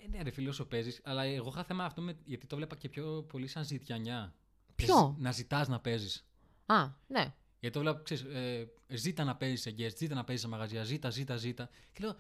Ε, 0.05 0.17
ναι, 0.17 0.23
ρε 0.23 0.31
φίλε, 0.31 0.49
όσο 0.49 0.65
παίζεις. 0.65 1.01
Αλλά 1.03 1.23
εγώ 1.23 1.49
είχα 1.49 1.63
θέμα 1.63 1.85
αυτό 1.85 2.01
με, 2.01 2.17
γιατί 2.25 2.47
το 2.47 2.55
βλέπα 2.55 2.75
και 2.75 2.89
πιο 2.89 3.25
πολύ 3.29 3.47
σαν 3.47 3.63
ζητιανιά. 3.63 4.33
Ποιο; 4.75 5.15
Ζ- 5.17 5.21
Να 5.21 5.31
ζητάς 5.31 5.67
να 5.67 5.79
παίζεις. 5.79 6.25
Α, 6.65 6.87
ναι. 7.07 7.33
Γιατί 7.59 7.75
το 7.75 7.79
βλέπω, 7.79 8.03
ξέρεις, 8.03 8.23
ε, 8.23 8.67
ζήτα 8.87 9.23
να 9.23 9.35
παίζεις 9.35 9.61
σε 9.61 9.69
guest, 9.77 9.95
ζήτα 9.97 10.15
να 10.15 10.23
παίζεις 10.23 10.43
σε 10.43 10.49
μαγαζιά, 10.49 10.83
ζήτα, 10.83 11.09
ζήτα, 11.09 11.35
ζήτα. 11.35 11.69
Και 11.93 11.99
λέω, 12.03 12.15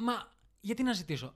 Μα 0.00 0.12
γιατί 0.60 0.82
να 0.82 0.92
ζητήσω; 0.92 1.34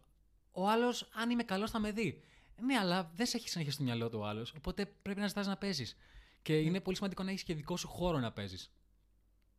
Ο 0.53 0.69
άλλος, 0.69 1.09
αν 1.15 1.31
είμαι 1.31 1.43
καλός, 1.43 1.71
θα 1.71 1.79
με 1.79 1.91
δει. 1.93 2.23
Ναι, 2.63 2.77
αλλά 2.77 3.11
δεν 3.15 3.27
σε 3.27 3.37
έχει 3.37 3.49
συνέχεια 3.49 3.73
στο 3.73 3.83
μυαλό 3.83 4.09
του 4.09 4.19
ο 4.23 4.27
άλλος. 4.27 4.55
Οπότε 4.57 4.87
πρέπει 5.03 5.21
να 5.21 5.27
ζητάς 5.27 5.47
να 5.47 5.57
παίζεις. 5.57 5.97
Και 6.43 6.59
είναι 6.59 6.81
πολύ 6.81 6.97
σημαντικό 6.97 7.23
να 7.23 7.31
έχεις 7.31 7.43
και 7.43 7.55
δικό 7.55 7.77
σου 7.77 7.89
χώρο 7.89 8.19
να 8.19 8.33
παίζεις. 8.33 8.71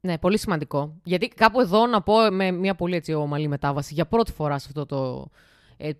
Ναι, 0.01 0.17
πολύ 0.17 0.37
σημαντικό. 0.37 0.99
Γιατί 1.03 1.27
κάπου 1.27 1.59
εδώ 1.61 1.87
να 1.87 2.01
πω 2.01 2.31
με 2.31 2.51
μια 2.51 2.75
πολύ 2.75 2.95
έτσι 2.95 3.13
ομαλή 3.13 3.47
μετάβαση 3.47 3.93
για 3.93 4.05
πρώτη 4.07 4.31
φορά 4.31 4.59
σε 4.59 4.67
αυτό 4.67 4.85
το 4.85 5.29
ε, 5.35 5.39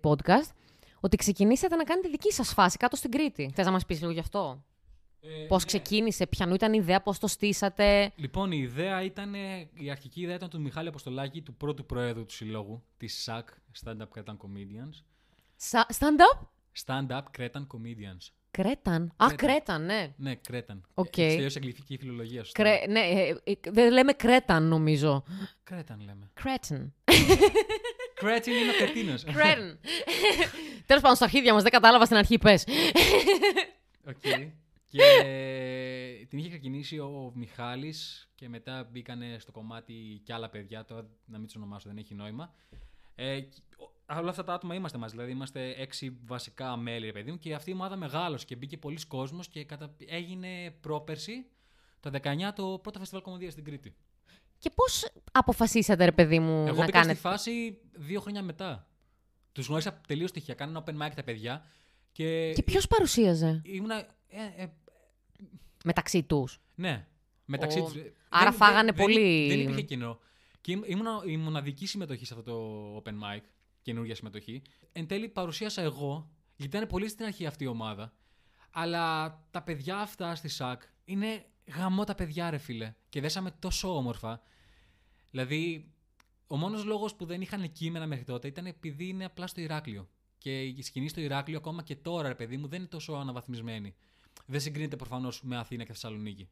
podcast, 0.02 0.50
ότι 1.00 1.16
ξεκινήσατε 1.16 1.76
να 1.76 1.84
κάνετε 1.84 2.08
δική 2.08 2.32
σας 2.32 2.52
φάση 2.52 2.76
κάτω 2.76 2.96
στην 2.96 3.10
Κρήτη. 3.10 3.50
Θες 3.54 3.64
να 3.66 3.72
μας 3.72 3.86
πεις 3.86 4.00
λίγο 4.00 4.12
γι' 4.12 4.18
αυτό; 4.18 4.64
Ε, 5.20 5.44
Πώς 5.48 5.64
ξεκίνησε, 5.64 6.26
ποιανού 6.26 6.54
ήταν 6.54 6.72
η 6.72 6.78
ιδέα, 6.80 7.02
πώς 7.02 7.18
το 7.18 7.26
στήσατε; 7.26 8.12
Λοιπόν, 8.16 8.52
η 8.52 8.58
ιδέα 8.60 9.02
ήταν, 9.02 9.34
η 9.74 9.90
αρχική 9.90 10.20
ιδέα 10.20 10.34
ήταν 10.34 10.48
του 10.48 10.60
Μιχάλη 10.60 10.88
Αποστολάκη, 10.88 11.42
του 11.42 11.54
πρώτου 11.54 11.86
προέδρου 11.86 12.24
του 12.24 12.32
συλλόγου, 12.32 12.82
της 12.96 13.28
SAC, 13.30 13.42
Stand 13.84 13.96
Up 13.96 14.08
Cretan 14.18 14.36
Comedians. 14.36 15.02
Σα- 15.56 15.86
Stand-up. 15.86 16.46
Stand 16.84 17.06
Up 17.08 17.22
Cretan 17.38 17.66
Comedians. 17.66 18.30
Cretan. 18.50 19.02
Α, 19.16 19.26
Cretan. 19.26 19.36
Cretan, 19.36 19.84
ναι. 19.84 20.14
Ναι, 20.16 20.40
Cretan. 20.50 20.80
Οκ. 20.94 21.18
Ε, 21.18 21.26
τελείωσε 21.28 21.58
αγγλική 21.58 21.96
φιλολογία. 21.98 22.44
σωστά. 22.44 22.62
Cre, 22.62 22.78
ναι, 22.88 23.00
ε, 23.00 23.36
ε, 23.44 23.52
δεν 23.70 23.92
λέμε 23.92 24.12
Cretan 24.12 24.62
νομίζω. 24.62 25.24
Cretan 25.70 25.96
λέμε. 25.98 26.30
Cretan. 26.34 26.94
Cretin 28.22 28.46
είναι 28.46 28.70
ο 28.70 28.76
Κρετίνος. 28.78 29.24
Cretan. 29.24 29.78
Τέλος 30.86 31.02
πάντων, 31.02 31.16
στα 31.16 31.24
αρχίδια 31.24 31.52
μας 31.52 31.62
δεν 31.62 31.72
κατάλαβα 31.72 32.04
στην 32.04 32.16
αρχή, 32.16 32.38
πες. 32.38 32.64
Οκ. 34.08 34.20
Και 34.88 36.26
την 36.28 36.38
είχε 36.38 36.48
ξεκινήσει 36.48 36.98
ο 36.98 37.32
Μιχάλης 37.34 38.28
και 38.34 38.48
μετά 38.48 38.88
μπήκανε 38.90 39.36
στο 39.38 39.52
κομμάτι 39.52 40.20
και 40.24 40.32
άλλα 40.32 40.48
παιδιά, 40.50 40.84
τώρα 40.84 41.06
να 41.24 41.36
μην 41.38 41.46
τους 41.46 41.56
ονομάσω 41.56 41.88
δεν 41.88 41.98
έχει 41.98 42.14
νόημα. 42.14 42.54
Ε, 43.14 43.40
και 43.40 43.60
ο- 43.76 44.16
όλα 44.18 44.30
αυτά 44.30 44.44
τα 44.44 44.52
άτομα 44.54 44.74
είμαστε 44.74 44.98
μαζί, 44.98 45.14
δηλαδή 45.14 45.32
είμαστε 45.32 45.74
έξι 45.76 46.18
βασικά 46.24 46.76
μέλη, 46.76 47.06
ρε 47.06 47.12
παιδί 47.12 47.30
μου, 47.30 47.38
και 47.38 47.54
αυτή 47.54 47.70
η 47.70 47.72
ομάδα 47.72 47.96
μεγάλωσε 47.96 48.44
και 48.44 48.56
μπήκε 48.56 48.76
πολλοί 48.78 49.06
κόσμος 49.06 49.48
και 49.48 49.64
κατα... 49.64 49.94
έγινε 50.06 50.70
πρόπερση 50.80 51.46
το 52.00 52.10
19 52.22 52.52
το 52.54 52.78
πρώτο 52.82 52.98
φεστιβάλ 52.98 53.24
κομμωδίας 53.24 53.52
στην 53.52 53.64
Κρήτη. 53.64 53.94
Και 54.62 54.70
πώς 54.74 55.06
αποφασίσατε, 55.32 56.04
ρε 56.04 56.12
παιδί 56.12 56.38
μου, 56.38 56.66
Εγώ 56.66 56.78
να 56.78 56.84
μπήκα 56.84 56.90
κάνετε. 56.98 57.12
στη 57.12 57.20
φάση 57.28 57.78
δύο 57.92 58.20
χρόνια 58.20 58.42
μετά. 58.42 58.86
Τους 59.52 59.66
γνώρισα 59.66 60.00
τελείως 60.06 60.30
τυχαία, 60.32 60.54
κάνανε 60.54 60.82
open 60.86 61.06
mic 61.06 61.10
τα 61.14 61.22
παιδιά 61.22 61.64
και, 62.12 62.52
Και 62.52 62.62
ποιος 62.62 62.86
παρουσίαζε; 62.86 63.60
ήμουνα... 63.64 63.96
Ε, 64.28 64.62
ε, 64.62 64.66
μεταξύ 65.84 66.22
τους. 66.22 66.60
Ναι. 66.74 67.06
Μεταξύ 67.44 67.78
Ω. 67.80 67.84
τους. 67.84 67.94
Ε, 67.94 68.12
Άρα 68.28 68.44
δεν- 68.50 68.58
φάγανε 68.58 68.92
δεν- 68.92 69.00
πολύ- 69.04 69.48
Δεν, 69.48 69.60
υπήρχε 69.60 69.82
κοινό. 69.82 70.18
Και 70.60 70.72
ήμ- 70.72 70.84
ήμουν 70.86 71.06
η 71.26 71.36
μοναδική 71.36 71.86
συμμετοχή 71.86 72.26
σε 72.26 72.34
αυτό 72.38 72.50
το 72.52 73.02
open 73.04 73.12
mic, 73.36 73.40
καινούργια 73.82 74.14
συμμετοχή. 74.14 74.62
Εν 74.92 75.06
τέλει 75.06 75.28
παρουσίασα 75.28 75.82
εγώ, 75.82 76.30
γιατί 76.56 76.76
ήταν 76.76 76.88
πολύ 76.88 77.08
στην 77.08 77.24
αρχή 77.24 77.46
αυτή 77.46 77.64
η 77.64 77.66
ομάδα. 77.66 78.12
Αλλά 78.70 79.38
τα 79.50 79.62
παιδιά 79.62 79.96
αυτά 79.98 80.34
στη 80.34 80.48
ΣΑΚ 80.48 80.82
είναι 81.04 81.44
γαμό 81.76 82.04
τα 82.04 82.14
παιδιά, 82.14 82.50
ρε 82.50 82.58
φίλε. 82.58 82.94
Και 83.08 83.20
δέσαμε 83.20 83.50
τόσο 83.58 83.96
όμορφα. 83.96 84.42
Δηλαδή, 85.30 85.92
ο 86.46 86.56
μόνος 86.56 86.84
λόγος 86.84 87.14
που 87.14 87.24
δεν 87.24 87.40
είχαν 87.40 87.72
κείμενα 87.72 88.06
μέχρι 88.06 88.24
τότε 88.24 88.48
ήταν 88.48 88.66
επειδή 88.66 89.08
είναι 89.08 89.24
απλά 89.24 89.46
στο 89.46 89.60
Ηράκλειο. 89.60 90.08
Και 90.38 90.60
η 90.60 90.82
σκηνή 90.82 91.08
στο 91.08 91.20
Ηράκλειο, 91.20 91.58
ακόμα 91.58 91.82
και 91.82 91.96
τώρα, 91.96 92.28
ρε 92.28 92.34
παιδί 92.34 92.56
μου, 92.56 92.68
δεν 92.68 92.78
είναι 92.78 92.88
τόσο 92.88 93.12
αναβαθμισμένη. 93.12 93.94
Δεν 94.46 94.60
συγκρίνεται 94.60 94.96
προφανώς 94.96 95.42
με 95.42 95.56
Αθήνα 95.56 95.84
και 95.84 95.92
Θεσσαλονίκη. 95.92 96.48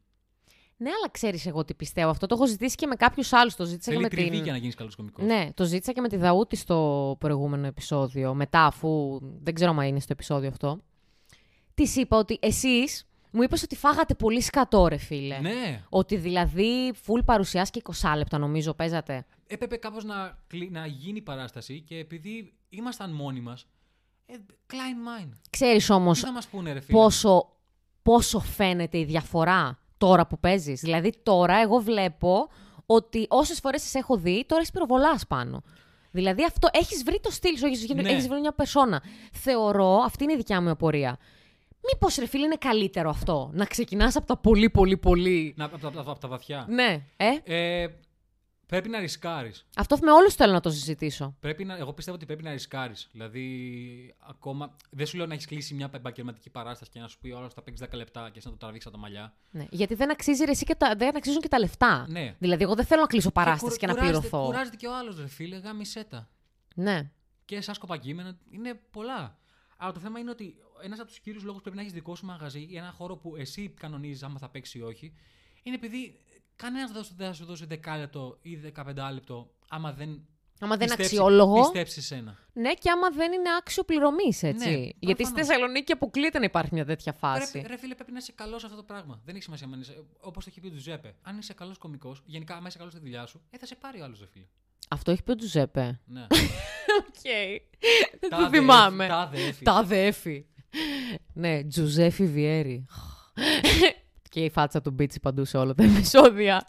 Ναι, 0.77 0.91
αλλά 0.91 1.11
ξέρεις 1.11 1.47
εγώ 1.47 1.65
τι 1.65 1.75
πιστεύω. 1.75 2.11
Αυτό 2.11 2.27
το 2.27 2.35
έχω 2.35 2.47
ζητήσει 2.47 2.77
και 2.77 2.87
με 2.87 2.95
κάποιους 2.95 3.33
άλλους. 3.33 3.55
Το 3.55 3.65
ζήτησα 3.65 3.91
και 3.91 3.97
Θέλει 3.97 4.03
με 4.03 4.09
τριβή 4.09 4.31
την. 4.31 4.43
για 4.43 4.53
να 4.53 4.59
γίνεις 4.59 4.75
καλός 4.75 4.97
κωμικός. 4.97 5.25
Ναι, 5.25 5.49
το 5.55 5.65
ζήτησα 5.65 5.93
και 5.93 6.01
με 6.01 6.09
τη 6.09 6.17
Δαούτη 6.17 6.57
στο 6.57 7.17
προηγούμενο 7.21 7.67
επεισόδιο. 7.67 8.35
Μετά, 8.35 8.65
αφού 8.65 9.19
δεν 9.43 9.55
ξέρω 9.55 9.71
αν 9.71 9.87
είναι 9.87 10.01
στο 10.01 10.13
επεισόδιο 10.13 10.49
αυτό. 10.49 10.83
Της 11.75 11.97
είπα 11.97 12.17
ότι 12.19 12.39
εσείς 12.43 13.09
μου 13.31 13.43
είπες 13.43 13.63
ότι 13.63 13.77
φάγατε 13.77 14.15
πολύ 14.15 14.41
σκατό, 14.41 14.87
ρε 14.87 14.97
φίλε. 14.97 15.39
Ναι. 15.39 15.83
Ότι 15.89 16.17
δηλαδή 16.17 16.93
full 17.07 17.25
παρουσιάσει 17.25 17.71
και 17.71 17.83
20 18.03 18.13
λεπτά 18.17 18.39
νομίζω 18.39 18.75
παίζατε. 18.75 19.27
Έπρεπε 19.47 19.77
κάπως 19.77 20.05
να, 20.05 20.39
κλει- 20.47 20.71
να 20.71 20.87
γίνει 20.87 21.17
η 21.19 21.23
παράσταση 21.23 21.81
και 21.81 21.97
επειδή 21.99 22.53
ήμασταν 22.69 23.11
μόνοι 23.13 23.41
μας. 23.41 23.67
Ε, 24.27 24.35
Klein 24.73 25.23
mind. 25.25 25.29
Ξέρεις 25.51 25.91
όμως 25.91 26.19
Τι 26.21 26.25
θα 26.27 26.33
μας 26.33 26.47
πούνε, 26.47 26.73
ρε 26.73 26.81
φίλε; 26.81 26.99
πόσο, 26.99 27.57
πόσο 28.03 28.39
φαίνεται 28.41 28.99
η 28.99 29.05
διαφορά 29.05 29.79
τώρα 29.99 30.27
που 30.27 30.39
παίζεις. 30.39 30.81
Δηλαδή 30.81 31.13
τώρα 31.23 31.61
εγώ 31.61 31.79
βλέπω 31.79 32.49
ότι 32.87 33.27
όσες 33.29 33.59
φορές 33.61 33.83
σε 33.83 33.99
έχω 33.99 34.17
δει, 34.17 34.45
τώρα 34.47 34.61
έχεις 34.61 34.73
πυροβολάς 34.73 35.27
πάνω. 35.27 35.63
Δηλαδή 36.11 36.45
αυτό, 36.45 36.69
έχεις 36.73 37.03
βρει 37.05 37.21
το 37.23 37.31
στυλ 37.31 37.57
σου, 37.59 37.67
έχεις, 37.67 37.89
Ναι. 37.89 38.11
έχεις 38.11 38.29
βρει 38.29 38.41
μια 38.41 38.53
περσόνα. 38.53 39.03
Θεωρώ, 39.33 39.89
αυτή 40.05 40.25
είναι 40.25 40.33
η 40.33 40.37
δικιά 40.37 40.61
μου 40.63 40.71
απορία, 40.71 41.19
μήπως 41.93 42.15
ρε 42.17 42.27
φίλε 42.27 42.45
είναι 42.45 42.57
καλύτερο 42.57 43.11
αυτό, 43.11 43.51
να 43.53 43.65
ξεκινάς 43.65 44.17
από 44.17 44.27
τα 44.27 44.37
πολύ 44.37 44.71
πολύ 44.71 44.97
πολύ... 44.97 45.55
Να, 45.57 45.65
από, 45.65 45.79
τα- 45.79 45.87
από 45.89 45.97
τα- 46.05 46.11
από 46.11 46.21
τα 46.21 46.29
βαθιά. 46.29 46.67
Ναι, 46.69 47.03
ε, 47.17 47.27
Ε, 47.83 47.89
πρέπει 48.67 48.89
να 48.89 48.99
ρισκάρεις. 49.01 49.67
αυτό 49.77 49.97
με 50.03 50.11
όλους 50.13 50.35
θέλω 50.35 50.53
να 50.53 50.61
το 50.61 50.71
συζητήσω. 50.71 51.37
Πρέπει 51.41 51.65
να, 51.65 51.77
εγώ 51.77 51.93
πιστεύω 51.93 52.17
ότι 52.17 52.27
πρέπει 52.27 52.43
να 52.43 52.51
ρισκάρεις. 52.53 53.09
Δηλαδή, 53.13 54.15
ακόμα. 54.29 54.77
Δεν 54.91 55.07
σου 55.07 55.17
λέω 55.17 55.27
να 55.27 55.35
έχεις 55.35 55.47
κλείσει 55.47 55.75
μια 55.75 55.91
επαγγελματική 55.95 56.51
παράσταση 56.51 56.91
και 56.91 57.01
να 57.01 57.09
σου 57.09 57.19
πει 57.19 57.31
όλα 57.31 57.49
θα 57.55 57.63
παίξεις 57.63 57.87
10 57.91 57.95
λεπτά 57.97 58.25
και 58.31 58.39
εσύ 58.39 58.47
να 58.47 58.53
το 58.53 58.59
τραβήξεις 58.59 58.87
από 58.91 58.97
τα 58.97 59.03
μαλλιά. 59.03 59.35
Ναι. 59.51 59.67
Γιατί 59.71 59.95
δεν, 59.95 60.11
αξίζει, 60.11 60.45
ρε, 60.45 60.51
εσύ 60.51 60.65
και 60.65 60.75
τα, 60.75 60.95
δεν 60.97 61.17
αξίζουν 61.17 61.41
και 61.41 61.49
τα 61.49 61.59
λεφτά. 61.59 62.07
Ναι. 62.09 62.35
Δηλαδή, 62.39 62.63
εγώ 62.63 62.75
δεν 62.75 62.85
θέλω 62.85 63.01
να 63.01 63.07
κλείσω 63.07 63.31
παράσταση 63.31 63.79
και, 63.79 63.87
κου- 63.87 63.95
να 63.97 64.01
κουράζεται- 64.03 64.29
πληρωθώ. 64.29 64.51
Κουράζεται 64.51 64.77
και 64.77 64.87
ο 64.87 64.97
άλλος, 64.97 65.21
ρε 65.21 65.29
φίλε, 65.29 65.57
γάμισέ 65.57 66.05
τα. 66.05 66.29
Ναι. 66.75 67.11
και 67.45 67.57
εσά 67.57 67.75
κοπακείμενα 67.79 68.39
είναι 68.51 68.81
πολλά. 68.91 69.39
Αλλά 69.77 69.93
το 69.93 70.01
θέμα 70.01 70.19
είναι 70.19 70.31
ότι 70.31 70.57
ένας 70.83 70.99
από 70.99 71.09
τους 71.09 71.21
κύριους 71.21 71.43
λόγους 71.43 71.57
που 71.57 71.63
πρέπει 71.63 71.77
να 71.77 71.83
έχεις 71.83 71.95
δικό 71.95 72.15
σου 72.15 72.27
μαγαζί 72.27 72.67
ή 72.71 72.77
ένα 72.77 72.91
χώρο 72.91 73.17
που 73.17 73.37
εσύ 73.37 73.69
κανονίζεις 73.69 74.23
άμα 74.23 74.39
θα 74.39 74.49
παίξει 74.49 74.79
ή 74.79 74.83
όχι, 74.83 75.13
είναι 75.63 75.75
επειδή 75.75 76.21
κανένας 76.57 76.91
δεν 76.93 77.03
θα 77.03 77.09
σου- 77.09 77.15
δεν 77.17 77.27
θα 77.27 77.33
σου 77.33 77.45
δώσει 77.45 77.67
δεκάλεπτο 77.67 78.39
ή 78.43 78.57
15 78.57 79.11
λεπτό 79.13 79.51
άμα 79.69 79.93
δεν. 79.93 80.25
Άμα 80.63 80.77
δεν 80.77 80.87
είναι 80.87 80.97
πιστέψει- 80.97 81.21
αξιόλογο. 81.21 81.61
Πιστέψεις 81.61 81.95
σε 82.07 82.15
σένα. 82.15 82.39
Ναι, 82.53 82.75
και 82.75 82.91
άμα 82.91 83.11
δεν 83.11 83.33
είναι 83.33 83.49
άξιο 83.59 83.83
πληρωμής, 83.85 84.43
έτσι. 84.43 84.69
Ναι, 84.69 84.77
Γιατί 84.77 84.95
στη 84.99 85.15
προφανώς. 85.15 85.47
Θεσσαλονίκη 85.47 85.93
αποκλείεται 85.93 86.39
να 86.39 86.45
υπάρχει 86.45 86.71
μια 86.75 86.85
τέτοια 86.85 87.13
φάση. 87.13 87.51
Πρέπει, 87.53 87.67
ρε 87.69 87.77
φίλε, 87.77 87.95
πρέπει 87.95 88.13
να 88.13 88.19
είσαι 88.19 88.33
καλός 88.33 88.61
σε 88.61 88.67
αυτό 88.67 88.79
το 88.79 88.85
πράγμα. 88.85 89.21
Δεν 89.25 89.35
έχει 89.35 89.45
σημασία 89.45 89.67
αν 89.73 89.81
είσαι. 89.81 90.05
Όπως 90.21 90.45
το 90.45 90.51
έχει 90.53 90.61
πει 90.61 90.67
ο 90.67 90.71
Τζουζέπε. 90.71 91.15
Αν 91.23 91.39
είσαι 91.39 91.55
καλός 91.55 91.79
κωμικός, 91.79 92.23
γενικά, 92.25 92.55
άμα 92.57 92.69
είσαι 92.69 92.79
καλός 92.79 92.93
στη 92.93 93.01
δουλειά 93.03 93.27
σου, 93.27 93.43
ε, 93.51 93.59
θα 93.59 93.67
σε 93.67 93.75
πάρει 93.75 94.01
ο 94.01 94.05
άλλος, 94.05 94.21
ρε 94.21 94.27
φίλε. 94.27 94.45
Αυτό 94.89 95.11
έχει 95.11 95.23
πει 95.23 95.31
ο 95.31 95.35
Τζουζέπε. 95.35 96.01
Ναι. 96.07 96.27
Οκ. 97.01 97.23
δεν 98.21 98.31
το 98.31 98.37
Τάδε 98.37 98.59
θυμάμαι. 98.59 99.05
έφη, 99.05 99.13
τάδε 99.15 99.47
έφη. 99.47 99.65
Τάδε 99.65 100.07
έφη. 100.07 100.47
Ναι, 101.33 101.65
Τζουζέφι 101.65 102.27
Βιέρη. 102.27 102.87
και 104.31 104.45
η 104.45 104.51
φάτσα 104.51 104.81
του 104.83 104.91
Μπίτσι 104.91 105.21
παντού 105.21 105.45
σε 105.45 105.57
όλα 105.57 105.75
τα 105.75 105.85
επεισόδια. 105.85 106.65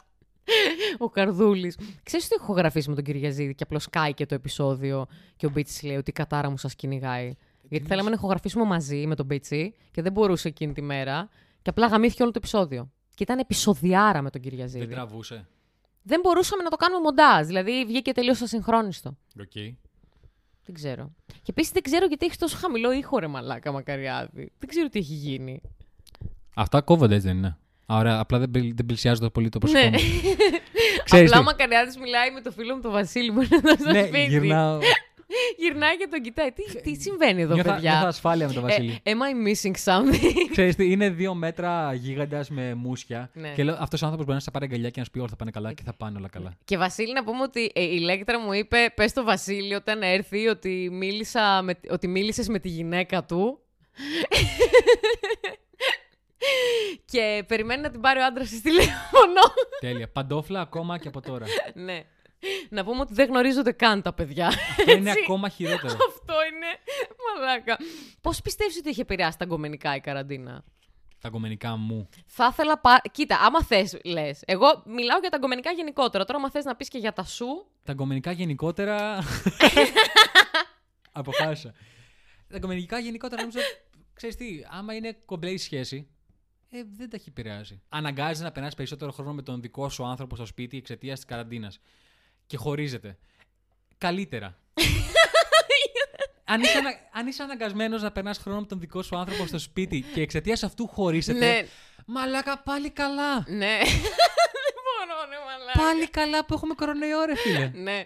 Ο 0.97 1.09
Καρδούλης. 1.09 1.77
Ξέρεις 2.03 2.25
ότι 2.25 2.35
έχω 2.41 2.53
ηχογραφήσει 2.53 2.89
με 2.89 2.95
τον 2.95 3.03
Κυριαζίδη 3.03 3.55
και 3.55 3.63
απλώς 3.63 3.83
σκάει 3.83 4.13
και 4.13 4.25
το 4.25 4.35
επεισόδιο 4.35 5.05
και 5.35 5.45
ο 5.45 5.49
Μπίτσι 5.49 5.85
λέει 5.85 5.95
ότι 5.95 6.09
η 6.09 6.13
κατάρα 6.13 6.49
μου 6.49 6.57
σας 6.57 6.75
κυνηγάει. 6.75 7.35
Γιατί 7.69 7.85
θέλαμε 7.85 8.09
να 8.09 8.15
ηχογραφήσουμε 8.15 8.65
μαζί 8.65 9.07
με 9.07 9.15
τον 9.15 9.25
Μπίτσι 9.25 9.73
και 9.91 10.01
δεν 10.01 10.11
μπορούσε 10.11 10.47
εκείνη 10.47 10.73
τη 10.73 10.81
μέρα 10.81 11.29
και 11.61 11.69
απλά 11.69 11.87
γαμήθηκε 11.87 12.21
όλο 12.21 12.31
το 12.31 12.37
επεισόδιο. 12.37 12.91
Και 13.15 13.23
ήταν 13.23 13.39
επεισοδιάρα 13.39 14.21
με 14.21 14.29
τον 14.29 14.41
Κυριαζίδη. 14.41 14.85
Δεν 14.85 14.95
τραβούσε. 14.95 15.47
Δεν 16.01 16.19
μπορούσαμε 16.23 16.63
να 16.63 16.69
το 16.69 16.75
κάνουμε 16.75 17.01
μοντάζ. 17.01 17.47
Δηλαδή 17.47 17.85
βγήκε 17.85 18.11
τελείως 18.11 18.41
ασυγχρόνιστο. 18.41 19.17
Οκ. 19.39 19.75
Δεν 20.71 20.73
ξέρω. 20.73 21.11
Και 21.29 21.49
επίσης 21.49 21.71
δεν 21.71 21.81
ξέρω 21.81 22.05
γιατί 22.05 22.25
έχει 22.25 22.37
τόσο 22.37 22.57
χαμηλό 22.57 22.91
ήχο, 22.91 23.17
ρε 23.19 23.27
Μαλάκα 23.27 23.71
Μακαριάδη. 23.71 24.51
Δεν 24.59 24.69
ξέρω 24.69 24.87
τι 24.89 24.99
έχει 24.99 25.13
γίνει. 25.13 25.61
Αυτά 26.55 26.81
κόβονται 26.81 27.15
έτσι 27.15 27.27
δεν 27.27 27.37
είναι. 27.37 27.57
Α, 27.85 27.97
Ωραία, 27.97 28.19
απλά 28.19 28.39
δεν, 28.39 28.51
πλη- 28.51 28.75
δεν 28.75 28.85
πλησιάζω 28.85 29.29
πολύ 29.29 29.49
το 29.49 29.59
προσωπικό 29.59 29.89
Ναι. 29.89 29.97
μου. 29.97 30.03
Ξέρεις 31.03 31.29
Απλά 31.29 31.35
τι; 31.35 31.37
ο 31.39 31.43
Μακαριάδης 31.43 31.97
μιλάει 31.97 32.31
με 32.31 32.41
το 32.41 32.51
φίλο 32.51 32.75
μου 32.75 32.81
τον 32.81 32.91
Βασίλη 32.91 33.31
που 33.31 33.41
είναι 33.41 33.55
εδώ 33.55 33.73
στο 33.73 33.91
ναι, 33.91 34.01
σπίτι. 34.01 34.25
γυρνάω. 34.25 34.79
Γυρνάει 35.57 35.97
και 35.97 36.07
τον 36.11 36.21
κοιτάει. 36.21 36.51
Τι, 36.51 36.81
τι 36.81 37.01
συμβαίνει 37.01 37.41
εδώ, 37.41 37.53
Νιώθα, 37.53 37.73
παιδιά; 37.73 37.91
νιώθω 37.91 38.07
ασφάλεια 38.07 38.47
με 38.47 38.53
τον 38.53 38.63
Ε, 38.63 38.67
Βασίλη. 38.67 38.99
am 39.03 39.09
I 39.09 39.47
missing 39.47 39.73
something? 39.85 40.33
Ξέρεις 40.51 40.75
τι, 40.75 40.91
είναι 40.91 41.09
δύο 41.09 41.33
μέτρα 41.33 41.93
γίγαντας 41.93 42.49
με 42.49 42.73
μουσια. 42.73 43.29
Ναι. 43.33 43.51
Και 43.55 43.63
λέω 43.63 43.75
αυτός 43.79 44.01
ο 44.01 44.05
άνθρωπος 44.05 44.25
μπορεί 44.25 44.37
να 44.37 44.43
σε 44.43 44.51
πάρει 44.51 44.65
αγκαλιά 44.65 44.89
και 44.89 44.99
να 44.99 45.05
σου 45.05 45.11
πει 45.11 45.19
όλα 45.19 45.27
θα 45.27 45.35
πάνε 45.35 45.51
καλά 45.51 45.73
και 45.73 45.81
θα 45.85 45.93
πάνε 45.93 46.17
όλα 46.17 46.29
καλά. 46.29 46.57
και 46.65 46.77
Βασίλη, 46.77 47.13
να 47.13 47.23
πούμε 47.23 47.41
ότι 47.41 47.71
ε, 47.75 47.81
η 47.83 47.99
Λέκτρα 47.99 48.39
μου 48.39 48.53
είπε: 48.53 48.77
Πες 48.95 49.09
στο 49.11 49.23
Βασίλη 49.23 49.73
όταν 49.73 50.01
έρθει 50.01 50.47
ότι, 50.47 50.89
μίλησα 50.91 51.61
με, 51.61 51.79
ότι 51.89 52.07
μίλησες 52.07 52.47
με 52.47 52.59
τη 52.59 52.69
γυναίκα 52.69 53.23
του. 53.25 53.59
και 57.11 57.43
περιμένει 57.47 57.81
να 57.81 57.89
την 57.89 58.01
πάρει 58.01 58.19
ο 58.19 58.25
άντρας 58.25 58.49
της 58.49 58.61
τηλέφωνο. 58.61 59.41
Τέλεια. 59.79 60.09
Παντόφλα 60.09 60.61
ακόμα 60.61 60.97
και 60.97 61.07
από 61.07 61.21
τώρα. 61.21 61.45
ναι. 61.85 62.03
Να 62.69 62.83
πούμε 62.83 62.99
ότι 62.99 63.13
δεν 63.13 63.27
γνωρίζονται 63.27 63.71
καν 63.71 64.01
τα 64.01 64.13
παιδιά. 64.13 64.47
Αυτό 64.47 64.91
είναι 64.91 65.09
Έτσι. 65.09 65.21
ακόμα 65.23 65.49
χειρότερο. 65.49 65.93
Αυτό 66.09 66.33
είναι 66.33 66.67
μαλάκα. 67.37 67.77
Πώς 68.21 68.41
πιστεύεις 68.41 68.77
ότι 68.77 68.89
έχει 68.89 69.01
επηρεάσει 69.01 69.37
τα 69.37 69.43
αγκομενικά 69.43 69.95
η 69.95 69.99
καραντίνα; 69.99 70.63
Τα 71.21 71.29
κομμενικά 71.29 71.75
μου. 71.75 72.09
Θα 72.25 72.49
ήθελα 72.51 72.79
πα... 72.79 73.01
Κοίτα, 73.11 73.39
άμα 73.39 73.63
θες, 73.63 73.99
λες. 74.03 74.41
Εγώ 74.45 74.83
μιλάω 74.85 75.19
για 75.19 75.29
τα 75.29 75.35
αγκομενικά 75.35 75.71
γενικότερα. 75.71 76.25
Τώρα, 76.25 76.39
άμα 76.39 76.51
θες 76.51 76.65
να 76.65 76.75
πεις 76.75 76.87
και 76.87 76.97
για 76.97 77.13
τα 77.13 77.23
σου... 77.23 77.65
Τα 77.83 77.93
κομμενικά 77.93 78.31
γενικότερα. 78.31 79.23
Αποφάσισα. 81.11 81.73
Τα 82.47 82.59
κομμενικά 82.59 82.99
γενικότερα 82.99 83.41
νομίζω. 83.41 83.59
Ξέρεις 84.13 84.35
τι, 84.35 84.45
άμα 84.69 84.93
είναι 84.93 85.17
κομπλέ 85.25 85.49
η 85.49 85.57
σχέση, 85.57 86.07
ε, 86.69 86.83
δεν 86.97 87.09
τα 87.09 87.15
έχει 87.15 87.29
επηρεάσει. 87.29 87.81
Αναγκάζει 87.89 88.43
να 88.43 88.51
περνά 88.51 88.71
περισσότερο 88.75 89.11
χρόνο 89.11 89.33
με 89.33 89.41
τον 89.41 89.61
δικό 89.61 89.89
σου 89.89 90.05
άνθρωπο 90.05 90.35
στο 90.35 90.45
σπίτι 90.45 90.77
εξαιτίας 90.77 91.15
της 91.15 91.25
καραντίνας. 91.25 91.79
Και 92.51 92.57
χωρίζεται. 92.57 93.17
Καλύτερα. 93.97 94.57
αν, 96.45 96.61
είσαι 96.61 96.77
ανα... 96.77 96.89
αν 97.13 97.27
είσαι 97.27 97.43
αναγκασμένος 97.43 98.01
να 98.01 98.11
περνάς 98.11 98.37
χρόνο 98.37 98.59
με 98.59 98.65
τον 98.65 98.79
δικό 98.79 99.01
σου 99.01 99.17
άνθρωπο 99.17 99.45
στο 99.45 99.59
σπίτι 99.59 100.01
και 100.13 100.21
εξαιτίας 100.21 100.63
αυτού 100.63 100.87
χωρίσετε. 100.87 101.39
Ναι. 101.39 101.61
Μαλάκα 102.05 102.57
πάλι 102.59 102.89
καλά. 102.89 103.35
Ναι. 103.47 103.77
Δεν 104.65 104.81
μπορώ, 104.85 105.27
ναι, 105.29 105.35
μαλάκα. 105.45 105.79
Πάλι 105.79 106.07
καλά 106.09 106.45
που 106.45 106.53
έχουμε 106.53 106.73
κορονοϊό, 106.73 107.25
ρε 107.25 107.35
φίλε. 107.35 107.71
Ναι. 107.83 108.03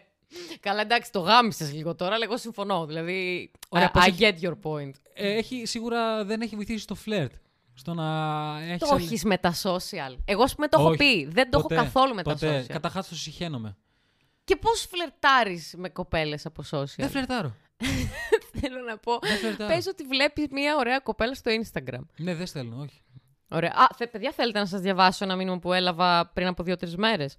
Καλά, 0.59 0.81
εντάξει, 0.81 1.11
το 1.11 1.19
γάμισες 1.19 1.73
λίγο 1.73 1.95
τώρα, 1.95 2.15
αλλά 2.15 2.23
εγώ 2.23 2.37
συμφωνώ. 2.37 2.85
Δηλαδή, 2.85 3.51
Ωραία, 3.69 3.89
I, 3.89 3.91
πώς 3.93 4.03
I 4.03 4.07
έχει- 4.07 4.17
get 4.41 4.47
your 4.47 4.53
point. 4.63 4.91
Ε, 5.13 5.33
έχει, 5.37 5.65
σίγουρα 5.65 6.25
δεν 6.25 6.41
έχει 6.41 6.55
βοηθήσει 6.55 6.79
στο 6.79 6.95
φλερτ. 6.95 7.31
Στο 7.73 7.93
να 7.93 8.05
έχεις. 8.61 8.89
Το 8.89 8.95
έχεις 8.95 9.23
με 9.23 9.37
τα 9.37 9.53
social. 9.63 10.15
Εγώ, 10.25 10.43
ας 10.43 10.55
πούμε, 10.55 10.67
το 10.67 10.79
έχω 10.79 10.89
Όχι, 10.89 10.97
πει. 10.97 11.25
Δεν 11.25 11.49
το 11.51 11.57
έχω 11.57 11.67
καθόλου 11.67 12.13
με 12.15 12.23
τα 12.23 12.31
ποτέ. 12.31 12.61
social. 12.63 12.65
Καταρχάς 12.73 13.07
το 13.07 13.15
συχαίνομαι. 13.15 13.77
Και 14.45 14.55
πώς 14.55 14.87
φλερτάρεις 14.91 15.73
με 15.77 15.89
κοπέλες 15.89 16.45
από 16.45 16.63
social; 16.71 16.85
Δεν 16.97 17.09
φλερτάρω. 17.09 17.55
Θέλω 18.59 18.81
να 18.87 18.97
πω. 18.97 19.19
Δεν 19.21 19.37
φλερτάρω. 19.37 19.73
Πες 19.75 19.87
ότι 19.87 20.03
βλέπεις 20.03 20.45
μια 20.51 20.75
ωραία 20.75 20.99
κοπέλα 20.99 21.33
στο 21.33 21.51
Instagram. 21.51 21.99
Ναι, 22.17 22.35
δεν 22.35 22.45
στέλνω, 22.45 22.81
όχι. 22.81 23.01
Ωραία. 23.49 23.71
Α, 23.75 23.87
θε, 23.95 24.07
παιδιά, 24.07 24.31
θέλετε 24.31 24.59
να 24.59 24.65
σας 24.65 24.81
διαβάσω 24.81 25.23
ένα 25.23 25.35
μήνυμα 25.35 25.59
που 25.59 25.73
έλαβα 25.73 26.31
πριν 26.33 26.47
από 26.47 26.63
δύο-τρεις 26.63 26.95
μέρες; 26.95 27.37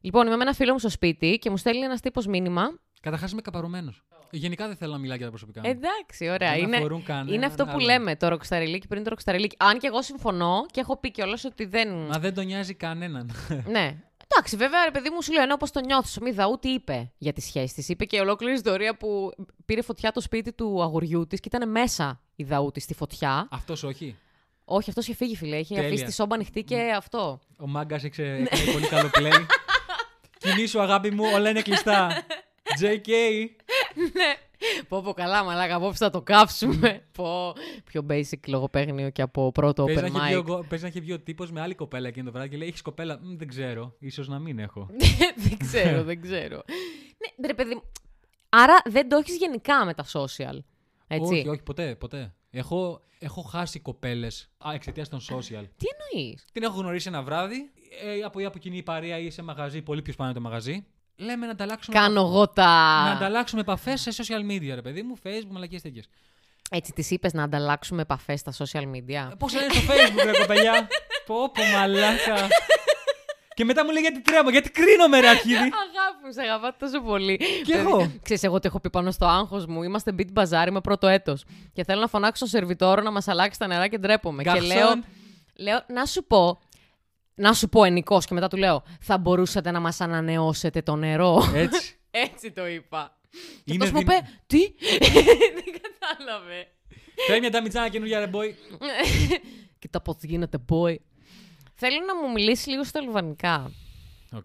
Λοιπόν, 0.00 0.26
είμαι 0.26 0.36
με 0.36 0.42
ένα 0.42 0.52
φίλο 0.52 0.72
μου 0.72 0.78
στο 0.78 0.88
σπίτι 0.88 1.38
και 1.38 1.50
μου 1.50 1.56
στέλνει 1.56 1.84
ένας 1.84 2.00
τύπος 2.00 2.26
μήνυμα. 2.26 2.78
Καταρχάς 3.00 3.32
είμαι 3.32 3.40
καπαρωμένος. 3.40 4.04
Γενικά 4.30 4.66
δεν 4.66 4.76
θέλω 4.76 4.92
να 4.92 4.98
μιλάω 4.98 5.16
για 5.16 5.24
τα 5.24 5.30
προσωπικά 5.30 5.60
μου. 5.60 5.68
Εντάξει, 5.70 6.28
ωραία. 6.28 6.52
Δεν 6.52 6.62
Είναι, 6.62 6.76
αφορούν 6.76 7.02
κανέναν 7.02 7.34
είναι 7.34 7.46
αυτό 7.46 7.64
που 7.64 7.70
άλλον. 7.70 7.82
λέμε 7.84 8.16
το 8.16 8.28
ροξταριλίκι 8.28 8.86
πριν 8.86 9.02
το 9.02 9.10
ροξταριλίκι. 9.10 9.56
Αν 9.58 9.78
και 9.78 9.86
εγώ 9.86 10.02
συμφωνώ 10.02 10.66
και 10.70 10.80
έχω 10.80 10.96
πει 10.96 11.10
κιόλας 11.10 11.44
ότι 11.44 11.64
δεν. 11.64 11.88
Μα 11.94 12.18
δεν 12.18 12.34
τον 12.34 12.46
νοιάζει 12.46 12.74
κανέναν. 12.74 13.30
Ναι. 13.66 13.96
Εντάξει, 14.36 14.56
βέβαια, 14.56 14.84
ρε 14.84 14.90
παιδί 14.90 15.10
μου, 15.10 15.22
σου 15.22 15.32
λέω 15.32 15.42
ενώ 15.42 15.54
όπως 15.54 15.70
το 15.70 15.80
νιώθεις. 15.80 16.16
Ο 16.16 16.20
Μιδαού 16.22 16.58
τι 16.58 16.68
είπε 16.68 17.12
για 17.18 17.32
τη 17.32 17.40
σχέση 17.40 17.74
της. 17.74 17.88
Είπε 17.88 18.04
και 18.04 18.20
ολόκληρη 18.20 18.54
ιστορία 18.54 18.96
που 18.96 19.32
πήρε 19.64 19.82
φωτιά 19.82 20.12
το 20.12 20.20
σπίτι 20.20 20.52
του 20.52 20.82
αγοριού 20.82 21.26
της 21.26 21.40
και 21.40 21.48
ήταν 21.54 21.70
μέσα 21.70 22.20
η 22.36 22.44
Δαού 22.44 22.70
της 22.70 22.82
στη 22.82 22.94
φωτιά. 22.94 23.48
Αυτός 23.50 23.82
όχι. 23.82 24.16
Όχι, 24.64 24.88
αυτός 24.88 25.06
είχε 25.06 25.16
φύγει, 25.16 25.36
φιλέ. 25.36 25.56
Είχε 25.56 25.74
Τέλεια. 25.74 25.88
αφήσει 25.88 26.04
τη 26.04 26.12
σόμπα 26.12 26.34
ανοιχτή 26.34 26.62
και 26.62 26.92
αυτό. 26.96 27.40
Ο 27.58 27.66
μάγκας 27.66 28.04
έκανε 28.04 28.48
πολύ 28.72 28.86
καλό 28.86 29.10
play. 29.12 29.46
Κινήσου, 30.38 30.80
αγάπη 30.80 31.10
μου, 31.10 31.24
όλα 31.34 31.50
είναι 31.50 31.62
κλειστά. 31.62 32.08
JK. 32.80 33.08
ναι. 34.12 34.34
Πω 34.88 35.02
πω 35.02 35.12
καλά, 35.12 35.44
μαλάκα, 35.44 35.74
απόψε 35.74 36.04
θα 36.04 36.10
το 36.10 36.22
κάψουμε. 36.22 37.02
Πω, 37.12 37.52
πιο 37.84 38.06
basic 38.10 38.38
λογοπαίγνιο 38.46 39.10
και 39.10 39.22
από 39.22 39.52
πρώτο 39.52 39.84
Παίζει 39.84 40.00
open 40.00 40.10
να, 40.12 40.26
έχει 40.26 40.36
mic. 40.38 40.42
βγει 40.42 40.52
ο- 40.52 40.64
παίζει 40.68 40.84
να 40.84 40.90
έχει 40.90 41.00
βγει 41.00 41.12
ο 41.12 41.20
τύπος 41.20 41.50
με 41.50 41.60
άλλη 41.60 41.74
κοπέλα 41.74 42.08
εκείνο 42.08 42.24
το 42.26 42.32
βράδυ 42.32 42.48
και 42.48 42.56
λέει: 42.56 42.68
Έχεις 42.68 42.82
κοπέλα; 42.82 43.18
«Μ, 43.22 43.36
δεν 43.36 43.48
ξέρω. 43.48 43.96
σω 44.10 44.22
να 44.26 44.38
μην 44.38 44.58
έχω. 44.58 44.88
δεν 45.36 45.56
ξέρω, 45.58 46.02
δεν 46.04 46.20
ξέρω. 46.22 46.62
ναι, 47.38 47.46
ρε 47.46 47.54
παιδί 47.54 47.74
μου. 47.74 47.82
Άρα 48.48 48.74
δεν 48.84 49.08
το 49.08 49.16
έχεις 49.16 49.36
γενικά 49.36 49.84
με 49.84 49.94
τα 49.94 50.04
social. 50.12 50.58
Έτσι; 51.06 51.32
Όχι, 51.34 51.48
όχι, 51.48 51.62
ποτέ, 51.62 51.94
ποτέ. 51.94 52.34
Έχω, 52.50 53.00
έχω 53.18 53.42
χάσει 53.42 53.80
κοπέλες 53.80 54.48
εξαιτίας 54.74 55.08
των 55.08 55.20
social. 55.20 55.64
Τι 55.76 55.86
εννοείς; 56.14 56.44
Την 56.52 56.62
έχω 56.62 56.80
γνωρίσει 56.80 57.08
ένα 57.08 57.22
βράδυ, 57.22 57.70
ε, 58.04 58.22
από, 58.22 58.40
ή 58.40 58.44
από 58.44 58.58
κοινή 58.58 58.82
παρέα 58.82 59.18
ή 59.18 59.30
σε 59.30 59.42
μαγαζί, 59.42 59.82
πολύ 59.82 60.02
πιο 60.02 60.12
σπάνιο 60.12 60.34
το 60.34 60.40
μαγαζί. 60.40 60.86
Λέμε 61.16 61.46
να 61.46 61.52
ανταλλάξουμε. 61.52 61.98
Κάνω 61.98 62.20
εγώ 62.20 62.48
τα. 62.48 62.64
Να 63.04 63.10
ανταλλάξουμε 63.10 63.60
επαφές 63.60 64.00
σε 64.00 64.10
social 64.16 64.52
media, 64.52 64.74
ρε 64.74 64.82
παιδί 64.82 65.02
μου, 65.02 65.14
Facebook, 65.24 65.50
μαλακίες 65.50 65.82
τέτοιες. 65.82 66.08
Έτσι 66.70 66.92
τη 66.92 67.06
είπες 67.14 67.32
να 67.32 67.42
ανταλλάξουμε 67.42 68.02
επαφές 68.02 68.40
στα 68.40 68.52
social 68.58 68.82
media. 68.82 69.32
Πώς 69.38 69.54
λένε 69.54 69.72
στο 69.72 69.80
Facebook, 69.92 70.24
ρε 70.24 70.38
κοπελιά. 70.40 70.88
πω, 71.26 71.50
πω, 71.50 71.62
μαλάκα. 71.76 72.48
και 73.54 73.64
μετά 73.64 73.84
μου 73.84 73.90
λέει 73.90 74.02
γιατί 74.02 74.20
τρέμω, 74.20 74.50
γιατί 74.50 74.70
κρίνομαι, 74.70 75.20
ρε 75.20 75.28
αρχίδι. 75.28 75.54
Αγάπη 75.86 76.24
μου, 76.24 76.32
σε 76.32 76.40
αγαπάω 76.40 76.70
τόσο 76.78 77.00
πολύ. 77.00 77.40
Κι 77.64 77.72
εγώ. 77.72 78.12
Ξέρεις, 78.22 78.42
εγώ 78.42 78.58
τι 78.58 78.66
έχω 78.66 78.80
πει 78.80 78.90
πάνω 78.90 79.10
στο 79.10 79.26
άγχος 79.26 79.66
μου. 79.66 79.82
Είμαστε 79.82 80.14
beat 80.18 80.42
bazaar, 80.42 80.66
είμαι 80.68 80.80
πρώτο 80.80 81.06
έτος. 81.06 81.44
Και 81.72 81.84
θέλω 81.84 82.00
να 82.00 82.08
φωνάξω 82.08 82.46
στον 82.46 82.60
σερβιτόρο 82.60 83.02
να 83.02 83.10
μας 83.10 83.28
αλλάξει 83.28 83.58
τα 83.58 83.66
νερά 83.66 83.88
και 83.88 83.98
ντρέπομαι. 83.98 84.42
Και 84.42 84.50
Γκαρσόν. 84.50 84.68
λέω, 84.68 85.02
λέω, 85.56 85.84
να 85.88 86.04
σου 86.04 86.24
πω. 86.24 86.60
Να 87.38 87.52
σου 87.52 87.68
πω 87.68 87.84
ενικός 87.84 88.26
και 88.26 88.34
μετά 88.34 88.48
του 88.48 88.56
λέω, 88.56 88.82
θα 89.00 89.18
μπορούσατε 89.18 89.70
να 89.70 89.80
μας 89.80 90.00
ανανεώσετε 90.00 90.82
το 90.82 90.96
νερό. 90.96 91.42
Έτσι. 91.54 91.94
Έτσι 92.26 92.50
το 92.52 92.66
είπα. 92.66 93.16
Και 93.64 93.72
Είναι 93.72 93.84
αυτός 93.84 93.90
μου 94.02 94.06
δυνα- 94.08 94.16
είπε, 94.16 94.28
τι, 94.46 94.58
δεν 95.56 95.64
κατάλαβε. 95.82 96.66
Φέρει 97.26 97.40
μια 97.40 97.50
νταμιτζάνα 97.50 97.88
καινούργια, 97.88 98.18
ρε 98.18 98.30
boy. 98.32 98.50
Κοίτα 99.78 100.00
πώς 100.00 100.16
γίνεται, 100.22 100.58
boy. 100.68 100.96
Θέλω 101.74 101.96
να 102.06 102.16
μου 102.26 102.32
μιλήσει 102.32 102.70
λίγο 102.70 102.84
στα 102.84 102.98
αλβανικά. 103.00 103.70
Οκ. 104.32 104.44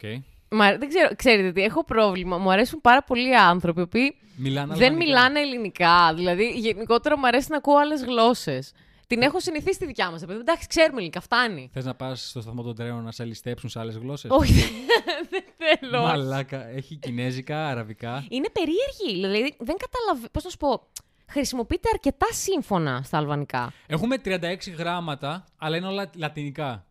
Μα, 0.49 0.77
δεν 0.77 0.89
ξέρω, 0.89 1.15
ξέρετε 1.15 1.51
τι, 1.51 1.61
έχω 1.63 1.83
πρόβλημα. 1.85 2.37
Μου 2.37 2.51
αρέσουν 2.51 2.81
πάρα 2.81 3.03
πολλοί 3.03 3.35
άνθρωποι 3.37 3.79
οι 3.79 3.83
οποίοι 3.83 4.15
Μιλάνε 4.35 4.73
δεν 4.75 4.83
αλβανικά. 4.83 5.05
μιλάνε 5.05 5.39
ελληνικά. 5.39 6.13
Δηλαδή, 6.15 6.49
γενικότερα 6.55 7.17
μου 7.17 7.27
αρέσει 7.27 7.47
να 7.49 7.57
ακούω 7.57 7.77
άλλες 7.77 8.03
γλώσσες. 8.03 8.71
Την 9.11 9.21
έχω 9.21 9.39
συνηθίσει 9.39 9.79
τη 9.79 9.85
δικιά 9.85 10.11
μας. 10.11 10.21
Εντάξει, 10.21 10.67
ξέρουμε 10.67 10.93
ελληνικά, 10.95 11.21
φτάνει. 11.21 11.69
Θες 11.73 11.85
να 11.85 11.95
πας 11.95 12.29
στο 12.29 12.41
σταθμό 12.41 12.61
των 12.63 12.75
τρένων 12.75 13.03
να 13.03 13.11
σε 13.11 13.23
ληστέψουν 13.25 13.69
σε 13.69 13.79
άλλες 13.79 13.95
γλώσσες; 13.97 14.31
Όχι, 14.33 14.53
δεν- 14.53 14.67
δεν 15.29 15.43
θέλω. 15.79 16.01
Μαλάκα. 16.01 16.67
Έχει 16.67 16.95
κινέζικα, 16.95 17.67
αραβικά. 17.67 18.25
Είναι 18.29 18.49
περίεργη. 18.49 19.21
Δηλαδή, 19.27 19.55
δεν 19.59 19.75
καταλαβαίνω. 19.77 20.27
Πώς 20.31 20.43
να 20.43 20.49
σου 20.49 20.57
πω. 20.57 20.87
Χρησιμοποιείται 21.29 21.89
αρκετά 21.93 22.25
σύμφωνα 22.31 23.01
στα 23.03 23.17
αλβανικά. 23.17 23.73
Έχουμε 23.87 24.17
36 24.17 24.71
γράμματα, 24.77 25.43
αλλά 25.57 25.77
είναι 25.77 25.87
όλα 25.87 26.09
λατινικά. 26.15 26.85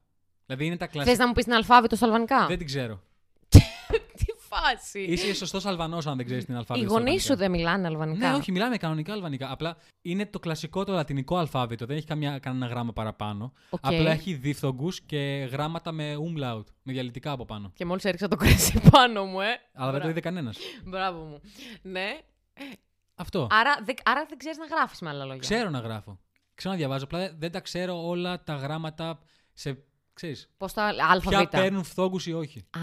Δηλαδή 0.46 0.66
είναι 0.66 0.76
τα 0.76 0.84
Θες 0.84 0.92
κλασικά. 0.94 1.16
να 1.16 1.26
μου 1.26 1.32
πεις 1.32 1.44
την 1.44 1.52
αλφάβητο 1.52 1.96
στα 1.96 2.06
αλβανικά; 2.06 2.46
Δεν 2.46 2.58
την 2.58 2.66
ξέρω. 2.66 3.00
Τι 4.50 4.56
φάση. 4.56 5.00
Είσαι 5.00 5.34
σωστός 5.34 5.66
Αλβανός 5.66 6.06
αν 6.06 6.16
δεν 6.16 6.26
ξέρεις 6.26 6.44
την 6.44 6.54
Οι 6.54 6.56
αλφάβητο. 6.58 6.86
γονείς 6.92 7.12
στα 7.12 7.20
σου 7.22 7.32
αλβανικά. 7.32 7.36
δεν 7.36 7.50
μιλάνε 7.50 7.86
αλβανικά. 7.86 8.30
Ναι, 8.30 8.36
όχι, 8.36 8.52
μιλάμε 8.52 8.76
κανονικά 8.76 9.12
αλβανικά. 9.12 9.50
Απλά 9.50 9.76
είναι 10.02 10.26
το 10.26 10.38
κλασικό 10.38 10.84
το 10.84 10.92
λατινικό 10.92 11.36
αλφάβητο. 11.36 11.86
Δεν 11.86 11.96
έχει 11.96 12.06
καμιά, 12.06 12.38
κανένα 12.38 12.66
γράμμα 12.66 12.92
παραπάνω. 12.92 13.52
Οκ. 13.70 13.80
Απλά 13.82 14.10
έχει 14.10 14.34
διφθογκούς 14.34 15.00
και 15.00 15.48
γράμματα 15.52 15.92
με 15.92 16.14
umlaut, 16.16 16.64
με 16.82 16.92
διαλυτικά 16.92 17.30
από 17.32 17.44
πάνω. 17.44 17.70
Και 17.74 17.84
μόλις 17.84 18.04
έριξα 18.04 18.28
το 18.28 18.36
κρασί 18.36 18.80
πάνω 18.90 19.24
μου, 19.24 19.40
ε. 19.40 19.46
Αλλά 19.74 19.90
δεν 19.92 20.00
το 20.00 20.08
είδε 20.08 20.20
κανένας. 20.20 20.56
Μπράβο 20.84 21.22
μου. 21.24 21.40
Ναι. 21.82 22.18
Αυτό. 23.14 23.46
Άρα, 23.50 23.80
δεν- 23.84 23.94
άρα 24.04 24.24
δεν 24.28 24.38
ξέρεις 24.38 24.58
να 24.58 24.64
γράφεις 24.66 25.00
με 25.00 25.08
άλλα 25.08 25.24
λόγια. 25.24 25.40
Ξέρω 25.40 25.70
να 25.70 25.78
γράφω. 25.78 26.18
Ξέρω 26.54 26.72
να 26.72 26.78
διαβάζω. 26.80 27.04
Απλά 27.04 27.32
δεν 27.38 27.52
τα 27.52 27.60
ξέρω 27.60 28.06
όλα 28.08 28.42
τα 28.42 28.54
γράμματα 28.54 29.18
σε. 29.52 29.84
Ξέρεις, 30.20 30.48
Πώς 30.56 30.72
τα 30.72 30.90
ποια 30.94 31.06
αλφαβήτα. 31.10 31.58
παίρνουν 31.58 31.82
φθόγκους 31.84 32.26
ή 32.26 32.32
όχι. 32.32 32.58
Α, 32.58 32.80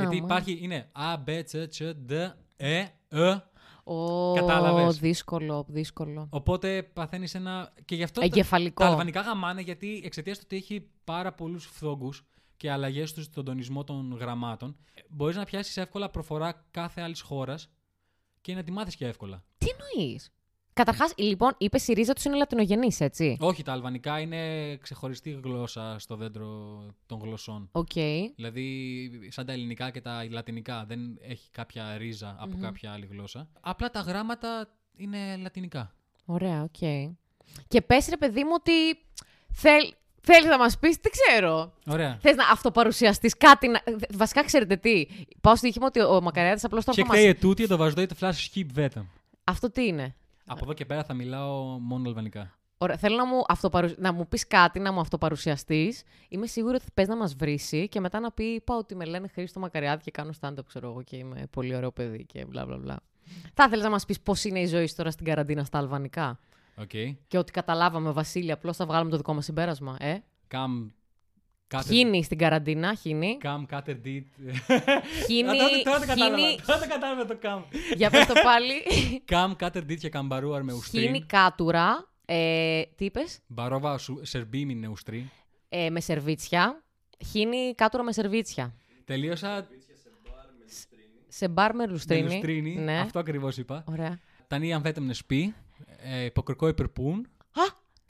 Γιατί 0.00 0.20
μα- 0.20 0.24
υπάρχει, 0.24 0.58
είναι 0.62 0.90
A, 0.94 1.28
B, 1.28 1.42
C, 1.52 1.66
C, 1.78 1.92
D, 2.08 2.30
E, 2.56 2.84
E. 3.08 3.40
Ω, 3.84 4.32
Κατάλαβες. 4.34 4.98
δύσκολο, 4.98 5.64
δύσκολο. 5.68 6.26
Οπότε 6.30 6.82
παθαίνεις 6.82 7.34
ένα. 7.34 7.72
Και 7.84 7.94
γι' 7.94 8.02
αυτό 8.02 8.20
τα- 8.20 8.26
Εγκεφαλικό. 8.26 8.82
τα 8.84 8.90
αλβανικά 8.90 9.20
γαμάνε 9.20 9.60
γιατί 9.60 10.02
εξαιτίας 10.04 10.36
του 10.38 10.42
ότι 10.46 10.56
έχει 10.56 10.88
πάρα 11.04 11.32
πολλούς 11.32 11.66
φθόγκους 11.66 12.24
και 12.56 12.70
αλλαγές 12.70 13.14
στον 13.20 13.44
τονισμό 13.44 13.84
των 13.84 14.16
γραμμάτων, 14.20 14.76
μπορείς 15.08 15.36
να 15.36 15.44
πιάσεις 15.44 15.76
εύκολα 15.76 16.10
προφορά 16.10 16.66
κάθε 16.70 17.00
άλλης 17.00 17.20
χώρας 17.20 17.70
και 18.40 18.54
να 18.54 18.62
τη 18.62 18.70
μάθεις 18.72 18.96
και 18.96 19.06
εύκολα. 19.06 19.44
Τι 19.58 19.66
εννοείς; 19.68 20.32
Καταρχάς, 20.72 21.12
λοιπόν, 21.16 21.54
είπε 21.58 21.78
η 21.86 21.92
ρίζα 21.92 22.12
τους 22.12 22.24
είναι 22.24 22.36
λατινογενή, 22.36 22.96
έτσι. 22.98 23.36
Όχι, 23.40 23.62
τα 23.62 23.72
αλβανικά 23.72 24.20
είναι 24.20 24.76
ξεχωριστή 24.76 25.40
γλώσσα 25.44 25.96
στο 25.98 26.16
δέντρο 26.16 26.80
των 27.06 27.18
γλωσσών. 27.22 27.68
Οκ. 27.72 27.92
Δηλαδή, 28.34 29.10
σαν 29.28 29.46
τα 29.46 29.52
ελληνικά 29.52 29.90
και 29.90 30.00
τα 30.00 30.26
λατινικά, 30.30 30.84
δεν 30.84 31.00
έχει 31.20 31.50
κάποια 31.50 31.96
ρίζα 31.96 32.36
από 32.38 32.56
κάποια 32.60 32.92
άλλη 32.92 33.06
γλώσσα. 33.10 33.48
Απλά 33.60 33.90
τα 33.90 34.00
γράμματα 34.00 34.68
είναι 34.96 35.36
λατινικά. 35.36 35.94
Ωραία, 36.24 36.62
οκ. 36.62 36.78
Και 37.68 37.80
πες, 37.80 38.08
ρε 38.08 38.16
παιδί 38.16 38.44
μου, 38.44 38.50
ότι 38.54 38.72
θέλ... 39.52 39.94
θέλεις 40.20 40.48
να 40.48 40.58
μας 40.58 40.78
πεις, 40.78 40.96
δεν 40.96 41.12
ξέρω. 41.12 41.72
Ωραία. 41.86 42.18
Θες 42.20 42.36
να 42.36 42.48
αυτοπαρουσιαστείς 42.52 43.36
κάτι. 43.36 43.68
Να... 43.68 43.82
Βασικά, 44.14 44.44
ξέρετε 44.44 44.76
τι. 44.76 45.06
Πάω 45.40 45.56
στο 45.56 45.66
δείχνω 45.68 45.86
ότι 45.86 46.00
ο 46.00 46.20
Μακαριάδη 46.22 46.60
απλώς 46.62 46.84
το 46.84 46.92
Και 46.92 47.00
αυτό 47.00 47.12
μας... 47.12 47.22
κταίει 47.22 47.34
τούτη 47.34 47.66
το 47.66 47.76
βαζδόι 47.76 48.06
το 48.06 48.14
flash 48.20 48.30
skip 48.54 48.66
βέτα. 48.72 49.06
Αυτό 49.44 49.70
τι 49.70 49.86
είναι; 49.86 50.14
Από 50.46 50.60
εδώ 50.62 50.72
και 50.72 50.84
πέρα 50.84 51.04
θα 51.04 51.14
μιλάω 51.14 51.62
μόνο 51.62 52.08
αλβανικά. 52.08 52.56
Ωραία. 52.78 52.96
Θέλω 52.96 53.16
να 53.16 53.26
μου, 53.26 53.42
αυτοπαρου... 53.48 53.88
να 53.96 54.12
μου 54.12 54.28
πεις 54.28 54.46
κάτι, 54.46 54.80
να 54.80 54.92
μου 54.92 55.00
αυτοπαρουσιαστείς. 55.00 56.02
Είμαι 56.28 56.46
σίγουρη 56.46 56.74
ότι 56.74 56.84
πες 56.94 57.08
να 57.08 57.16
μας 57.16 57.34
βρει 57.34 57.88
και 57.88 58.00
μετά 58.00 58.20
να 58.20 58.32
πει: 58.32 58.44
Είπα 58.44 58.76
ότι 58.76 58.94
με 58.96 59.04
λένε 59.04 59.28
Χρήστο 59.28 59.60
Μακαριάδη 59.60 60.02
και 60.02 60.10
κάνω 60.10 60.30
stand-up, 60.40 60.64
ξέρω 60.66 60.88
εγώ, 60.90 61.02
και 61.02 61.16
είμαι 61.16 61.46
πολύ 61.50 61.74
ωραίο 61.76 61.92
παιδί 61.92 62.24
και 62.26 62.44
μπλα 62.44 62.66
μπλα 62.66 62.78
μπλα. 62.78 62.96
Θα 63.54 63.64
ήθελε 63.66 63.82
να 63.82 63.90
μας 63.90 64.04
πεις 64.04 64.20
πώς 64.20 64.44
είναι 64.44 64.60
η 64.60 64.66
ζωή 64.66 64.86
σου 64.86 64.94
τώρα 64.94 65.10
στην 65.10 65.26
καραντίνα 65.26 65.64
στα 65.64 65.78
αλβανικά; 65.78 66.38
Οκ. 66.76 66.90
Και 67.26 67.38
ότι 67.38 67.52
καταλάβαμε, 67.52 68.10
Βασίλη, 68.10 68.52
απλώς 68.52 68.76
θα 68.76 68.86
βγάλουμε 68.86 69.10
το 69.10 69.16
δικό 69.16 69.34
μας 69.34 69.44
συμπέρασμα, 69.44 69.96
ε; 70.00 70.18
Καμ 70.48 70.72
Κάτερ- 70.82 71.01
Χίνη 71.80 72.24
στην 72.24 72.38
καραντίνα, 72.38 72.94
χίνη. 72.94 73.36
Καμ, 73.36 73.64
κάτερ, 73.66 73.96
ντίτ. 73.96 74.26
Χίνη, 75.26 75.48
Α, 75.48 75.52
Τώρα 75.56 75.82
τώρα 75.84 75.98
το 76.00 76.06
κατάλαβα. 76.06 76.36
χίνη, 76.38 76.58
Τώρα 76.66 76.78
το 76.80 76.86
κατάλαβα 76.88 77.24
το 77.24 77.36
καμ. 77.40 77.62
για 77.96 78.10
πες 78.10 78.26
το 78.26 78.34
πάλι. 78.44 78.74
Καμ, 79.24 79.52
κάτερ, 79.56 79.84
ντίτ 79.84 79.98
και 80.00 80.08
καμπαρούαρ 80.08 80.62
με 80.62 80.72
Χίνη 80.72 80.80
ουστρίν. 81.04 81.26
κάτουρα, 81.26 82.12
ε, 82.24 82.82
τι 82.96 83.04
είπες, 83.04 83.38
Μπαρόβα 83.46 83.98
σου- 83.98 84.20
σερμπίμι 84.22 84.74
με 84.74 84.86
ουστρίν. 84.86 85.24
ε, 85.68 85.90
με 85.90 86.00
σερβίτσια. 86.00 86.82
Χίνη 87.30 87.74
κάτουρα 87.74 88.02
με 88.02 88.12
σερβίτσια. 88.12 88.74
Τελείωσα 89.04 89.66
Σε 91.28 91.48
μπαρ 91.48 91.74
με 91.74 91.86
με 91.86 91.92
λουστρίνη. 91.92 92.22
λουστρίνη. 92.22 92.74
Ναι. 92.76 92.98
Αυτό 92.98 93.18
ακριβώς 93.18 93.56
είπα. 93.56 93.84
Ωραία. 93.88 94.18
Τανί 94.46 94.72
αμφέτεμνε 94.72 95.12
σπί. 95.12 95.54
ε, 96.02 96.24
Υποκρικό 96.24 96.68
υπερπούν. 96.68 97.26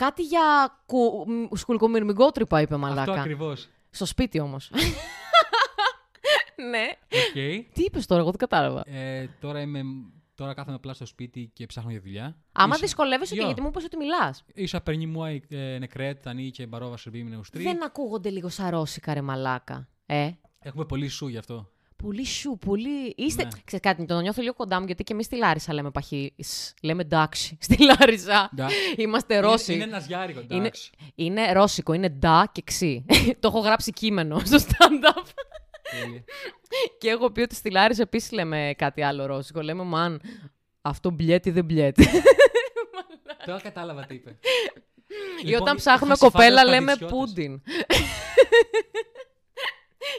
Α, 0.05 0.09
κάτι 0.09 0.23
για 0.23 0.79
κου... 0.87 1.25
μ, 1.29 1.57
σκουλκομυρμικότρυπα 1.57 2.61
είπε 2.61 2.75
Αυτό 2.75 2.87
μαλάκα. 2.87 3.13
ακριβώς. 3.13 3.69
Στο 3.91 4.05
σπίτι 4.07 4.41
όμως. 4.41 4.71
ναι. 6.71 6.89
Οκ. 7.19 7.33
Τι 7.73 7.83
είπες 7.83 8.07
τώρα, 8.07 8.21
εγώ 8.21 8.31
δεν 8.31 8.39
κατάλαβα. 8.39 8.83
Ε, 8.87 9.29
τώρα, 9.41 9.61
είμαι, 9.61 9.83
τώρα 10.35 10.55
κάθομαι 10.55 10.77
απλά 10.77 10.95
στο 10.95 11.07
σπίτι 11.07 11.51
και 11.55 11.67
ψάχνω 11.67 11.91
για 11.91 12.01
δουλειά. 12.01 12.37
Άμα 12.53 12.75
Ίσα- 12.75 12.85
δυσκολεύεσαι 12.85 13.31
και 13.33 13.37
Γεια. 13.39 13.47
γιατί 13.47 13.61
μου 13.63 13.69
είπες 13.69 13.85
ότι 13.85 13.97
μιλάς. 13.97 14.45
Ίσα 14.55 14.81
περνή 14.81 15.07
μου 15.07 15.25
ε, 15.49 15.79
νεκρέτ, 15.79 16.23
τανί 16.23 16.51
και 16.51 16.67
μπαρόβα 16.67 16.97
σερμπίμι 16.97 17.31
με 17.31 17.37
ουστρίν. 17.37 17.63
Δεν 17.65 17.85
ακούγονται 17.85 18.31
λίγο 18.31 18.49
σαν 18.49 18.71
ρώσικα 18.71 19.15
ρε 19.15 19.21
μαλάκα. 19.21 19.89
Ε. 20.07 20.31
Έχουμε 20.59 20.85
πολύ 20.85 21.09
σου 21.09 21.29
γι' 21.29 21.37
αυτό. 21.39 21.72
Πολύ 22.03 22.25
σου, 22.25 22.59
πολύ. 22.67 23.15
Είστε. 23.17 23.43
Ναι. 23.43 23.49
Ξέρεις 23.65 23.85
κάτι, 23.85 24.05
το 24.05 24.21
νιώθω 24.21 24.41
λίγο 24.43 24.55
κοντά 24.55 24.79
μου 24.81 24.87
γιατί 24.87 25.03
και 25.05 25.13
εμείς 25.13 25.27
στη 25.27 25.37
Λάρισα 25.37 25.73
λέμε 25.75 25.91
παχύς. 25.91 26.33
σ, 26.39 26.73
Λέμε 26.83 27.03
εντάξει. 27.03 27.57
Στη 27.61 27.77
Λάρισα. 27.85 28.51
Ντα. 28.55 28.69
Είμαστε 28.97 29.35
Είναι, 29.35 29.47
Ρώσοι. 29.47 29.75
είναι 29.75 29.83
ένας 29.83 30.07
γιάρικο, 30.07 30.41
Είναι, 30.49 30.57
εντάξει. 30.57 30.91
είναι 31.15 31.53
ρώσικο, 31.53 31.93
είναι 31.93 32.09
ντα 32.09 32.49
και 32.53 32.63
ξύ. 32.65 33.05
το 33.41 33.49
έχω 33.49 33.59
γράψει 33.59 33.93
κείμενο 33.93 34.39
στο 34.45 34.57
stand-up. 34.57 35.23
Τέλεια. 35.91 36.25
και 36.99 37.09
έχω 37.09 37.31
πει 37.31 37.41
ότι 37.41 37.55
στη 37.55 37.71
Λάρισα 37.71 38.03
επίσης 38.03 38.31
λέμε 38.33 38.75
κάτι 38.79 39.03
άλλο 39.03 39.27
ρώσικο. 39.27 39.61
Λέμε 39.63 39.83
μαν, 39.83 40.21
αυτό 40.81 41.11
μπλιέται 41.11 41.49
ή 41.49 41.53
δεν 41.53 41.65
μπλιέται. 41.65 42.05
Τώρα 43.47 43.61
κατάλαβα 43.61 44.05
τι 44.07 44.15
είπε. 44.15 44.39
Ή 45.43 45.47
Λοιπόν, 45.47 45.63
όταν 45.63 45.75
η 45.75 45.79
ψάχνουμε 45.79 46.15
Χασιφάτα 46.15 46.39
κοπέλα 46.39 46.65
λέμε 46.65 46.87
Παδισιώτης. 46.87 47.17
πούντιν. 47.17 47.63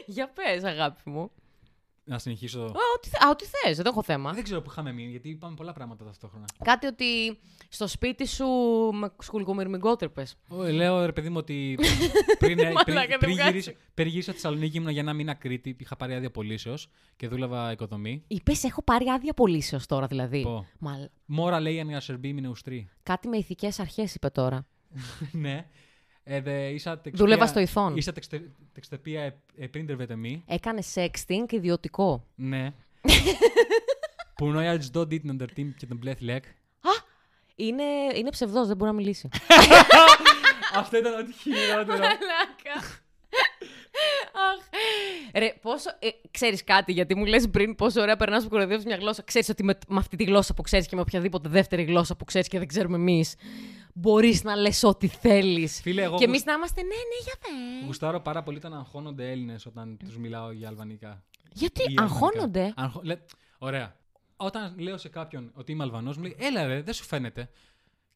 Για 0.06 0.28
πες 0.28 0.64
αγάπη 0.64 1.10
μου. 1.10 1.30
Να 2.06 2.18
συνεχίσω. 2.18 2.60
Α, 2.60 2.64
ό,τι, 2.96 3.08
θε- 3.08 3.22
α, 3.24 3.30
ό,τι 3.30 3.44
θες, 3.44 3.76
δεν 3.76 3.86
έχω 3.86 4.02
θέμα. 4.02 4.32
Δεν 4.32 4.42
ξέρω 4.42 4.62
που 4.62 4.70
είχαμε 4.70 4.92
μείνει, 4.92 5.10
γιατί 5.10 5.28
είπαμε 5.28 5.54
πολλά 5.54 5.72
πράγματα 5.72 6.04
ταυτόχρονα. 6.04 6.44
Κάτι 6.64 6.86
ότι 6.86 7.38
στο 7.68 7.86
σπίτι 7.86 8.26
σου 8.26 8.46
με 8.92 9.12
σκουλκομυρμικότρυπες. 9.18 10.36
Ω, 10.48 10.62
Λέω 10.62 11.04
ρε 11.06 11.12
παιδί 11.12 11.28
μου 11.28 11.36
ότι 11.38 11.74
πριν, 12.38 12.56
πριν, 12.56 12.72
Μαλάκα, 12.72 12.84
πριν, 12.84 12.96
δεν 13.08 13.18
πριν, 13.18 13.32
βγάζει. 13.34 13.48
γυρίσα, 13.50 13.72
πριν 13.94 14.08
γύρισα 14.08 14.30
στη 14.32 14.40
Θεσσαλονίκη 14.40 14.76
ήμουν 14.76 14.88
για 14.90 15.00
ένα 15.00 15.12
μήνα 15.12 15.34
Κρήτη. 15.34 15.76
Είχα 15.80 15.96
πάρει 15.96 16.14
άδεια 16.14 16.30
πωλήσεως 16.30 16.88
και 17.16 17.28
δούλευα 17.28 17.72
οικοδομή. 17.72 18.24
Είπες 18.26 18.64
έχω 18.64 18.82
πάρει 18.82 19.08
άδεια 19.08 19.32
πωλήσεως 19.34 19.86
τώρα 19.86 20.06
δηλαδή. 20.06 20.42
Πω. 20.42 20.66
Μαλ... 20.78 21.08
Μόρα 21.24 21.60
λέει 21.60 21.80
αν 21.80 22.00
σερμπί 22.00 22.28
είναι 22.28 22.48
ουστρή. 22.48 22.88
Κάτι 23.02 23.28
με 23.28 23.36
ηθικές 23.36 23.78
αρχές 23.80 24.14
είπε 24.14 24.28
τώρα. 24.28 24.66
ναι. 25.32 25.66
Ε, 26.24 26.40
δε, 26.40 26.68
ίσα 26.68 27.00
Δούλευα 27.12 27.46
στο 27.46 27.60
Ιθόν. 27.60 27.96
Ίσα 27.96 28.12
τεξτεπία 28.72 29.22
ε, 29.22 29.36
ε, 29.56 29.66
πριν 29.66 29.86
τερβετεμή. 29.86 30.42
Έκανε 30.46 30.82
sexting 30.94 31.52
ιδιωτικό. 31.52 32.24
Ναι. 32.34 32.72
Που 34.36 34.46
νόια 34.46 34.78
τζδό 34.78 35.00
dit 35.00 35.22
νοντερ 35.22 35.52
τιμ 35.52 35.70
και 35.76 35.86
τον 35.86 35.96
μπλεθ 35.96 36.20
λεκ. 36.20 36.44
Είναι, 37.56 37.84
είναι 38.14 38.30
ψευδός, 38.30 38.66
δεν 38.66 38.76
μπορεί 38.76 38.90
να 38.90 38.96
μιλήσει. 38.96 39.28
Αυτό 40.80 40.96
ήταν 40.96 41.20
ό,τι 41.20 41.32
χειρότερο. 41.32 41.86
Μαλάκα. 41.86 42.76
Αχ. 44.50 44.68
Ρε, 45.34 45.54
πόσο. 45.62 45.90
Ε, 45.98 46.08
ξέρεις 46.30 46.64
κάτι, 46.64 46.92
γιατί 46.92 47.14
μου 47.14 47.24
λες 47.24 47.48
πριν 47.50 47.74
πόσο 47.74 48.00
ωραία 48.00 48.16
περνάς 48.16 48.42
που 48.42 48.48
κοροϊδεύει 48.48 48.82
μια 48.86 48.96
γλώσσα. 48.96 49.22
Ξέρεις 49.22 49.48
ότι 49.48 49.64
με, 49.64 49.78
με 49.88 49.98
αυτή 49.98 50.16
τη 50.16 50.24
γλώσσα 50.24 50.54
που 50.54 50.62
ξέρεις 50.62 50.86
και 50.86 50.94
με 50.94 51.00
οποιαδήποτε 51.00 51.48
δεύτερη 51.48 51.82
γλώσσα 51.82 52.16
που 52.16 52.24
ξέρεις 52.24 52.48
και 52.48 52.58
δεν 52.58 52.68
ξέρουμε 52.68 52.96
εμείς, 52.96 53.34
μπορείς 53.94 54.42
να 54.44 54.56
λες 54.56 54.82
ό,τι 54.82 55.06
θέλεις. 55.08 55.80
Φίλε, 55.80 56.02
εγώ 56.02 56.16
Και 56.16 56.24
εμείς 56.24 56.36
γουσ- 56.36 56.46
να 56.46 56.52
είμαστε, 56.52 56.82
ναι, 56.82 56.88
ναι, 56.88 57.24
για 57.24 57.34
δε. 57.80 57.86
γουστάρω 57.86 58.20
πάρα 58.20 58.42
πολύ 58.42 58.56
όταν 58.56 58.74
αγχώνονται 58.74 59.30
Έλληνες 59.30 59.66
όταν 59.66 59.96
τους 59.96 60.16
μιλάω 60.18 60.50
για 60.50 60.68
αλβανικά. 60.68 61.24
Γιατί 61.52 61.80
Ή 61.82 61.84
αλβανικά. 61.88 62.02
αγχώνονται; 62.14 62.72
Αγχω- 62.76 63.02
λέ- 63.04 63.20
Ωραία. 63.58 63.96
Όταν 64.36 64.74
λέω 64.78 64.96
σε 64.98 65.08
κάποιον 65.08 65.50
ότι 65.54 65.72
είμαι 65.72 65.82
Αλβανός, 65.82 66.16
μου 66.16 66.22
λέει 66.22 66.36
Έλα, 66.38 66.66
ρε, 66.66 66.82
δεν 66.82 66.94
σου 66.94 67.04
φαίνεται. 67.04 67.50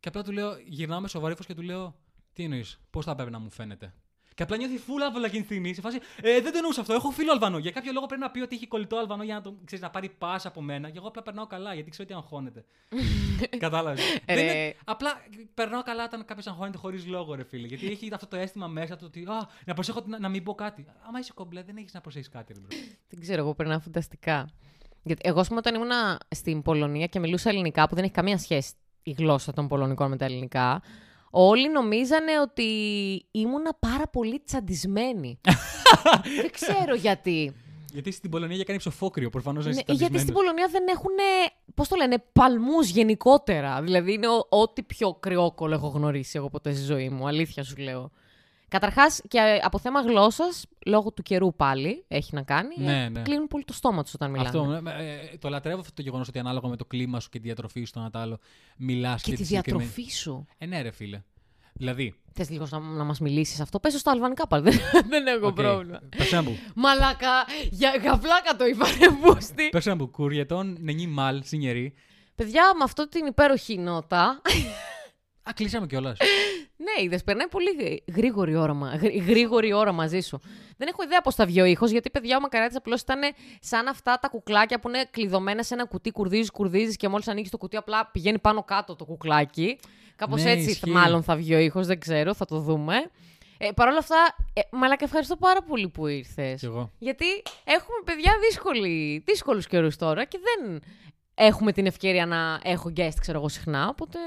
Και 0.01 0.09
απλά 0.09 0.23
του 0.23 0.33
λέω, 0.33 0.57
γυρνάω 0.67 1.01
με 1.01 1.09
σοβαρή 1.09 1.35
φως 1.37 1.47
και 1.47 1.55
του 1.55 1.63
λέω 1.63 1.95
Τι 2.33 2.43
εννοείς, 2.45 2.81
πώς 2.91 3.05
θα 3.05 3.15
πρέπει 3.15 3.31
να 3.31 3.39
μου 3.39 3.51
φαίνεται. 3.51 3.95
Και 4.39 4.45
απλά 4.45 4.57
νιώθει 4.57 4.79
φούλα 4.79 5.07
από 5.07 5.19
εκείνη 5.19 5.41
τη 5.41 5.45
στιγμή. 5.45 5.75
Σε 5.75 5.81
φάση, 5.81 5.99
ε, 6.23 6.41
δεν 6.41 6.53
το 6.53 6.57
εννοούσα 6.57 6.81
αυτό. 6.81 6.93
Έχω 6.93 7.11
φίλο 7.11 7.33
Αλβανό. 7.33 7.59
Για 7.59 7.71
κάποιο 7.71 7.93
λόγο 7.93 8.07
πρέπει 8.07 8.21
να 8.23 8.31
πει 8.31 8.41
ότι 8.41 8.55
έχει 8.55 8.67
κολλητό 8.67 8.97
Αλβανό 8.97 9.23
για 9.23 9.35
να, 9.35 9.41
τον, 9.41 9.59
ξέρεις, 9.65 9.85
να 9.85 9.91
πάρει 9.91 10.09
πα 10.09 10.41
από 10.45 10.63
μένα. 10.63 10.91
Και 10.91 10.99
εγώ 10.99 11.09
απλά 11.09 11.23
περνάω 11.23 11.47
καλά 11.47 11.75
γιατί 11.75 11.91
ξέρω 11.91 12.09
ότι 12.11 12.19
αγχώνεται. 12.19 12.65
Κατάλαβες. 13.65 14.19
Ρε. 14.29 14.75
Απλά 14.85 15.11
περνάω 15.55 15.83
καλά 15.83 16.05
όταν 16.05 16.25
κάποιος 16.25 16.47
αγχώνεται 16.47 16.79
χωρίς 16.79 17.07
λόγο, 17.07 17.35
ρε 17.35 17.45
φίλε. 17.45 17.67
Γιατί 17.67 17.87
έχει 17.87 18.09
αυτό 18.13 18.27
το 18.27 18.37
αίσθημα 18.37 18.67
μέσα 18.67 18.97
του 18.97 19.05
ότι 19.07 19.25
α, 19.29 19.49
να 19.65 19.75
προσέχω 19.75 20.03
να, 20.07 20.19
να 20.19 20.29
μην 20.29 20.43
πω 20.43 20.55
κάτι. 20.55 20.87
Άμα 21.09 21.19
είσαι 21.19 21.33
κομπλέ, 21.35 21.63
δεν 21.63 21.77
έχεις 21.77 21.93
να 21.93 22.01
προσέχεις 22.01 22.29
κάτι, 22.29 22.53
ρε. 22.53 22.59
bro. 22.59 22.69
Δεν 23.09 23.21
ξέρω, 23.21 23.41
εγώ 23.41 23.55
περνάω 23.55 23.81
φανταστικά. 23.81 24.49
Γιατί 25.03 25.21
εγώ, 25.25 25.41
ας 25.41 25.49
πούμε, 25.49 25.59
όταν 25.59 25.75
ήμουν 25.75 25.91
στην 26.29 26.63
Πολωνία 26.63 27.07
και 27.07 27.19
μιλούσα 27.19 27.51
ελληνικά, 27.51 27.89
που 27.89 27.95
δεν 27.95 28.05
έχει 28.05 28.13
καμία 28.13 28.39
σχέση 28.39 28.73
η 29.03 29.11
γλώσσα 29.11 29.53
των 29.53 29.69
Πολωνικών 29.69 30.11
με 30.11 30.17
τα 30.17 30.25
ελληνικά, 30.25 30.83
όλοι 31.31 31.71
νομίζανε 31.71 32.41
ότι 32.41 32.65
ήμουνα 33.31 33.75
πάρα 33.75 34.09
πολύ 34.09 34.43
τσαντισμένη. 34.45 35.41
δεν 36.41 36.51
ξέρω 36.51 36.95
γιατί. 36.95 37.53
Γιατί 37.93 38.11
στην 38.11 38.31
Πολωνία 38.31 38.55
για 38.57 38.65
κάνει 38.65 38.79
ψοφόκρυο, 38.79 39.31
προφανώς 39.31 39.65
Ναι, 39.65 39.71
είσαι 39.71 39.83
γιατί 39.87 39.95
στην 40.03 40.09
τσαντισμένος. 40.13 40.41
Πολωνία 40.43 40.69
δεν 40.71 40.89
έχουν, 40.89 41.11
πώς 41.75 41.89
το 41.89 41.97
λένε, 41.97 42.25
παλμούς 42.33 42.89
γενικότερα. 42.89 43.83
Δηλαδή 43.83 44.13
είναι 44.13 44.29
ο- 44.29 44.47
ό,τι 44.49 44.83
πιο 44.83 45.13
κρυόκωλο 45.21 45.75
έχω 45.75 45.89
γνωρίσει 45.89 46.33
εγώ 46.37 46.49
ποτέ 46.51 46.73
στη 46.75 46.85
ζωή 46.85 47.09
μου. 47.09 47.27
Αλήθεια 47.27 47.63
σου 47.65 47.77
λέω. 47.77 48.11
Καταρχάς 48.69 49.23
και 49.29 49.61
από 49.63 49.79
θέμα 49.79 50.01
γλώσσας, 50.01 50.67
λόγω 50.87 51.13
του 51.13 51.23
καιρού 51.23 51.55
πάλι 51.55 52.05
έχει 52.09 52.35
να 52.35 52.43
κάνει. 52.43 52.75
Ναι, 52.79 53.05
ε, 53.05 53.09
ναι. 53.09 53.23
Κλείνουν 53.23 53.47
πολύ 53.47 53.65
το 53.65 53.73
στόμα 53.73 54.03
τους 54.03 54.15
όταν 54.15 54.31
μιλάνε. 54.31 54.49
Αυτό, 54.49 54.91
ε, 54.99 55.29
ε, 55.33 55.37
το 55.39 55.49
λατρεύω 55.49 55.81
αυτό 55.81 55.93
το 55.93 56.03
γεγονός 56.03 56.29
ότι 56.29 56.39
ανάλογα 56.39 56.69
με 56.69 56.77
το 56.77 56.85
κλίμα 56.85 57.21
σου 57.21 57.29
και 57.29 57.39
τη 57.39 57.45
διατροφή 57.45 57.85
σου, 57.85 57.93
το 57.93 58.01
ένα 58.01 58.11
το 58.11 58.19
άλλο, 58.19 58.39
μιλάς 58.77 59.23
Και 59.23 59.33
τη 59.33 59.43
διατροφή 59.43 60.11
σου. 60.11 60.47
Ε, 60.59 60.67
ναι, 60.67 60.83
ρε 60.83 60.91
φίλε. 60.91 61.23
Δηλαδή. 61.73 62.15
Θες 62.33 62.51
λίγο 62.51 62.67
να, 62.71 62.79
να 62.79 63.05
μας 63.05 63.21
μιλήσεις 63.21 63.61
αυτό; 63.61 63.81
Πες 63.81 63.93
το 63.93 63.99
στα 63.99 64.11
αλβανικά 64.11 64.47
πάλι. 64.47 64.63
Δεν, 64.63 64.81
δεν 65.11 65.27
έχω 65.27 65.47
οκ, 65.47 65.55
πρόβλημα. 65.55 66.01
Për 66.17 66.27
shembull. 66.27 66.57
Μαλάκα, 66.75 67.45
για 67.71 67.91
γαβλάκα 67.91 68.57
το 68.57 68.65
είπα, 68.65 68.87
ρε 68.99 69.11
μπούστη. 69.21 69.69
Περσέμπου. 69.69 70.11
Κουριετών 70.11 70.77
νενή 70.81 71.07
μαλ, 71.07 71.43
σινιερή. 71.45 71.95
Παιδιά, 72.35 72.63
με 72.77 72.85
αυτό 72.85 73.09
την 73.09 73.27
υπέροχη 73.27 73.79
νότα. 73.79 74.41
Α, 75.43 75.53
κλείσαμε 75.55 75.87
κιόλας. 75.87 76.19
ναι, 76.79 77.05
είδε, 77.05 77.19
περνάει 77.25 77.49
πολύ 77.49 77.71
γρή- 77.79 78.03
γρήγορη 78.17 78.55
ώρα, 78.57 78.75
μα- 78.75 78.95
γρή- 78.97 79.23
γρήγορη 79.23 79.73
ώρα 79.73 79.93
μαζί 79.93 80.21
σου. 80.21 80.41
Δεν 80.77 80.89
έχω 80.89 81.03
ιδέα 81.03 81.21
πώς 81.21 81.35
θα 81.35 81.47
βγει 81.47 81.61
ο 81.61 81.65
ήχος, 81.65 81.91
γιατί 81.91 82.11
παιδιά 82.11 82.37
ο 82.37 82.41
Μακαράτης 82.41 82.77
απλώς 82.77 83.01
ήταν 83.01 83.21
σαν 83.61 83.89
αυτά 83.89 84.19
τα 84.21 84.29
κουκλάκια 84.29 84.81
που 84.81 84.89
είναι 84.89 85.05
κλειδωμένα 85.11 85.63
σε 85.63 85.75
ένα 85.75 85.85
κουτί, 85.87 86.11
κουρδίζεις, 86.11 86.51
κουρδίζεις 86.51 86.97
και 86.97 87.09
μόλις 87.09 87.29
ανοίξεις 87.29 87.51
το 87.51 87.59
κουτί, 87.59 87.77
απλά 87.77 88.07
πηγαίνει 88.13 88.39
πάνω 88.39 88.63
κάτω 88.65 88.97
το 88.97 89.05
κουκλάκι. 89.05 89.79
Κάπως 90.17 90.43
Ναι, 90.43 90.51
έτσι 90.51 90.71
ισχύει. 90.71 90.91
μάλλον 90.91 91.23
θα 91.23 91.37
βγει 91.37 91.55
ο 91.55 91.59
ήχος, 91.59 91.87
δεν 91.87 91.99
ξέρω, 92.01 92.35
θα 92.35 92.45
το 92.45 92.59
δούμε. 92.59 92.95
Ε, 93.59 93.71
Παρ' 93.77 93.89
όλα 93.89 93.99
αυτά, 93.99 94.17
ε, 94.53 94.61
μαλάκα, 94.71 95.05
ευχαριστώ 95.05 95.37
πάρα 95.37 95.63
πολύ 95.63 95.89
που 95.89 96.07
ήρθες. 96.07 96.61
Κι 96.61 96.67
εγώ. 96.67 96.91
Γιατί 96.99 97.25
έχουμε 97.65 97.97
παιδιά 98.05 98.33
δύσκολοι, 98.49 99.23
δύσκολους 99.27 99.67
καιρούς 99.67 99.97
τώρα 99.97 100.25
και 100.25 100.39
δεν 100.43 100.81
έχουμε 101.35 101.73
την 101.73 101.87
ευκαιρία 101.87 102.27
να 102.27 102.61
έχω 102.63 102.93
guest, 102.97 103.15
ξέρω 103.21 103.39
εγώ, 103.39 103.49
συχνά, 103.49 103.89
οπότε... 103.89 104.19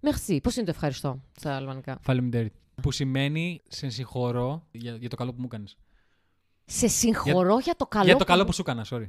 Merci. 0.00 0.38
Πώς 0.42 0.56
είναι 0.56 0.64
το 0.64 0.70
ευχαριστώ 0.74 1.22
στα 1.38 1.56
αλβανικά; 1.56 1.98
Faleminderit. 2.00 2.52
Που 2.82 2.90
σημαίνει 2.90 3.62
σε 3.68 3.88
συγχωρώ 3.88 4.66
για, 4.70 4.96
για 4.96 5.08
το 5.08 5.16
καλό 5.16 5.32
που 5.32 5.40
μου 5.40 5.46
έκανε. 5.50 5.64
Σε 6.64 6.88
συγχωρώ 6.88 7.58
για, 7.58 7.74
το 7.76 7.86
καλό 7.86 8.04
Για 8.04 8.16
το 8.16 8.24
καλό 8.24 8.44
που 8.44 8.52
σου 8.52 8.60
έκανα, 8.60 8.86
sorry. 8.90 9.08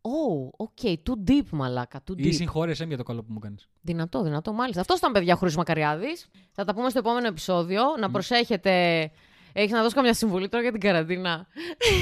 Oh, 0.00 0.50
OK. 0.56 0.78
Too 0.82 1.30
deep, 1.30 1.48
μαλάκα. 1.50 2.02
Too 2.08 2.18
Ή 2.18 2.28
deep. 2.28 2.34
συγχώρεσέ 2.34 2.82
με 2.82 2.88
για 2.88 2.96
το 2.96 3.02
καλό 3.02 3.22
που 3.22 3.32
μου 3.32 3.38
έκανε. 3.42 3.56
Δυνατό, 3.80 4.22
δυνατό, 4.22 4.52
μάλιστα. 4.52 4.80
Αυτός 4.80 4.98
ήταν, 4.98 5.12
παιδιά, 5.12 5.36
Χρήση 5.36 5.56
Μακαριάδης. 5.56 6.26
Θα 6.52 6.64
τα 6.64 6.74
πούμε 6.74 6.90
στο 6.90 6.98
επόμενο 6.98 7.26
επεισόδιο. 7.26 7.82
Να 8.00 8.10
προσέχετε... 8.10 9.10
Έχεις 9.52 9.72
να 9.72 9.82
δώσει 9.82 9.94
καμιά 9.94 10.14
συμβουλή 10.14 10.48
τώρα 10.48 10.62
για 10.62 10.72
την 10.72 10.80
καραντίνα. 10.80 11.46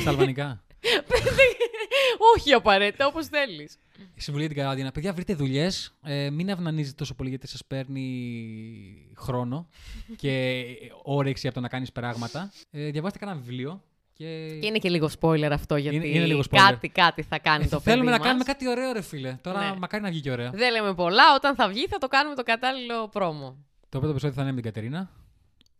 Στα 0.00 0.10
αλβανικά. 0.10 0.62
Όχι 2.36 2.52
απαραίτητα, 2.52 3.06
όπως 3.06 3.26
θέλεις. 3.26 3.78
Η 4.14 4.20
συμβουλή 4.20 4.44
για 4.46 4.54
την 4.54 4.62
καραντίνα. 4.62 4.92
Παιδιά, 4.92 5.12
βρείτε 5.12 5.34
δουλειές. 5.34 5.94
Ε, 6.02 6.30
μην 6.30 6.50
αυνανίζετε 6.50 6.94
τόσο 6.96 7.14
πολύ 7.14 7.28
γιατί 7.28 7.48
σας 7.48 7.64
παίρνει 7.66 9.12
χρόνο 9.16 9.68
και 10.16 10.64
όρεξη 11.02 11.46
από 11.46 11.54
το 11.54 11.60
να 11.60 11.68
κάνεις 11.68 11.92
πράγματα. 11.92 12.52
Ε, 12.70 12.90
διαβάστε 12.90 13.18
κανένα 13.18 13.38
βιβλίο. 13.38 13.82
Και... 14.14 14.58
Και 14.60 14.66
είναι 14.66 14.78
και 14.78 14.88
λίγο 14.90 15.10
spoiler 15.20 15.48
αυτό, 15.52 15.76
γιατί 15.76 15.96
Είναι- 15.96 16.06
είναι 16.06 16.24
λίγο 16.26 16.40
spoiler. 16.40 16.56
κάτι, 16.68 16.88
κάτι 16.88 17.22
θα 17.22 17.38
κάνει 17.38 17.64
Ε, 17.64 17.68
το 17.68 17.80
θέλουμε 17.80 18.02
παιδί 18.02 18.10
να 18.12 18.18
μας. 18.18 18.26
κάνουμε 18.26 18.44
κάτι 18.44 18.68
ωραίο, 18.68 18.92
ρε 18.92 19.00
φίλε. 19.02 19.38
Τώρα 19.42 19.70
Ναι. 19.70 19.76
μακάρι 19.78 20.02
να 20.02 20.08
βγει 20.10 20.20
και 20.20 20.30
ωραία. 20.30 20.50
Δεν 20.50 20.72
λέμε 20.72 20.94
πολλά. 20.94 21.22
Όταν 21.36 21.54
θα 21.54 21.68
βγει, 21.68 21.86
θα 21.86 21.98
το 21.98 22.08
κάνουμε 22.08 22.34
το 22.34 22.42
κατάλληλο 22.42 23.08
πρόμο. 23.08 23.56
Το 23.88 23.98
πρώτο 23.98 24.08
επεισόδιο 24.08 24.34
θα 24.36 24.42
είναι 24.42 24.50
με 24.52 24.60
την 24.60 24.72
Κατερίνα. 24.72 25.10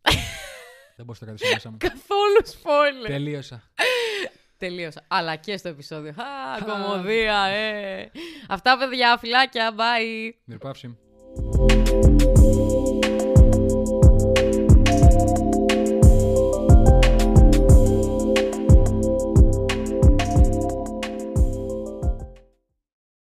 Δεν 0.96 1.04
μπορώ 1.06 1.18
να 1.20 1.26
το 1.26 1.32
κρατήσω 1.34 1.52
μέσα 1.54 1.70
μου. 1.70 1.76
Καθόλου 1.80 2.40
spoiler. 2.44 3.06
Τελείωσα. 3.06 3.62
Τελείωσα. 4.62 5.04
Αλλά 5.08 5.36
και 5.36 5.56
στο 5.56 5.68
επεισόδιο. 5.68 6.10
Α, 6.10 6.62
κομμωδία, 6.64 7.44
ε. 7.44 8.10
Αυτά, 8.48 8.78
παιδιά, 8.78 9.18
φιλάκια, 9.18 9.74
bye. 9.76 10.34
Μυρπαύση. 10.44 10.98